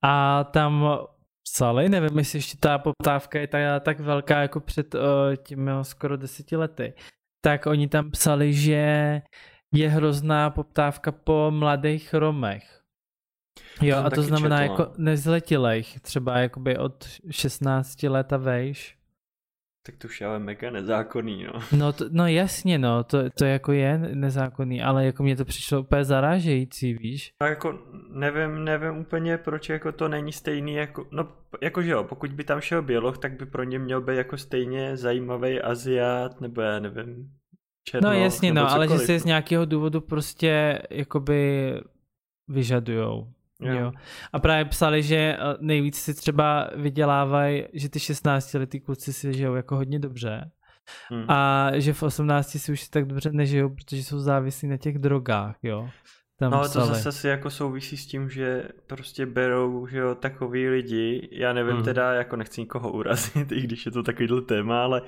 A 0.02 0.43
tam 0.43 0.97
psali, 1.43 1.89
nevím, 1.89 2.18
jestli 2.18 2.38
ještě 2.38 2.58
ta 2.58 2.78
poptávka 2.78 3.39
je 3.39 3.47
tak, 3.47 3.84
tak 3.84 4.00
velká 4.00 4.41
jako 4.41 4.60
před 4.60 4.95
uh, 4.95 5.02
těmi 5.43 5.72
skoro 5.82 6.18
deseti 6.18 6.56
lety, 6.56 6.93
tak 7.41 7.66
oni 7.66 7.88
tam 7.88 8.12
psali, 8.12 8.54
že 8.54 9.22
je 9.74 9.89
hrozná 9.89 10.50
poptávka 10.50 11.12
po 11.12 11.52
mladých 11.52 12.14
Romech. 12.14 12.80
Jo, 13.82 13.97
a 13.97 14.10
to 14.10 14.24
znamená 14.24 14.62
četla. 14.62 14.78
jako 14.78 14.93
nezletilých, 14.97 16.00
třeba 16.02 16.38
jakoby 16.38 16.78
od 16.78 17.06
16 17.32 18.04
let 18.04 18.34
a 18.34 18.38
vejš. 18.38 18.99
Tak 19.86 19.95
to 19.97 20.07
už 20.07 20.21
je 20.21 20.27
ale 20.27 20.39
mega 20.39 20.71
nezákonný, 20.71 21.43
no. 21.43 21.53
No, 21.77 21.93
to, 21.93 22.05
no 22.11 22.27
jasně, 22.27 22.80
no, 22.80 23.03
to, 23.03 23.30
to 23.30 23.45
jako 23.45 23.71
je 23.71 23.97
nezákonný, 23.97 24.82
ale 24.82 25.05
jako 25.05 25.23
mě 25.23 25.36
to 25.36 25.45
přišlo 25.45 25.80
úplně 25.80 26.05
zarážející, 26.05 26.93
víš? 26.93 27.34
Tak 27.38 27.49
jako 27.49 27.80
nevím, 28.09 28.63
nevím 28.63 28.97
úplně, 28.97 29.38
proč 29.38 29.69
jako 29.69 29.91
to 29.91 30.07
není 30.07 30.32
stejný, 30.32 30.73
jako, 30.73 31.07
no, 31.11 31.27
jakože 31.61 31.91
jo, 31.91 32.03
pokud 32.03 32.32
by 32.32 32.43
tam 32.43 32.61
šel 32.61 32.82
Běloch, 32.82 33.17
tak 33.17 33.38
by 33.38 33.45
pro 33.45 33.63
ně 33.63 33.80
měl 33.80 34.01
být 34.01 34.15
jako 34.15 34.38
stejně 34.38 34.97
zajímavý 34.97 35.61
Aziat, 35.61 36.41
nebo 36.41 36.61
já 36.61 36.80
nevím, 36.80 37.32
Černoch, 37.84 38.13
No 38.13 38.19
jasně, 38.19 38.53
no, 38.53 38.71
ale 38.71 38.88
že 38.88 38.97
si 38.97 39.19
z 39.19 39.25
nějakého 39.25 39.65
důvodu 39.65 40.01
prostě 40.01 40.82
jakoby 40.89 41.73
vyžadujou. 42.47 43.34
Jo. 43.62 43.74
jo. 43.74 43.91
A 44.34 44.39
právě 44.39 44.66
psali, 44.66 45.03
že 45.03 45.16
eh, 45.16 45.38
nejvíc 45.60 45.97
si 45.97 46.14
třeba 46.14 46.70
vydělávají, 46.76 47.66
že 47.74 47.89
ty 47.89 47.99
16 47.99 48.53
letý 48.53 48.80
kluci 48.80 49.14
si 49.14 49.34
žijou 49.34 49.55
jako 49.55 49.76
hodně 49.76 49.99
dobře. 49.99 50.51
Hmm. 51.10 51.26
A 51.28 51.70
že 51.76 51.93
v 51.93 52.03
18 52.03 52.57
si 52.57 52.72
už 52.72 52.88
tak 52.88 53.05
dobře 53.05 53.30
nežijou, 53.32 53.70
protože 53.70 54.03
jsou 54.03 54.20
závislí 54.20 54.68
na 54.68 54.78
těch 54.78 54.97
drogách, 54.97 55.55
jo. 55.64 55.89
Tam 56.39 56.51
no 56.51 56.57
ale 56.57 56.70
to 56.70 56.86
zase 56.86 57.12
si 57.12 57.28
jako 57.28 57.49
souvisí 57.49 57.97
s 57.97 58.07
tím, 58.07 58.30
že 58.30 58.64
prostě 58.88 59.26
berou, 59.26 59.88
že 59.88 59.97
jo, 59.97 60.16
takový 60.16 60.70
lidi, 60.70 61.30
já 61.32 61.53
nevím 61.53 61.76
hmm. 61.76 61.84
teda, 61.84 62.14
jako 62.14 62.36
nechci 62.36 62.62
nikoho 62.62 62.91
urazit, 62.91 63.51
i 63.51 63.62
když 63.62 63.86
je 63.86 63.91
to 63.91 64.03
takovýhle 64.03 64.41
téma, 64.41 64.84
ale 64.84 65.01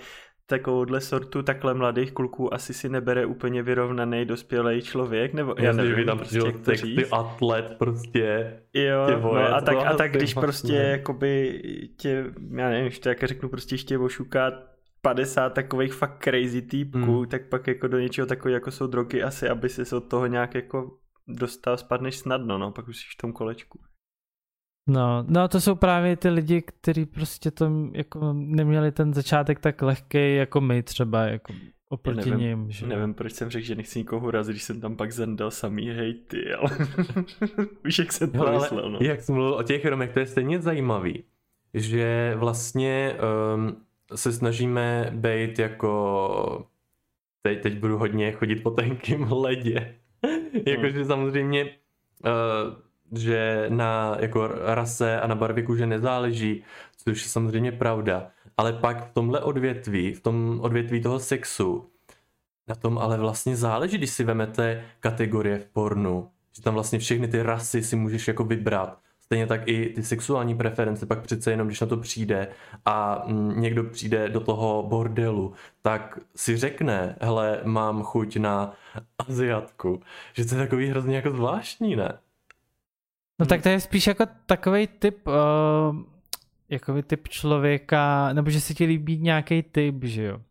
takovouhle 0.45 1.01
sortu 1.01 1.43
takhle 1.43 1.73
mladých 1.73 2.11
kluků 2.11 2.53
asi 2.53 2.73
si 2.73 2.89
nebere 2.89 3.25
úplně 3.25 3.63
vyrovnaný 3.63 4.25
dospělý 4.25 4.81
člověk, 4.81 5.33
nebo 5.33 5.55
já 5.57 5.71
nevím, 5.71 6.05
tam 6.05 6.17
prostě, 6.17 6.39
jak 6.45 6.59
to 6.59 6.75
říct. 6.75 6.95
Ty 6.95 7.05
atlet 7.11 7.75
prostě. 7.77 8.59
Jo, 8.73 9.19
vole, 9.19 9.49
no 9.49 9.55
a 9.55 9.61
tak, 9.61 9.77
a 9.77 9.93
tak 9.93 10.11
když 10.11 10.33
prostě 10.33 10.73
jakoby 10.73 11.61
tě, 11.97 12.25
já 12.55 12.69
nevím, 12.69 12.85
ještě 12.85 13.09
jak 13.09 13.23
řeknu, 13.23 13.49
prostě 13.49 13.75
ještě 13.75 13.97
ošuká 13.97 14.51
50 15.01 15.49
takových 15.49 15.93
fakt 15.93 16.23
crazy 16.23 16.61
týpků, 16.61 17.17
hmm. 17.17 17.25
tak 17.25 17.49
pak 17.49 17.67
jako 17.67 17.87
do 17.87 17.99
něčeho 17.99 18.25
takového 18.25 18.55
jako 18.55 18.71
jsou 18.71 18.87
drogy 18.87 19.23
asi, 19.23 19.49
aby 19.49 19.69
si 19.69 19.95
od 19.95 20.01
toho 20.01 20.27
nějak 20.27 20.55
jako 20.55 20.97
dostal, 21.27 21.77
spadneš 21.77 22.17
snadno, 22.17 22.57
no, 22.57 22.71
pak 22.71 22.87
už 22.87 22.97
jsi 22.97 23.03
v 23.13 23.21
tom 23.21 23.33
kolečku. 23.33 23.79
No, 24.87 25.25
no 25.27 25.47
to 25.47 25.61
jsou 25.61 25.75
právě 25.75 26.17
ty 26.17 26.29
lidi, 26.29 26.61
kteří 26.61 27.05
prostě 27.05 27.51
to 27.51 27.71
jako 27.93 28.33
neměli 28.33 28.91
ten 28.91 29.13
začátek 29.13 29.59
tak 29.59 29.81
lehký 29.81 30.35
jako 30.35 30.61
my 30.61 30.83
třeba, 30.83 31.23
jako 31.23 31.53
oproti 31.89 32.29
nevím, 32.29 32.39
ním. 32.39 32.71
Že? 32.71 32.87
Nevím, 32.87 33.13
proč 33.13 33.33
jsem 33.33 33.49
řekl, 33.49 33.65
že 33.65 33.75
nechci 33.75 33.99
nikoho 33.99 34.27
urazit, 34.27 34.53
když 34.53 34.63
jsem 34.63 34.81
tam 34.81 34.95
pak 34.95 35.11
zendal 35.11 35.51
samý 35.51 35.89
hejty, 35.89 36.53
ale 36.53 36.69
víš, 37.83 37.99
jak 37.99 38.13
jsem 38.13 38.31
to 38.31 38.51
myslel, 38.51 38.91
no. 38.91 38.99
Jak 39.01 39.21
jsem 39.21 39.35
mluvil 39.35 39.53
o 39.53 39.63
těch 39.63 39.85
Romech, 39.85 40.13
to 40.13 40.19
je 40.19 40.25
stejně 40.27 40.59
zajímavý, 40.59 41.23
že 41.73 42.33
vlastně 42.35 43.15
um, 43.55 43.77
se 44.15 44.31
snažíme 44.31 45.11
být 45.15 45.59
jako 45.59 46.65
teď, 47.41 47.61
teď 47.61 47.79
budu 47.79 47.97
hodně 47.97 48.31
chodit 48.31 48.55
po 48.55 48.71
tenkým 48.71 49.23
ledě. 49.31 49.95
Jakože 50.65 50.97
hmm. 50.97 51.05
samozřejmě 51.05 51.63
uh, 51.65 52.90
že 53.11 53.65
na 53.69 54.17
jako 54.19 54.47
rase 54.47 55.21
a 55.21 55.27
na 55.27 55.35
barvě 55.35 55.63
kůže 55.63 55.87
nezáleží, 55.87 56.63
což 56.97 57.23
je 57.23 57.29
samozřejmě 57.29 57.71
pravda. 57.71 58.27
Ale 58.57 58.73
pak 58.73 59.09
v 59.09 59.13
tomhle 59.13 59.39
odvětví, 59.39 60.13
v 60.13 60.21
tom 60.21 60.59
odvětví 60.61 61.01
toho 61.01 61.19
sexu, 61.19 61.89
na 62.67 62.75
tom 62.75 62.97
ale 62.97 63.17
vlastně 63.17 63.55
záleží, 63.55 63.97
když 63.97 64.09
si 64.09 64.23
vemete 64.23 64.83
kategorie 64.99 65.57
v 65.59 65.65
pornu, 65.65 66.29
že 66.55 66.61
tam 66.61 66.73
vlastně 66.73 66.99
všechny 66.99 67.27
ty 67.27 67.43
rasy 67.43 67.83
si 67.83 67.95
můžeš 67.95 68.27
jako 68.27 68.43
vybrat. 68.43 68.99
Stejně 69.21 69.47
tak 69.47 69.61
i 69.65 69.89
ty 69.95 70.03
sexuální 70.03 70.55
preference, 70.55 71.05
pak 71.05 71.21
přece 71.21 71.51
jenom, 71.51 71.67
když 71.67 71.81
na 71.81 71.87
to 71.87 71.97
přijde 71.97 72.47
a 72.85 73.23
mm, 73.27 73.61
někdo 73.61 73.83
přijde 73.83 74.29
do 74.29 74.39
toho 74.39 74.83
bordelu, 74.83 75.53
tak 75.81 76.19
si 76.35 76.57
řekne, 76.57 77.15
hele, 77.21 77.61
mám 77.63 78.03
chuť 78.03 78.37
na 78.37 78.73
Aziatku. 79.27 80.01
Že 80.33 80.45
to 80.45 80.55
je 80.55 80.61
takový 80.61 80.87
hrozně 80.87 81.15
jako 81.15 81.31
zvláštní, 81.31 81.95
ne? 81.95 82.17
No 83.41 83.47
tak 83.47 83.63
to 83.63 83.69
je 83.69 83.79
spíš 83.79 84.07
jako 84.07 84.25
takový 84.45 84.87
typ, 84.87 85.27
uh, 85.27 85.33
jakoby 86.69 87.03
typ 87.03 87.27
člověka, 87.27 88.33
nebo 88.33 88.49
že 88.49 88.61
se 88.61 88.73
ti 88.73 88.85
líbí 88.85 89.17
nějaký 89.17 89.63
typ, 89.63 89.95
že 90.03 90.23
jo? 90.23 90.41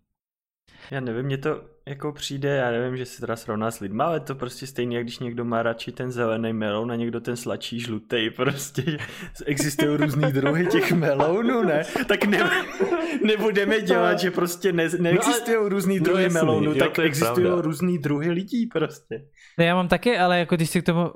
Já 0.91 1.01
nevím, 1.01 1.27
mně 1.27 1.39
to 1.39 1.63
jako 1.87 2.13
přijde, 2.13 2.49
já 2.49 2.71
nevím, 2.71 2.97
že 2.97 3.07
se 3.07 3.21
teda 3.21 3.37
srovná 3.37 3.71
s 3.71 3.81
lidma, 3.81 4.05
ale 4.05 4.21
to 4.21 4.35
prostě 4.35 4.67
stejně, 4.67 4.97
jak 4.97 5.07
když 5.07 5.19
někdo 5.19 5.45
má 5.45 5.63
radši 5.63 5.93
ten 5.93 6.13
zelený 6.13 6.53
melon 6.53 6.93
a 6.93 6.97
někdo 6.97 7.21
ten 7.21 7.37
sladší 7.37 7.81
žlutý, 7.81 8.31
prostě 8.37 8.99
existují 9.47 9.97
různý 9.97 10.33
druhy 10.33 10.67
těch 10.67 10.93
melounů, 10.93 11.63
ne? 11.63 11.85
Tak 12.09 12.25
ne, 12.25 12.51
nebudeme 13.25 13.81
dělat, 13.81 14.19
že 14.19 14.31
prostě 14.31 14.73
ne, 14.73 14.89
neexistují 14.99 15.57
no, 15.57 15.69
různý 15.69 15.99
no 15.99 16.05
druhy 16.05 16.25
no, 16.25 16.31
melounů, 16.31 16.75
tak 16.75 16.99
existují 16.99 17.47
různý 17.47 17.99
druhy 17.99 18.31
lidí 18.31 18.67
prostě. 18.67 19.25
No 19.59 19.65
já 19.65 19.75
mám 19.75 19.89
taky, 19.89 20.19
ale 20.19 20.39
jako 20.39 20.57
když 20.57 20.71
si 20.71 20.83
k 20.83 20.87
tomu 20.87 21.11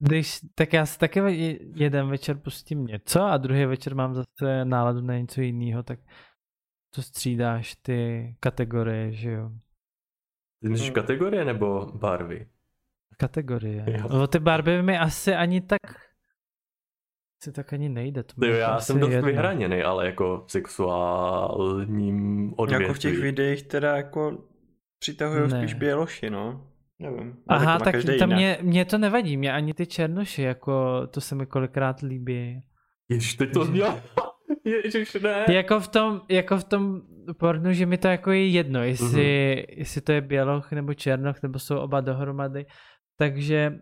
když, 0.00 0.40
tak 0.54 0.72
já 0.72 0.86
si 0.86 0.98
taky 0.98 1.20
jeden 1.74 2.08
večer 2.08 2.38
pustím 2.38 2.86
něco 2.86 3.22
a 3.22 3.36
druhý 3.36 3.64
večer 3.64 3.94
mám 3.94 4.14
zase 4.14 4.64
náladu 4.64 5.00
na 5.00 5.18
něco 5.18 5.40
jiného, 5.40 5.82
tak 5.82 5.98
to 6.94 7.02
střídáš 7.02 7.76
ty 7.76 8.34
kategorie, 8.40 9.12
že 9.12 9.30
jo. 9.30 9.50
Ty 10.62 10.68
myslíš 10.68 10.88
hmm. 10.88 10.94
kategorie 10.94 11.44
nebo 11.44 11.92
barvy? 11.94 12.48
Kategorie. 13.16 13.84
Jo. 13.86 14.08
No, 14.08 14.26
ty 14.26 14.38
barvy 14.38 14.82
mi 14.82 14.98
asi 14.98 15.34
ani 15.34 15.60
tak 15.60 15.80
si 17.42 17.52
tak 17.52 17.72
ani 17.72 17.88
nejde. 17.88 18.22
To 18.22 18.46
jo, 18.46 18.54
já 18.54 18.80
jsem 18.80 19.00
dost 19.00 19.10
jedno. 19.10 19.26
vyhraněný, 19.26 19.82
ale 19.82 20.06
jako 20.06 20.44
sexuálním 20.46 22.08
odvětví. 22.56 22.84
Jako 22.84 22.94
v 22.94 22.98
těch 22.98 23.18
videích 23.18 23.62
teda 23.62 23.96
jako 23.96 24.44
přitahují 24.98 25.50
spíš 25.50 25.74
běloši, 25.74 26.30
no. 26.30 26.69
Nevím. 27.00 27.36
Aha, 27.48 27.78
tak, 27.78 28.04
tak 28.04 28.18
to 28.18 28.26
mě, 28.26 28.58
mě 28.62 28.84
to 28.84 28.98
nevadí, 28.98 29.36
mě 29.36 29.52
ani 29.52 29.74
ty 29.74 29.86
černoši, 29.86 30.42
jako 30.42 31.06
to 31.06 31.20
se 31.20 31.34
mi 31.34 31.46
kolikrát 31.46 32.00
líbí. 32.00 32.60
Ještě 33.08 33.44
teď 33.44 33.54
to 33.54 33.64
znělo. 33.64 34.00
Ježiš, 34.64 35.14
ne. 35.14 35.44
Jako 35.48 35.80
v 35.80 35.88
tom, 35.88 36.20
jako 36.28 36.58
v 36.58 36.64
tom 36.64 37.02
pornu, 37.38 37.72
že 37.72 37.86
mi 37.86 37.98
to 37.98 38.08
jako 38.08 38.32
je 38.32 38.46
jedno, 38.46 38.82
jestli, 38.82 39.06
mm-hmm. 39.06 39.64
jestli 39.68 40.00
to 40.00 40.12
je 40.12 40.20
běloch 40.20 40.72
nebo 40.72 40.94
černoch, 40.94 41.42
nebo 41.42 41.58
jsou 41.58 41.78
oba 41.78 42.00
dohromady. 42.00 42.66
Takže 43.18 43.78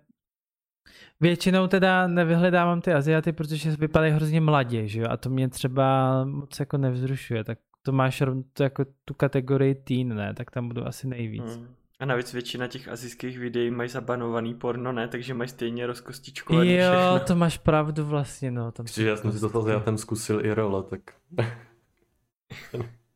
většinou 1.20 1.66
teda 1.66 2.06
nevyhledávám 2.06 2.80
ty 2.80 2.92
Aziaty, 2.92 3.32
protože 3.32 3.70
vypadají 3.70 4.12
hrozně 4.12 4.40
mladě, 4.40 4.88
že 4.88 5.00
jo? 5.00 5.06
A 5.10 5.16
to 5.16 5.30
mě 5.30 5.48
třeba 5.48 6.24
moc 6.24 6.60
jako 6.60 6.78
nevzrušuje. 6.78 7.44
Tak 7.44 7.58
to 7.82 7.92
máš 7.92 8.22
to 8.52 8.62
jako 8.62 8.84
tu 9.04 9.14
kategorii 9.14 9.74
teen, 9.74 10.16
ne? 10.16 10.34
Tak 10.34 10.50
tam 10.50 10.68
budu 10.68 10.86
asi 10.86 11.08
nejvíc. 11.08 11.56
Mm. 11.56 11.68
A 12.00 12.04
navíc 12.04 12.32
většina 12.32 12.66
těch 12.66 12.88
azijských 12.88 13.38
videí 13.38 13.70
mají 13.70 13.88
zabanovaný 13.88 14.54
porno, 14.54 14.92
ne? 14.92 15.08
Takže 15.08 15.34
mají 15.34 15.48
stejně 15.48 15.86
rozkostičkovaný 15.86 16.74
Jo, 16.74 16.90
všechno. 16.90 17.26
to 17.26 17.34
máš 17.36 17.58
pravdu 17.58 18.04
vlastně, 18.04 18.50
no. 18.50 18.72
Tam 18.72 18.86
já 18.98 19.16
jsem 19.16 19.32
si 19.32 19.40
to 19.40 19.68
já 19.68 19.80
tam 19.80 19.98
zkusil 19.98 20.46
i 20.46 20.54
role, 20.54 20.82
tak... 20.82 21.00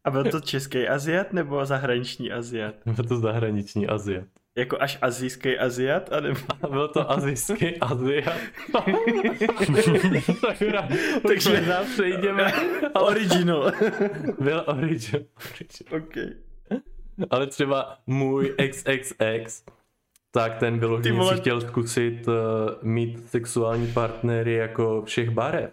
A 0.04 0.10
byl 0.10 0.24
to 0.24 0.40
český 0.40 0.88
Aziat 0.88 1.32
nebo 1.32 1.66
zahraniční 1.66 2.32
Aziat? 2.32 2.74
Byl 2.86 3.04
to 3.04 3.16
zahraniční 3.16 3.86
Aziat. 3.86 4.24
Jako 4.56 4.76
až 4.80 4.98
azijský 5.02 5.58
Aziat? 5.58 6.12
Anebo... 6.12 6.40
Byl 6.70 6.88
to 6.88 7.10
azijský 7.10 7.76
Aziat. 7.80 8.34
Takže 11.28 11.66
nám 11.66 11.84
přejdeme. 11.86 12.52
Original. 12.94 13.72
Byl 14.40 14.64
original. 14.66 15.26
OK. 15.90 16.14
Ale 17.30 17.46
třeba 17.46 17.98
můj 18.06 18.54
XXX, 18.70 19.64
tak 20.30 20.58
ten 20.58 20.78
vyloženě 20.78 21.18
vole. 21.18 21.34
si 21.34 21.40
chtěl 21.40 21.60
zkusit 21.60 22.28
uh, 22.28 22.34
mít 22.82 23.28
sexuální 23.28 23.92
partnery 23.92 24.52
jako 24.54 25.02
všech 25.02 25.30
barev. 25.30 25.70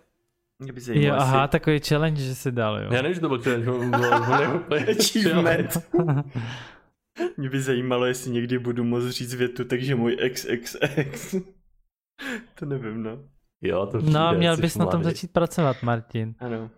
Mě 0.59 0.73
by 0.73 0.79
Jo, 0.79 0.85
zajímalo, 0.85 1.21
aha, 1.21 1.47
takový 1.47 1.79
challenge, 1.79 2.21
že 2.21 2.35
si 2.35 2.51
dal, 2.51 2.79
jo. 2.79 2.93
Já 2.93 3.01
nevím, 3.01 3.15
že 3.15 3.21
to 3.21 3.27
byl 3.29 3.41
challenge, 3.41 3.71
on 3.71 3.89
byl, 3.91 4.13
Achievement. 4.99 5.89
Mě 7.37 7.49
by 7.49 7.61
zajímalo, 7.61 8.05
jestli 8.05 8.31
někdy 8.31 8.59
budu 8.59 8.83
moct 8.83 9.09
říct 9.09 9.33
větu, 9.33 9.65
takže 9.65 9.95
můj 9.95 10.17
XXX. 10.29 11.35
to 12.55 12.65
nevím, 12.65 13.03
no. 13.03 13.19
Jo, 13.61 13.85
to 13.85 13.97
přijde, 13.97 14.13
No, 14.13 14.33
měl 14.33 14.57
bys 14.57 14.77
na 14.77 14.85
tom 14.85 15.01
mladý. 15.01 15.13
začít 15.15 15.31
pracovat, 15.33 15.83
Martin. 15.83 16.35
Ano. 16.39 16.69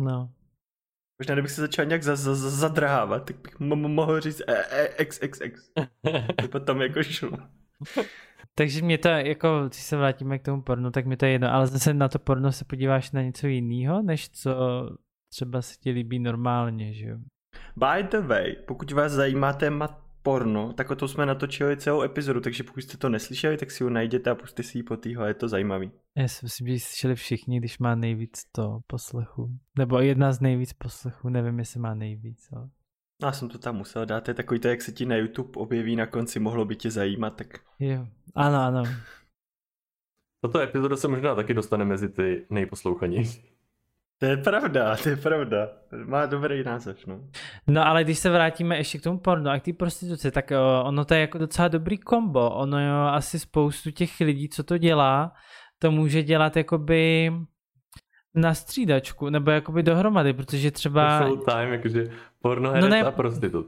No. 0.00 0.30
Možná 1.18 1.34
kdybych 1.34 1.50
se 1.50 1.60
začal 1.60 1.84
nějak 1.84 2.02
za, 2.02 2.16
za, 2.16 2.34
za, 2.34 2.50
zadrhávat, 2.50 3.24
tak 3.24 3.36
bych 3.36 3.60
mo- 3.60 3.76
mo- 3.76 3.88
mohl 3.88 4.20
říct 4.20 4.42
e, 4.46 4.64
e, 4.70 5.04
XXX. 5.04 5.70
To 6.42 6.48
potom 6.48 6.82
jako 6.82 7.02
šlo. 7.02 7.30
Takže 8.54 8.82
mě 8.82 8.98
to, 8.98 9.08
jako, 9.08 9.64
když 9.66 9.82
se 9.82 9.96
vrátíme 9.96 10.38
k 10.38 10.42
tomu 10.42 10.62
pornu, 10.62 10.90
tak 10.90 11.06
mi 11.06 11.16
to 11.16 11.24
je 11.26 11.32
jedno, 11.32 11.54
ale 11.54 11.66
zase 11.66 11.94
na 11.94 12.08
to 12.08 12.18
porno 12.18 12.52
se 12.52 12.64
podíváš 12.64 13.12
na 13.12 13.22
něco 13.22 13.46
jiného, 13.46 14.02
než 14.02 14.30
co 14.30 14.50
třeba 15.32 15.62
se 15.62 15.74
ti 15.80 15.90
líbí 15.90 16.18
normálně, 16.18 16.92
že 16.92 17.06
jo? 17.06 17.16
By 17.76 18.02
the 18.10 18.18
way, 18.18 18.56
pokud 18.66 18.92
vás 18.92 19.12
zajímá 19.12 19.52
téma 19.52 20.05
porno, 20.26 20.72
tak 20.72 20.90
o 20.90 20.96
tom 20.96 21.08
jsme 21.08 21.26
natočili 21.26 21.76
celou 21.76 22.02
epizodu, 22.02 22.40
takže 22.40 22.64
pokud 22.64 22.80
jste 22.80 22.96
to 22.96 23.08
neslyšeli, 23.08 23.56
tak 23.56 23.70
si 23.70 23.84
ho 23.84 23.90
najděte 23.90 24.30
a 24.30 24.34
puste 24.34 24.62
si 24.62 24.78
ji 24.78 24.82
po 24.82 24.96
týho, 24.96 25.24
je 25.24 25.34
to 25.34 25.48
zajímavý. 25.48 25.90
Já 26.16 26.28
si 26.28 26.46
myslím, 26.46 26.66
že 26.66 26.72
ji 26.72 26.80
slyšeli 26.80 27.14
všichni, 27.14 27.58
když 27.58 27.78
má 27.78 27.94
nejvíc 27.94 28.42
to 28.52 28.78
poslechu. 28.86 29.50
Nebo 29.78 29.98
jedna 29.98 30.32
z 30.32 30.40
nejvíc 30.40 30.72
poslechů, 30.72 31.28
nevím, 31.28 31.58
jestli 31.58 31.80
má 31.80 31.94
nejvíc, 31.94 32.48
ale... 32.52 32.68
Já 33.22 33.32
jsem 33.32 33.48
to 33.48 33.58
tam 33.58 33.76
musel 33.76 34.06
dát, 34.06 34.24
to 34.24 34.30
je 34.30 34.34
takový 34.34 34.60
to, 34.60 34.68
jak 34.68 34.82
se 34.82 34.92
ti 34.92 35.06
na 35.06 35.16
YouTube 35.16 35.60
objeví 35.60 35.96
na 35.96 36.06
konci, 36.06 36.40
mohlo 36.40 36.64
by 36.64 36.76
tě 36.76 36.90
zajímat, 36.90 37.36
tak 37.36 37.46
Jo, 37.78 38.06
ano, 38.34 38.58
ano. 38.58 38.82
Tato 40.40 40.60
epizoda 40.60 40.96
se 40.96 41.08
možná 41.08 41.34
taky 41.34 41.54
dostane 41.54 41.84
mezi 41.84 42.08
ty 42.08 42.46
nejposlouchanější. 42.50 43.55
To 44.18 44.26
je 44.26 44.36
pravda, 44.36 44.96
to 45.02 45.08
je 45.08 45.16
pravda. 45.16 45.68
Má 46.04 46.26
dobrý 46.26 46.64
název, 46.64 47.06
no. 47.06 47.20
No 47.66 47.86
ale 47.86 48.04
když 48.04 48.18
se 48.18 48.30
vrátíme 48.30 48.76
ještě 48.76 48.98
k 48.98 49.02
tomu 49.02 49.18
pornu 49.18 49.50
a 49.50 49.58
k 49.58 49.62
té 49.62 49.72
prostituci, 49.72 50.30
tak 50.30 50.50
uh, 50.50 50.88
ono 50.88 51.04
to 51.04 51.14
je 51.14 51.20
jako 51.20 51.38
docela 51.38 51.68
dobrý 51.68 51.98
kombo. 51.98 52.50
Ono 52.50 52.80
jo, 52.80 52.96
asi 52.96 53.38
spoustu 53.38 53.90
těch 53.90 54.20
lidí, 54.20 54.48
co 54.48 54.62
to 54.62 54.78
dělá, 54.78 55.32
to 55.78 55.90
může 55.90 56.22
dělat 56.22 56.56
jakoby 56.56 57.32
na 58.34 58.54
střídačku, 58.54 59.30
nebo 59.30 59.50
jakoby 59.50 59.82
dohromady, 59.82 60.32
protože 60.32 60.70
třeba... 60.70 61.18
Full 61.26 61.36
time, 61.36 61.72
jakože 61.72 62.10
pornoherec 62.42 62.82
No 62.82 62.88
ne- 62.88 63.02
a 63.02 63.10
prostitut. 63.10 63.66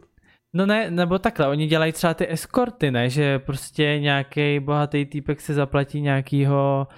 No 0.52 0.66
ne, 0.66 0.90
nebo 0.90 1.18
takhle, 1.18 1.48
oni 1.48 1.66
dělají 1.66 1.92
třeba 1.92 2.14
ty 2.14 2.32
eskorty, 2.32 2.90
ne, 2.90 3.10
že 3.10 3.38
prostě 3.38 3.98
nějaký 3.98 4.60
bohatý 4.60 5.06
týpek 5.06 5.40
se 5.40 5.54
zaplatí 5.54 6.00
nějakýho 6.00 6.88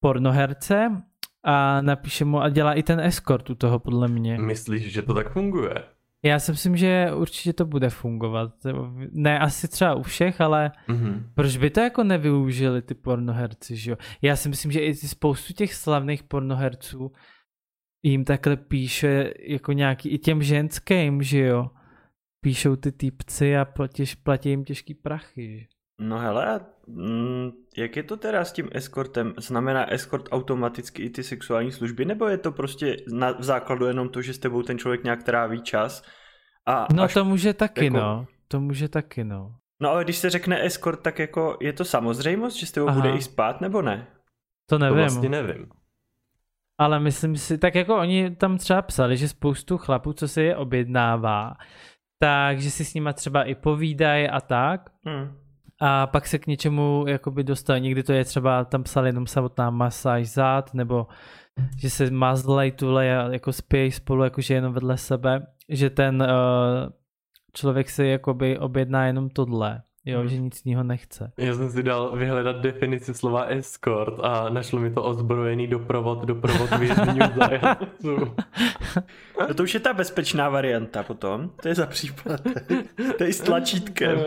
pornoherce 0.00 1.02
a 1.46 1.80
napíše 1.80 2.24
mu 2.24 2.40
a 2.40 2.48
dělá 2.48 2.72
i 2.74 2.82
ten 2.82 3.00
eskort 3.00 3.50
u 3.50 3.54
toho, 3.54 3.78
podle 3.78 4.08
mě. 4.08 4.38
Myslíš, 4.38 4.92
že 4.92 5.02
to 5.02 5.14
tak 5.14 5.32
funguje? 5.32 5.74
Já 6.24 6.38
si 6.38 6.52
myslím, 6.52 6.76
že 6.76 7.10
určitě 7.14 7.52
to 7.52 7.64
bude 7.64 7.90
fungovat. 7.90 8.52
Ne 9.12 9.38
asi 9.38 9.68
třeba 9.68 9.94
u 9.94 10.02
všech, 10.02 10.40
ale 10.40 10.72
Mhm. 10.88 11.30
proč 11.34 11.56
by 11.56 11.70
to 11.70 11.80
jako 11.80 12.04
nevyužili 12.04 12.82
ty 12.82 12.94
pornoherci, 12.94 13.76
že 13.76 13.90
jo? 13.90 13.96
Já 14.22 14.36
si 14.36 14.48
myslím, 14.48 14.72
že 14.72 14.80
i 14.80 14.94
ty 14.94 15.08
spoustu 15.08 15.52
těch 15.52 15.74
slavných 15.74 16.22
pornoherců 16.22 17.12
jim 18.04 18.24
takhle 18.24 18.56
píše 18.56 19.32
jako 19.48 19.72
nějaký, 19.72 20.08
i 20.08 20.18
těm 20.18 20.42
ženským, 20.42 21.22
že 21.22 21.38
jo? 21.38 21.70
Píšou 22.44 22.76
ty 22.76 22.92
týpci 22.92 23.56
a 23.56 23.64
platíš, 23.64 24.14
platí 24.14 24.48
jim 24.48 24.64
těžký 24.64 24.94
prachy, 24.94 25.58
že? 25.58 25.66
No 26.00 26.18
hele, 26.18 26.60
mm, 26.86 27.50
jak 27.76 27.96
je 27.96 28.02
to 28.02 28.16
teda 28.16 28.44
s 28.44 28.52
tím 28.52 28.68
eskortem? 28.72 29.34
Znamená 29.38 29.92
eskort 29.92 30.28
automaticky 30.32 31.02
i 31.02 31.10
ty 31.10 31.22
sexuální 31.22 31.72
služby, 31.72 32.04
nebo 32.04 32.26
je 32.28 32.38
to 32.38 32.52
prostě 32.52 32.96
na, 33.12 33.32
v 33.32 33.42
základu 33.42 33.86
jenom 33.86 34.08
to, 34.08 34.22
že 34.22 34.32
s 34.34 34.38
tebou 34.38 34.62
ten 34.62 34.78
člověk 34.78 35.04
nějak 35.04 35.22
tráví 35.22 35.62
čas? 35.62 36.02
A 36.66 36.86
No 36.94 37.02
až, 37.02 37.14
to 37.14 37.24
může 37.24 37.54
taky, 37.54 37.84
jako- 37.84 37.96
no. 37.96 38.26
To 38.48 38.60
může 38.60 38.88
taky, 38.88 39.24
no. 39.24 39.54
no 39.80 39.90
ale 39.90 40.04
když 40.04 40.16
se 40.16 40.30
řekne 40.30 40.64
escort, 40.66 41.00
tak 41.02 41.18
jako 41.18 41.56
je 41.60 41.72
to 41.72 41.84
samozřejmost, 41.84 42.56
že 42.56 42.66
s 42.66 42.72
tebou 42.72 42.88
Aha. 42.88 43.00
bude 43.00 43.16
i 43.16 43.22
spát, 43.22 43.60
nebo 43.60 43.82
ne? 43.82 44.06
To 44.68 44.78
To 44.78 44.78
nevím. 44.78 44.96
vlastně 44.98 45.28
nevím. 45.28 45.66
Ale 46.78 47.00
myslím 47.00 47.36
si, 47.36 47.58
tak 47.58 47.74
jako 47.74 47.96
oni 47.96 48.30
tam 48.36 48.58
třeba 48.58 48.82
psali, 48.82 49.16
že 49.16 49.28
spoustu 49.28 49.78
chlapů, 49.78 50.12
co 50.12 50.28
si 50.28 50.42
je 50.42 50.56
objednává, 50.56 51.52
takže 52.18 52.70
si 52.70 52.84
s 52.84 52.94
nima 52.94 53.12
třeba 53.12 53.44
i 53.44 53.54
povídají 53.54 54.28
a 54.28 54.40
tak. 54.40 54.90
Hmm. 55.06 55.38
A 55.80 56.06
pak 56.06 56.26
se 56.26 56.38
k 56.38 56.46
něčemu 56.46 57.04
jakoby 57.08 57.44
dostane. 57.44 57.80
Někdy 57.80 58.02
to 58.02 58.12
je 58.12 58.24
třeba, 58.24 58.64
tam 58.64 58.82
psali 58.82 59.08
jenom 59.08 59.26
samotná 59.26 59.70
masáž 59.70 60.28
zad, 60.28 60.74
nebo 60.74 61.06
že 61.78 61.90
se 61.90 62.10
mazlej 62.10 62.72
tuhle 62.72 63.18
a 63.18 63.32
jako 63.32 63.52
spějí 63.52 63.92
spolu, 63.92 64.24
jakože 64.24 64.54
jenom 64.54 64.72
vedle 64.72 64.96
sebe, 64.96 65.46
že 65.68 65.90
ten 65.90 66.22
uh, 66.22 66.28
člověk 67.52 67.90
si 67.90 68.06
jakoby 68.06 68.58
objedná 68.58 69.06
jenom 69.06 69.28
tohle, 69.30 69.82
jo, 70.04 70.18
Hmm. 70.18 70.28
že 70.28 70.38
nic 70.38 70.62
jiného 70.64 70.84
nechce. 70.84 71.32
Já 71.38 71.54
jsem 71.54 71.70
si 71.70 71.82
dal 71.82 72.16
vyhledat 72.16 72.56
definici 72.56 73.14
slova 73.14 73.44
escort 73.44 74.14
a 74.22 74.48
našlo 74.48 74.80
mi 74.80 74.90
to 74.90 75.02
ozbrojený 75.04 75.66
doprovod, 75.66 76.24
doprovod 76.24 76.70
vězňů 76.78 77.18
zajatců. 77.36 78.34
No 79.48 79.54
to 79.54 79.62
už 79.62 79.74
je 79.74 79.80
ta 79.80 79.94
bezpečná 79.94 80.48
varianta 80.48 81.02
potom, 81.02 81.50
to 81.62 81.68
je 81.68 81.74
za 81.74 81.86
případ. 81.86 82.40
to 83.18 83.24
je 83.24 83.32
s 83.32 83.40
tlačítkem. 83.40 84.18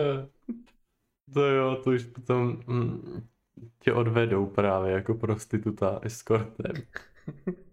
To 1.34 1.40
jo, 1.40 1.76
to 1.84 1.90
už 1.90 2.04
potom 2.04 2.62
mm, 2.66 3.26
tě 3.78 3.92
odvedou 3.92 4.46
právě 4.46 4.92
jako 4.92 5.14
prostituta 5.14 5.98
escortem. 6.02 6.72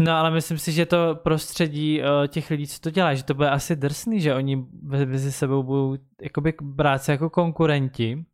No 0.00 0.12
ale 0.12 0.30
myslím 0.30 0.58
si, 0.58 0.72
že 0.72 0.86
to 0.86 1.14
prostředí 1.14 2.00
uh, 2.00 2.26
těch 2.26 2.50
lidí, 2.50 2.66
co 2.66 2.80
to 2.80 2.90
dělá, 2.90 3.14
že 3.14 3.24
to 3.24 3.34
bude 3.34 3.50
asi 3.50 3.76
drsný, 3.76 4.20
že 4.20 4.34
oni 4.34 4.66
mezi 4.82 5.32
sebou 5.32 5.62
budou 5.62 5.96
jakoby 6.22 6.54
brát 6.62 7.02
se 7.02 7.12
jako 7.12 7.30
konkurenti. 7.30 8.24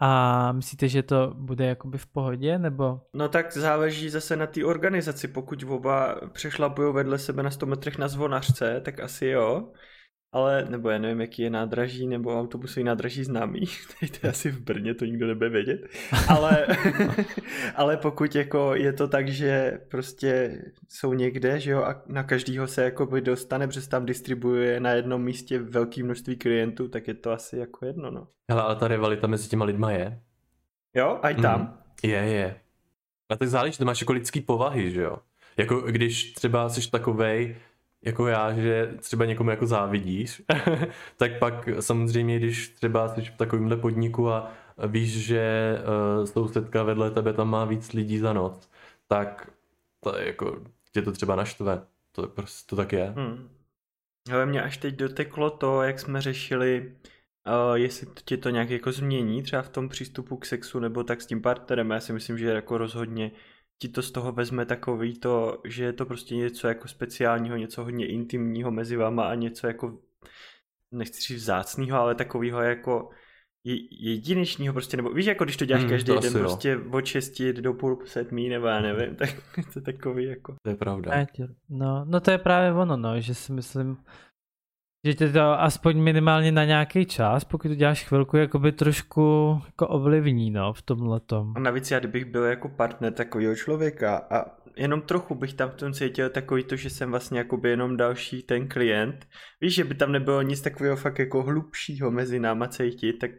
A 0.00 0.52
myslíte, 0.52 0.88
že 0.88 1.02
to 1.02 1.34
bude 1.34 1.66
jakoby 1.66 1.98
v 1.98 2.06
pohodě, 2.06 2.58
nebo? 2.58 3.00
No 3.14 3.28
tak 3.28 3.52
záleží 3.52 4.08
zase 4.08 4.36
na 4.36 4.46
té 4.46 4.64
organizaci. 4.64 5.28
Pokud 5.28 5.62
oba 5.62 6.20
přešlapují 6.32 6.94
vedle 6.94 7.18
sebe 7.18 7.42
na 7.42 7.50
100 7.50 7.66
metrech 7.66 7.98
na 7.98 8.08
zvonařce, 8.08 8.80
tak 8.84 9.00
asi 9.00 9.26
jo. 9.26 9.72
Ale, 10.32 10.66
nebo 10.68 10.90
já 10.90 10.98
nevím, 10.98 11.20
jaký 11.20 11.42
je 11.42 11.50
nádraží, 11.50 12.06
nebo 12.06 12.40
autobusový 12.40 12.84
nádraží 12.84 13.24
známý. 13.24 13.60
Tady 14.00 14.12
to 14.12 14.26
je 14.26 14.30
asi 14.30 14.50
v 14.50 14.60
Brně, 14.60 14.94
to 14.94 15.04
nikdo 15.04 15.26
nebude 15.26 15.48
vědět. 15.48 15.86
Ale, 16.28 16.66
ale 17.76 17.96
pokud 17.96 18.34
jako 18.34 18.74
je 18.74 18.92
to 18.92 19.08
tak, 19.08 19.28
že 19.28 19.80
prostě 19.90 20.62
jsou 20.88 21.12
někde, 21.12 21.60
že 21.60 21.70
jo, 21.70 21.82
a 21.82 22.02
na 22.06 22.22
každýho 22.22 22.66
se 22.66 22.84
jakoby 22.84 23.20
dostane, 23.20 23.66
protože 23.66 23.80
se 23.80 23.88
tam 23.88 24.06
distribuje 24.06 24.80
na 24.80 24.90
jednom 24.90 25.22
místě 25.22 25.58
velké 25.58 26.04
množství 26.04 26.36
klientů, 26.36 26.88
tak 26.88 27.08
je 27.08 27.14
to 27.14 27.30
asi 27.30 27.56
jako 27.56 27.86
jedno, 27.86 28.10
no. 28.10 28.28
Hele, 28.50 28.62
ale 28.62 28.76
ta 28.76 28.88
rivalita 28.88 29.26
mezi 29.26 29.48
těma 29.48 29.64
lidma 29.64 29.90
je. 29.90 30.20
Jo, 30.94 31.18
a 31.22 31.30
i 31.30 31.34
tam. 31.34 31.60
Mhm. 31.60 31.72
Je, 32.02 32.18
je. 32.18 32.60
A 33.30 33.36
tak 33.36 33.48
záleží, 33.48 33.78
to 33.78 33.84
máš 33.84 34.00
jako 34.00 34.12
lidský 34.12 34.40
povahy, 34.40 34.90
že 34.90 35.02
jo? 35.02 35.18
Jako 35.56 35.80
když 35.80 36.32
třeba 36.32 36.68
jsi 36.68 36.90
takovej, 36.90 37.56
jako 38.02 38.26
já, 38.26 38.52
že 38.52 38.94
třeba 39.00 39.24
někomu 39.24 39.50
jako 39.50 39.66
závidíš, 39.66 40.42
tak 41.16 41.38
pak 41.38 41.68
samozřejmě, 41.80 42.38
když 42.38 42.68
třeba 42.68 43.08
jsi 43.08 43.20
v 43.20 43.36
takovémhle 43.36 43.76
podniku 43.76 44.30
a 44.30 44.52
víš, 44.86 45.26
že 45.26 45.74
uh, 46.18 46.26
sousedka 46.26 46.82
vedle 46.82 47.10
tebe 47.10 47.32
tam 47.32 47.50
má 47.50 47.64
víc 47.64 47.92
lidí 47.92 48.18
za 48.18 48.32
noc, 48.32 48.70
tak 49.08 49.50
to 50.00 50.18
je 50.18 50.26
jako, 50.26 50.62
tě 50.92 51.02
to 51.02 51.12
třeba 51.12 51.36
naštve. 51.36 51.82
To 52.12 52.28
prostě 52.28 52.70
to 52.70 52.76
tak 52.76 52.92
je. 52.92 53.12
Hmm. 53.16 53.48
Ale 54.32 54.46
mě 54.46 54.62
až 54.62 54.76
teď 54.76 54.94
doteklo 54.94 55.50
to, 55.50 55.82
jak 55.82 56.00
jsme 56.00 56.20
řešili, 56.20 56.92
uh, 57.46 57.74
jestli 57.74 58.06
tě 58.24 58.36
to 58.36 58.50
nějak 58.50 58.70
jako 58.70 58.92
změní, 58.92 59.42
třeba 59.42 59.62
v 59.62 59.68
tom 59.68 59.88
přístupu 59.88 60.36
k 60.36 60.46
sexu 60.46 60.78
nebo 60.78 61.04
tak 61.04 61.22
s 61.22 61.26
tím 61.26 61.42
partnerem. 61.42 61.90
Já 61.90 62.00
si 62.00 62.12
myslím, 62.12 62.38
že 62.38 62.46
jako 62.46 62.78
rozhodně 62.78 63.30
ti 63.82 63.88
to 63.88 64.02
z 64.02 64.10
toho 64.10 64.32
vezme 64.32 64.66
takový 64.66 65.18
to, 65.18 65.60
že 65.64 65.84
je 65.84 65.92
to 65.92 66.06
prostě 66.06 66.36
něco 66.36 66.68
jako 66.68 66.88
speciálního, 66.88 67.56
něco 67.56 67.84
hodně 67.84 68.06
intimního 68.06 68.70
mezi 68.70 68.96
váma 68.96 69.28
a 69.28 69.34
něco 69.34 69.66
jako, 69.66 69.98
nechci 70.94 71.20
říct 71.22 71.42
vzácného, 71.42 71.98
ale 72.00 72.14
takového 72.14 72.62
jako 72.62 73.10
je- 73.64 74.10
jedinečního 74.10 74.72
prostě, 74.74 74.96
nebo 74.96 75.10
víš, 75.10 75.26
jako 75.26 75.44
když 75.44 75.56
to 75.56 75.64
děláš 75.64 75.82
Hmm, 75.82 75.90
každý 75.90 76.12
to 76.12 76.20
den 76.20 76.32
jo. 76.32 76.38
prostě 76.38 76.76
od 76.92 77.06
6 77.06 77.42
do 77.52 77.74
půl 77.74 77.98
sedmí, 78.04 78.48
nebo 78.48 78.66
já 78.66 78.80
nevím, 78.80 79.16
tak 79.16 79.28
to 79.72 79.78
je 79.78 79.82
takový 79.82 80.24
jako... 80.24 80.54
To 80.62 80.70
je 80.70 80.76
pravda. 80.76 81.10
No, 81.68 82.04
no 82.08 82.20
to 82.20 82.30
je 82.30 82.38
právě 82.38 82.72
ono, 82.72 82.96
no, 82.96 83.20
že 83.20 83.34
si 83.34 83.52
myslím, 83.52 83.96
že 85.08 85.14
tě 85.14 85.28
to 85.28 85.60
aspoň 85.60 86.02
minimálně 86.02 86.52
na 86.52 86.64
nějaký 86.64 87.06
čas, 87.06 87.44
pokud 87.44 87.68
to 87.68 87.74
děláš 87.74 88.04
chvilku, 88.04 88.36
jakoby 88.36 88.72
trošku 88.72 89.56
jako 89.66 89.88
ovlivní, 89.88 90.50
no, 90.50 90.72
v 90.72 90.82
tomhle 90.82 91.20
tom. 91.20 91.52
A 91.56 91.60
navíc 91.60 91.90
já, 91.90 91.98
kdybych 91.98 92.24
byl 92.24 92.44
jako 92.44 92.68
partner 92.68 93.12
takového 93.12 93.56
člověka 93.56 94.26
a 94.30 94.44
jenom 94.76 95.00
trochu 95.00 95.34
bych 95.34 95.54
tam 95.54 95.70
v 95.70 95.74
tom 95.74 95.92
cítil 95.92 96.30
takový 96.30 96.64
to, 96.64 96.76
že 96.76 96.90
jsem 96.90 97.10
vlastně 97.10 97.38
jakoby 97.38 97.70
jenom 97.70 97.96
další 97.96 98.42
ten 98.42 98.68
klient. 98.68 99.26
Víš, 99.60 99.74
že 99.74 99.84
by 99.84 99.94
tam 99.94 100.12
nebylo 100.12 100.42
nic 100.42 100.60
takového 100.60 100.96
fakt 100.96 101.18
jako 101.18 101.42
hlubšího 101.42 102.10
mezi 102.10 102.38
náma 102.38 102.68
cítit, 102.68 103.12
tak 103.12 103.30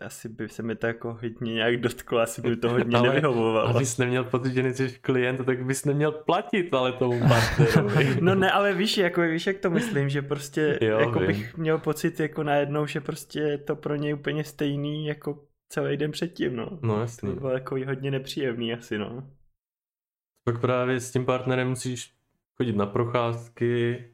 asi 0.00 0.28
by 0.28 0.48
se 0.48 0.62
mi 0.62 0.76
to 0.76 0.86
jako 0.86 1.18
hodně 1.22 1.54
nějak 1.54 1.76
dotklo, 1.76 2.18
asi 2.18 2.42
by 2.42 2.56
to 2.56 2.70
hodně 2.70 2.96
ale, 2.98 3.08
nevyhovovalo. 3.08 3.68
Abys 3.68 3.98
neměl 3.98 4.24
pocit, 4.24 4.52
že 4.52 4.62
nejsi 4.62 4.98
klient, 5.00 5.44
tak 5.46 5.64
bys 5.64 5.84
neměl 5.84 6.12
platit 6.12 6.74
ale 6.74 6.92
tomu 6.92 7.20
partnerovi. 7.28 8.16
no 8.20 8.34
ne, 8.34 8.50
ale 8.50 8.74
víš, 8.74 8.98
jako, 8.98 9.20
víš, 9.20 9.46
jak 9.46 9.58
to 9.58 9.70
myslím, 9.70 10.08
že 10.08 10.22
prostě 10.22 10.78
jo, 10.82 10.98
jako 10.98 11.18
bych 11.18 11.56
měl 11.56 11.78
pocit 11.78 12.20
jako 12.20 12.42
najednou, 12.42 12.86
že 12.86 13.00
prostě 13.00 13.40
je 13.40 13.58
to 13.58 13.76
pro 13.76 13.94
něj 13.94 14.14
úplně 14.14 14.44
stejný 14.44 15.06
jako 15.06 15.44
celý 15.68 15.96
den 15.96 16.10
předtím, 16.10 16.56
no. 16.56 16.78
No 16.82 17.00
jasný. 17.00 17.34
To 17.34 17.40
bylo 17.40 17.50
jako 17.50 17.74
hodně 17.86 18.10
nepříjemný 18.10 18.72
asi, 18.72 18.98
no. 18.98 19.30
Pak 20.44 20.60
právě 20.60 21.00
s 21.00 21.12
tím 21.12 21.24
partnerem 21.24 21.68
musíš 21.68 22.12
chodit 22.56 22.76
na 22.76 22.86
procházky, 22.86 24.04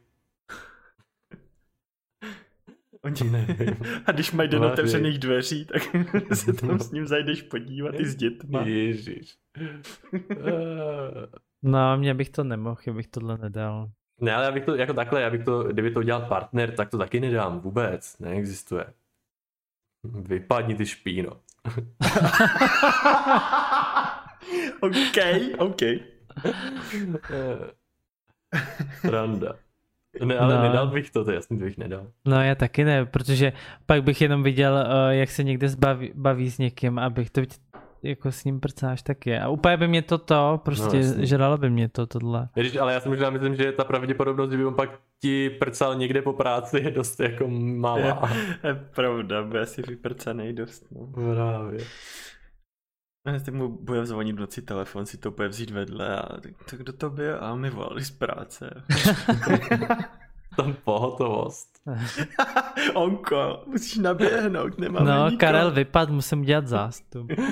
Oni... 3.04 3.30
Nevím. 3.30 3.76
A 4.06 4.12
když 4.12 4.32
mají 4.32 4.48
do 4.48 4.72
otevřených 4.72 5.18
dveří, 5.18 5.64
tak 5.64 5.82
se 6.34 6.52
tam 6.52 6.78
s 6.78 6.90
ním 6.90 7.06
zajdeš 7.06 7.42
podívat 7.42 8.00
i 8.00 8.06
s 8.06 8.16
dětma. 8.16 8.62
Ježíš. 8.62 9.38
no, 11.62 11.96
mě 11.96 12.14
bych 12.14 12.30
to 12.30 12.44
nemohl, 12.44 12.80
já 12.86 12.92
bych 12.92 13.06
tohle 13.06 13.38
nedal. 13.38 13.90
Ne, 14.20 14.34
ale 14.34 14.44
já 14.44 14.52
bych 14.52 14.64
to, 14.64 14.74
jako 14.74 14.94
takhle, 14.94 15.20
já 15.20 15.30
bych 15.30 15.44
to, 15.44 15.64
kdyby 15.64 15.90
to 15.90 16.00
udělal 16.00 16.22
partner, 16.22 16.70
tak 16.70 16.90
to 16.90 16.98
taky 16.98 17.20
nedám, 17.20 17.60
vůbec, 17.60 18.18
neexistuje. 18.18 18.84
Vypadni 20.04 20.74
ty 20.74 20.86
špíno. 20.86 21.30
OK, 24.80 25.16
OK. 25.58 25.80
Randa. 29.04 29.54
Ne, 30.24 30.38
ale 30.38 30.54
no. 30.54 30.62
nedal 30.62 30.86
bych 30.86 31.10
to, 31.10 31.24
to 31.24 31.32
jasně 31.32 31.56
bych 31.56 31.78
nedal. 31.78 32.06
No 32.24 32.42
já 32.42 32.54
taky 32.54 32.84
ne, 32.84 33.06
protože 33.06 33.52
pak 33.86 34.02
bych 34.02 34.20
jenom 34.20 34.42
viděl, 34.42 34.74
uh, 34.74 35.10
jak 35.10 35.30
se 35.30 35.44
někde 35.44 35.68
zbaví, 35.68 36.12
baví 36.14 36.50
s 36.50 36.58
někým, 36.58 36.98
abych 36.98 37.30
to 37.30 37.40
jako 38.02 38.32
s 38.32 38.44
ním 38.44 38.60
prcáš 38.60 39.02
taky. 39.02 39.38
A 39.38 39.48
úplně 39.48 39.76
by 39.76 39.88
mě 39.88 40.02
to 40.02 40.18
to, 40.18 40.60
prostě 40.64 40.96
no, 40.96 41.26
žralo 41.26 41.58
by 41.58 41.70
mě 41.70 41.88
to 41.88 42.06
tohle. 42.06 42.48
Ježiš, 42.56 42.76
ale 42.76 42.92
já 42.92 43.00
si 43.00 43.08
možná 43.08 43.30
myslím, 43.30 43.56
že 43.56 43.72
ta 43.72 43.84
pravděpodobnost, 43.84 44.50
že 44.50 44.56
by 44.56 44.64
on 44.64 44.74
pak 44.74 45.00
ti 45.20 45.50
prcal 45.50 45.94
někde 45.94 46.22
po 46.22 46.32
práci 46.32 46.78
je 46.78 46.90
dost 46.90 47.20
jako 47.20 47.48
malá. 47.48 48.30
Je, 48.64 48.68
je 48.68 48.74
pravda, 48.74 49.42
bude 49.42 49.66
si 49.66 49.82
vyprcanej 49.82 50.52
dost. 50.52 50.86
No. 50.90 51.06
Právě. 51.06 51.78
A 53.26 53.32
teď 53.32 53.50
mu 53.54 53.68
bude 53.68 54.06
zvonit 54.06 54.36
v 54.36 54.40
noci 54.40 54.62
telefon, 54.62 55.06
si 55.06 55.18
to 55.18 55.30
bude 55.30 55.48
vzít 55.48 55.70
vedle 55.70 56.16
a 56.16 56.40
tak 56.40 56.80
kdo 56.80 56.92
to 56.92 57.10
byl? 57.10 57.44
A 57.44 57.54
my 57.54 57.70
volali 57.70 58.04
z 58.04 58.10
práce. 58.10 58.70
Tam 60.56 60.74
pohotovost. 60.84 61.68
Onko, 62.94 63.62
musíš 63.66 63.96
naběhnout, 63.98 64.78
nemáme 64.78 65.10
No, 65.10 65.24
nikoho. 65.24 65.38
Karel 65.38 65.70
vypad, 65.70 66.10
musím 66.10 66.42
dělat 66.42 66.66
zástup. 66.66 67.32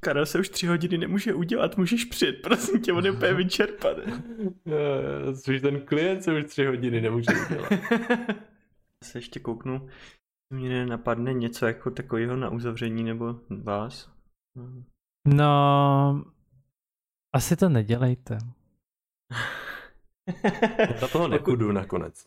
Karel 0.00 0.26
se 0.26 0.38
už 0.38 0.48
tři 0.48 0.66
hodiny 0.66 0.98
nemůže 0.98 1.34
udělat, 1.34 1.76
můžeš 1.76 2.04
přijet, 2.04 2.42
prosím 2.42 2.80
tě, 2.80 2.92
on 2.92 3.04
je 3.04 3.10
úplně 3.10 3.34
vyčerpaný. 3.34 4.02
Což 5.44 5.60
ten 5.60 5.80
klient 5.80 6.24
se 6.24 6.32
už 6.32 6.44
tři 6.44 6.66
hodiny 6.66 7.00
nemůže 7.00 7.30
udělat. 7.46 7.72
se 9.04 9.18
ještě 9.18 9.40
kouknu, 9.40 9.88
mě 10.50 10.86
napadne 10.86 11.32
něco 11.32 11.66
jako 11.66 11.90
takového 11.90 12.36
na 12.36 12.50
uzavření 12.50 13.02
nebo 13.04 13.40
vás? 13.62 14.10
No, 15.26 16.24
asi 17.34 17.56
to 17.56 17.68
nedělejte. 17.68 18.38
Já 21.02 21.08
toho 21.12 21.28
nepůjdu 21.28 21.72
nakonec. 21.72 22.26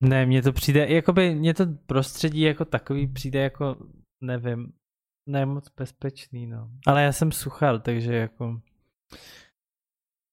Ne, 0.00 0.26
mně 0.26 0.42
to 0.42 0.52
přijde, 0.52 0.86
jakoby 0.88 1.34
mně 1.34 1.54
to 1.54 1.66
prostředí 1.86 2.40
jako 2.40 2.64
takový 2.64 3.06
přijde 3.06 3.40
jako, 3.42 3.76
nevím, 4.20 4.72
ne 5.28 5.46
moc 5.46 5.68
bezpečný, 5.76 6.46
no. 6.46 6.70
Ale 6.86 7.02
já 7.02 7.12
jsem 7.12 7.32
suchal, 7.32 7.80
takže 7.80 8.14
jako 8.14 8.60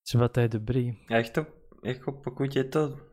třeba 0.07 0.28
to 0.28 0.39
je 0.39 0.47
dobrý. 0.47 0.97
Já 1.10 1.24
to, 1.30 1.45
jako 1.84 2.12
pokud 2.12 2.55
je 2.55 2.64
to 2.64 3.09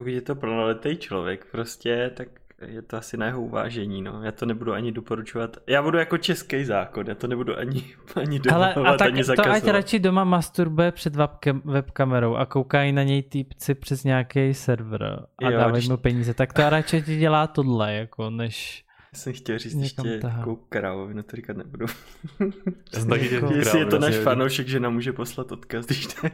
pokud 0.00 0.10
je 0.10 0.20
to 0.20 0.34
plnoletý 0.34 0.96
člověk 0.96 1.46
prostě, 1.50 2.10
tak 2.14 2.28
je 2.66 2.82
to 2.82 2.96
asi 2.96 3.16
na 3.16 3.26
jeho 3.26 3.42
uvážení, 3.42 4.02
no. 4.02 4.22
Já 4.22 4.32
to 4.32 4.46
nebudu 4.46 4.72
ani 4.72 4.92
doporučovat. 4.92 5.56
Já 5.66 5.82
budu 5.82 5.98
jako 5.98 6.18
český 6.18 6.64
zákon, 6.64 7.06
já 7.06 7.14
to 7.14 7.26
nebudu 7.26 7.58
ani, 7.58 7.84
ani 8.16 8.38
dovolovat, 8.38 8.76
Ale 8.76 8.88
a 8.88 8.96
tak 8.96 9.08
ani 9.08 9.24
zakazovat. 9.24 9.62
to 9.62 9.66
ať 9.66 9.72
radši 9.72 9.98
doma 9.98 10.24
masturbuje 10.24 10.92
před 10.92 11.16
webkamerou 11.64 12.34
a 12.34 12.46
koukají 12.46 12.92
na 12.92 13.02
něj 13.02 13.22
týpci 13.22 13.74
přes 13.74 14.04
nějaký 14.04 14.54
server 14.54 15.02
a 15.44 15.50
jo, 15.50 15.58
dávají 15.58 15.88
mu 15.88 15.96
peníze, 15.96 16.34
tak 16.34 16.52
to 16.52 16.70
radši 16.70 17.02
ti 17.02 17.16
dělá 17.16 17.46
tohle, 17.46 17.94
jako 17.94 18.30
než... 18.30 18.84
Já 19.12 19.18
jsem 19.18 19.32
chtěl 19.32 19.58
říct 19.58 19.74
ještě 19.74 20.18
takovou 20.18 20.56
krávovi, 20.56 21.14
no 21.14 21.22
to 21.22 21.36
říkat 21.36 21.56
nebudu. 21.56 21.86
jako, 23.20 23.54
Jestli 23.54 23.78
je 23.78 23.86
to 23.86 23.98
náš 23.98 24.16
fanoušek, 24.16 24.68
že 24.68 24.80
nám 24.80 24.94
může 24.94 25.12
poslat 25.12 25.52
odkaz, 25.52 25.86
když 25.86 26.22
ne. 26.22 26.30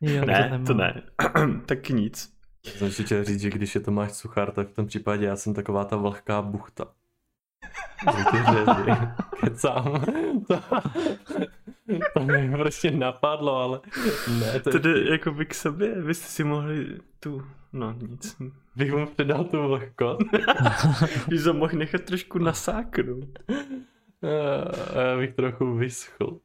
Jo, 0.00 0.24
ne, 0.24 0.58
to, 0.58 0.66
to 0.66 0.74
ne. 0.74 1.02
tak 1.66 1.88
nic. 1.88 2.41
Já 2.66 2.72
jsem 2.72 2.90
si 2.90 3.04
chtěl 3.04 3.24
říct, 3.24 3.40
že 3.40 3.50
když 3.50 3.74
je 3.74 3.80
to 3.80 3.90
máš 3.90 4.12
suchár, 4.12 4.52
tak 4.52 4.68
v 4.68 4.74
tom 4.74 4.86
případě 4.86 5.26
já 5.26 5.36
jsem 5.36 5.54
taková 5.54 5.84
ta 5.84 5.96
vlhká 5.96 6.42
buchta. 6.42 6.84
Kecám. 9.40 10.04
To, 10.48 10.60
to 12.14 12.20
mě 12.20 12.50
prostě 12.56 12.90
napadlo, 12.90 13.56
ale 13.56 13.80
ne. 14.40 14.60
To, 14.60 14.78
jde 14.78 15.10
jako 15.10 15.32
by 15.32 15.46
k 15.46 15.54
sobě, 15.54 16.02
vy 16.02 16.14
jste 16.14 16.26
si 16.26 16.44
mohli 16.44 16.98
tu, 17.20 17.46
no 17.72 17.92
nic. 17.92 18.36
Bych 18.76 18.92
mu 18.92 19.06
předal 19.06 19.44
tu 19.44 19.68
vlhkost. 19.68 20.20
Když 21.26 21.44
to 21.44 21.54
mohl 21.54 21.78
nechat 21.78 22.02
trošku 22.02 22.38
nasáknout. 22.38 23.38
A 24.94 25.00
já 25.00 25.18
bych 25.18 25.34
trochu 25.34 25.74
vyschl. 25.74 26.38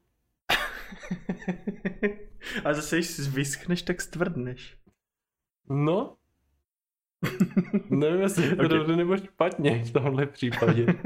A 2.64 2.74
zase, 2.74 2.96
když 2.96 3.28
vyschneš, 3.28 3.82
tak 3.82 4.00
stvrdneš. 4.00 4.77
No. 5.70 6.16
Nevím, 7.90 8.20
jestli 8.20 8.44
je 8.44 8.56
to 8.56 8.64
okay. 8.64 8.68
dobře 8.68 8.96
nebo 8.96 9.16
špatně 9.16 9.84
v 9.84 9.92
tomhle 9.92 10.26
případě. 10.26 10.86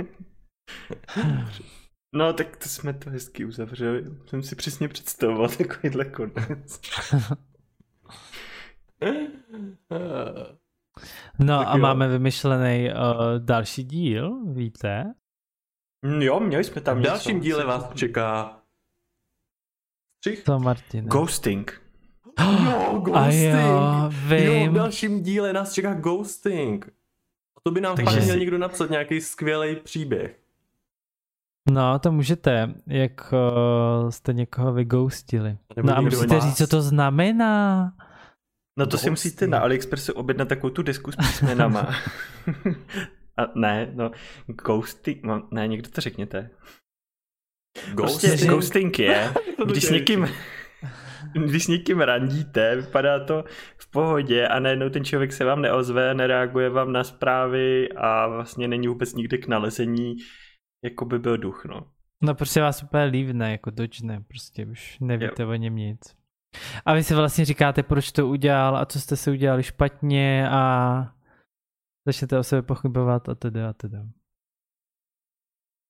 No, 2.15 2.33
tak 2.33 2.57
to 2.57 2.69
jsme 2.69 2.93
to 2.93 3.11
hezky 3.11 3.45
uzavřeli. 3.45 4.05
Jsem 4.27 4.43
si 4.43 4.57
přesně 4.57 4.89
představoval 4.89 5.49
takovýhle 5.59 6.05
konec. 6.05 6.81
No 11.39 11.59
tak 11.59 11.69
a 11.69 11.77
jo. 11.77 11.83
máme 11.83 12.09
vymyšlený 12.09 12.91
uh, 12.91 12.97
další 13.39 13.85
díl, 13.85 14.45
víte? 14.53 15.15
Mm, 16.03 16.23
jo, 16.23 16.41
měli 16.41 16.65
jsme 16.65 16.81
tam 16.81 16.99
V 16.99 17.03
dalším 17.03 17.35
něco. 17.37 17.45
díle 17.45 17.65
vás 17.65 17.95
čeká 17.95 18.63
Střih? 20.23 20.45
To 20.45 20.59
Martin. 20.59 21.05
Ghosting. 21.05 21.82
Jo, 22.65 23.01
ghosting. 23.05 23.55
A 23.55 24.03
jo, 24.05 24.11
vím. 24.29 24.65
Jo, 24.65 24.71
v 24.71 24.75
dalším 24.75 25.23
díle 25.23 25.53
nás 25.53 25.73
čeká 25.73 25.95
ghosting. 25.95 26.87
A 27.57 27.61
to 27.63 27.71
by 27.71 27.81
nám 27.81 27.97
Takže 27.97 28.17
fakt 28.17 28.25
měl 28.25 28.37
někdo 28.37 28.59
napsat 28.59 28.91
nějaký 28.91 29.21
skvělý 29.21 29.77
příběh. 29.77 30.39
No, 31.71 31.99
to 31.99 32.13
můžete, 32.13 32.75
jak 32.87 33.33
uh, 33.33 34.11
jste 34.11 34.33
někoho 34.33 34.73
vyghostili. 34.73 35.59
No 35.83 35.97
a 35.97 36.01
musíte 36.01 36.41
říct, 36.41 36.57
co 36.57 36.67
to 36.67 36.83
znamená. 36.83 37.93
No 38.79 38.87
to 38.87 38.91
ghosting. 38.91 39.01
si 39.01 39.11
musíte 39.11 39.47
na 39.47 39.59
AliExpressu 39.59 40.13
objednat 40.13 40.49
takovou 40.49 40.71
tu 40.71 40.83
desku 40.83 41.13
s 41.13 41.17
písmenama. 41.17 41.81
a 43.37 43.43
ne, 43.55 43.91
no, 43.95 44.11
ghosting, 44.47 45.23
no, 45.25 45.49
ne, 45.51 45.69
někdo 45.69 45.91
to 45.91 46.01
řekněte. 46.01 46.51
Ghosting, 47.95 48.33
prostě 48.33 48.47
ghosting 48.47 48.99
je, 48.99 49.35
když 49.67 49.85
s 49.85 49.91
někým, 49.91 50.29
když 51.35 51.65
s 51.65 51.69
někým 51.69 52.01
randíte, 52.01 52.77
vypadá 52.77 53.25
to 53.25 53.45
v 53.77 53.91
pohodě 53.91 54.49
a 54.49 54.59
najednou 54.59 54.89
ten 54.89 55.05
člověk 55.05 55.33
se 55.33 55.45
vám 55.45 55.63
neozve, 55.63 56.15
nereaguje 56.15 56.71
vám 56.71 56.93
na 56.93 57.05
zprávy 57.05 57.89
a 57.97 58.27
vlastně 58.27 58.69
není 58.69 58.89
vůbec 58.89 59.15
nikdy 59.15 59.39
k 59.39 59.49
nalezení, 59.49 60.17
jako 60.85 61.05
by 61.05 61.19
byl 61.19 61.39
duch, 61.39 61.65
no. 61.65 61.87
No 62.23 62.35
prostě 62.35 62.61
vás 62.61 62.83
úplně 62.83 63.05
lívne, 63.05 63.51
jako 63.51 63.71
dočne, 63.71 64.25
prostě 64.29 64.67
už 64.67 64.99
nevíte 65.01 65.43
jo. 65.43 65.51
o 65.51 65.55
něm 65.55 65.77
nic. 65.77 66.17
A 66.85 66.95
vy 66.95 67.05
si 67.05 67.15
vlastně 67.15 67.45
říkáte, 67.45 67.83
proč 67.83 68.13
to 68.13 68.29
udělal 68.29 68.77
a 68.77 68.87
co 68.87 69.01
jste 69.01 69.17
si 69.17 69.31
udělali 69.31 69.63
špatně 69.63 70.49
a 70.51 71.15
začnete 72.07 72.39
o 72.39 72.43
sebe 72.43 72.63
pochybovat 72.63 73.29
a 73.29 73.35
teda 73.35 73.71
a 73.71 73.73
teda. 73.73 73.99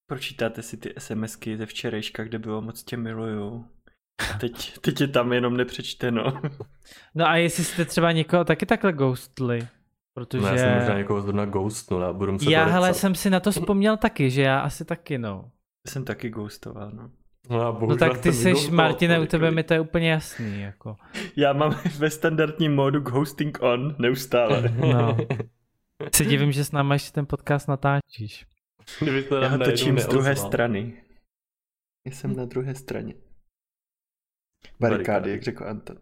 Pročítáte 0.06 0.62
si 0.62 0.76
ty 0.76 0.94
SMSky 0.98 1.56
ze 1.56 1.66
včerejška, 1.66 2.24
kde 2.24 2.38
bylo 2.38 2.62
moc 2.62 2.84
tě 2.84 2.96
miluju. 2.96 3.68
Teď, 4.40 4.78
teď 4.78 5.00
je 5.00 5.08
tam 5.08 5.32
jenom 5.32 5.56
nepřečteno. 5.56 6.24
No 7.14 7.26
a 7.26 7.36
jestli 7.36 7.64
jste 7.64 7.84
třeba 7.84 8.12
někoho 8.12 8.44
taky 8.44 8.66
takhle 8.66 8.92
ghostli, 8.92 9.68
protože... 10.14 10.42
No, 10.42 10.48
já 10.48 10.56
jsem 10.56 10.74
možná 10.78 10.98
někoho 10.98 11.20
zrovna 11.20 11.44
ghostnul 11.44 12.04
a 12.04 12.12
budu 12.12 12.32
muset 12.32 12.50
já 12.50 12.64
hele 12.64 12.94
jsem 12.94 13.14
si 13.14 13.30
na 13.30 13.40
to 13.40 13.50
vzpomněl 13.52 13.96
taky, 13.96 14.30
že 14.30 14.42
já 14.42 14.60
asi 14.60 14.84
taky 14.84 15.18
no. 15.18 15.50
Já 15.86 15.92
jsem 15.92 16.04
taky 16.04 16.30
ghostoval, 16.30 16.90
no. 16.90 17.10
No, 17.50 17.60
a 17.60 17.86
No 17.86 17.96
tak 17.96 18.18
ty 18.18 18.32
seš, 18.32 18.70
Martine, 18.70 19.20
u 19.20 19.26
tebe 19.26 19.50
mi 19.50 19.62
to 19.62 19.74
je 19.74 19.80
úplně 19.80 20.10
jasný, 20.10 20.60
jako. 20.60 20.96
Já 21.36 21.52
mám 21.52 21.80
ve 21.98 22.10
standardním 22.10 22.74
módu 22.74 23.00
ghosting 23.00 23.58
on 23.62 23.96
neustále. 23.98 24.62
No. 24.62 25.16
Se 26.14 26.24
divím, 26.24 26.52
že 26.52 26.64
s 26.64 26.72
náma 26.72 26.94
ještě 26.94 27.12
ten 27.12 27.26
podcast 27.26 27.68
natáčíš. 27.68 28.46
Kdybyste 29.00 29.34
Já 29.34 29.48
ho 29.48 29.58
točím 29.58 29.98
z 29.98 30.06
druhé 30.06 30.36
strany. 30.36 30.92
Já 32.06 32.12
jsem 32.12 32.36
na 32.36 32.44
druhé 32.44 32.74
straně. 32.74 33.14
Barikády, 34.80 35.30
jak 35.30 35.42
řekl 35.42 35.64
Anton. 35.64 35.98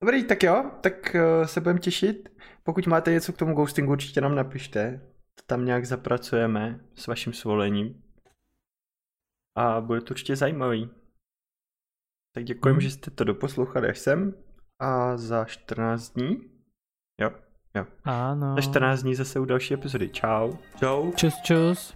Dobrý, 0.00 0.24
tak 0.24 0.42
jo, 0.42 0.70
tak 0.80 0.94
uh, 1.14 1.46
se 1.46 1.60
budeme 1.60 1.78
těšit. 1.80 2.28
Pokud 2.62 2.86
máte 2.86 3.12
něco 3.12 3.32
k 3.32 3.36
tomu 3.38 3.54
ghostingu, 3.54 3.92
určitě 3.92 4.20
nám 4.20 4.34
napište. 4.34 5.00
To 5.34 5.42
tam 5.46 5.64
nějak 5.64 5.84
zapracujeme 5.86 6.80
s 6.94 7.06
vaším 7.06 7.32
svolením. 7.32 8.02
A 9.56 9.80
bude 9.80 10.00
to 10.00 10.10
určitě 10.14 10.36
zajímavý. 10.36 10.90
Tak 12.34 12.44
děkujem, 12.44 12.76
Mhm. 12.76 12.80
že 12.80 12.90
jste 12.90 13.10
to 13.10 13.24
doposlouchali 13.24 13.88
až 13.88 13.98
sem. 13.98 14.34
A 14.80 15.16
za 15.16 15.44
14 15.44 16.10
dní, 16.10 16.36
jo, 17.20 17.30
jo, 17.76 17.86
Ano. 18.04 18.54
za 18.54 18.60
14 18.62 19.02
dní 19.02 19.14
zase 19.14 19.40
u 19.40 19.44
další 19.44 19.74
epizody. 19.74 20.08
Čau. 20.08 20.52
Čau. 20.78 21.12
Čus, 21.12 21.34
čus. 21.42 21.94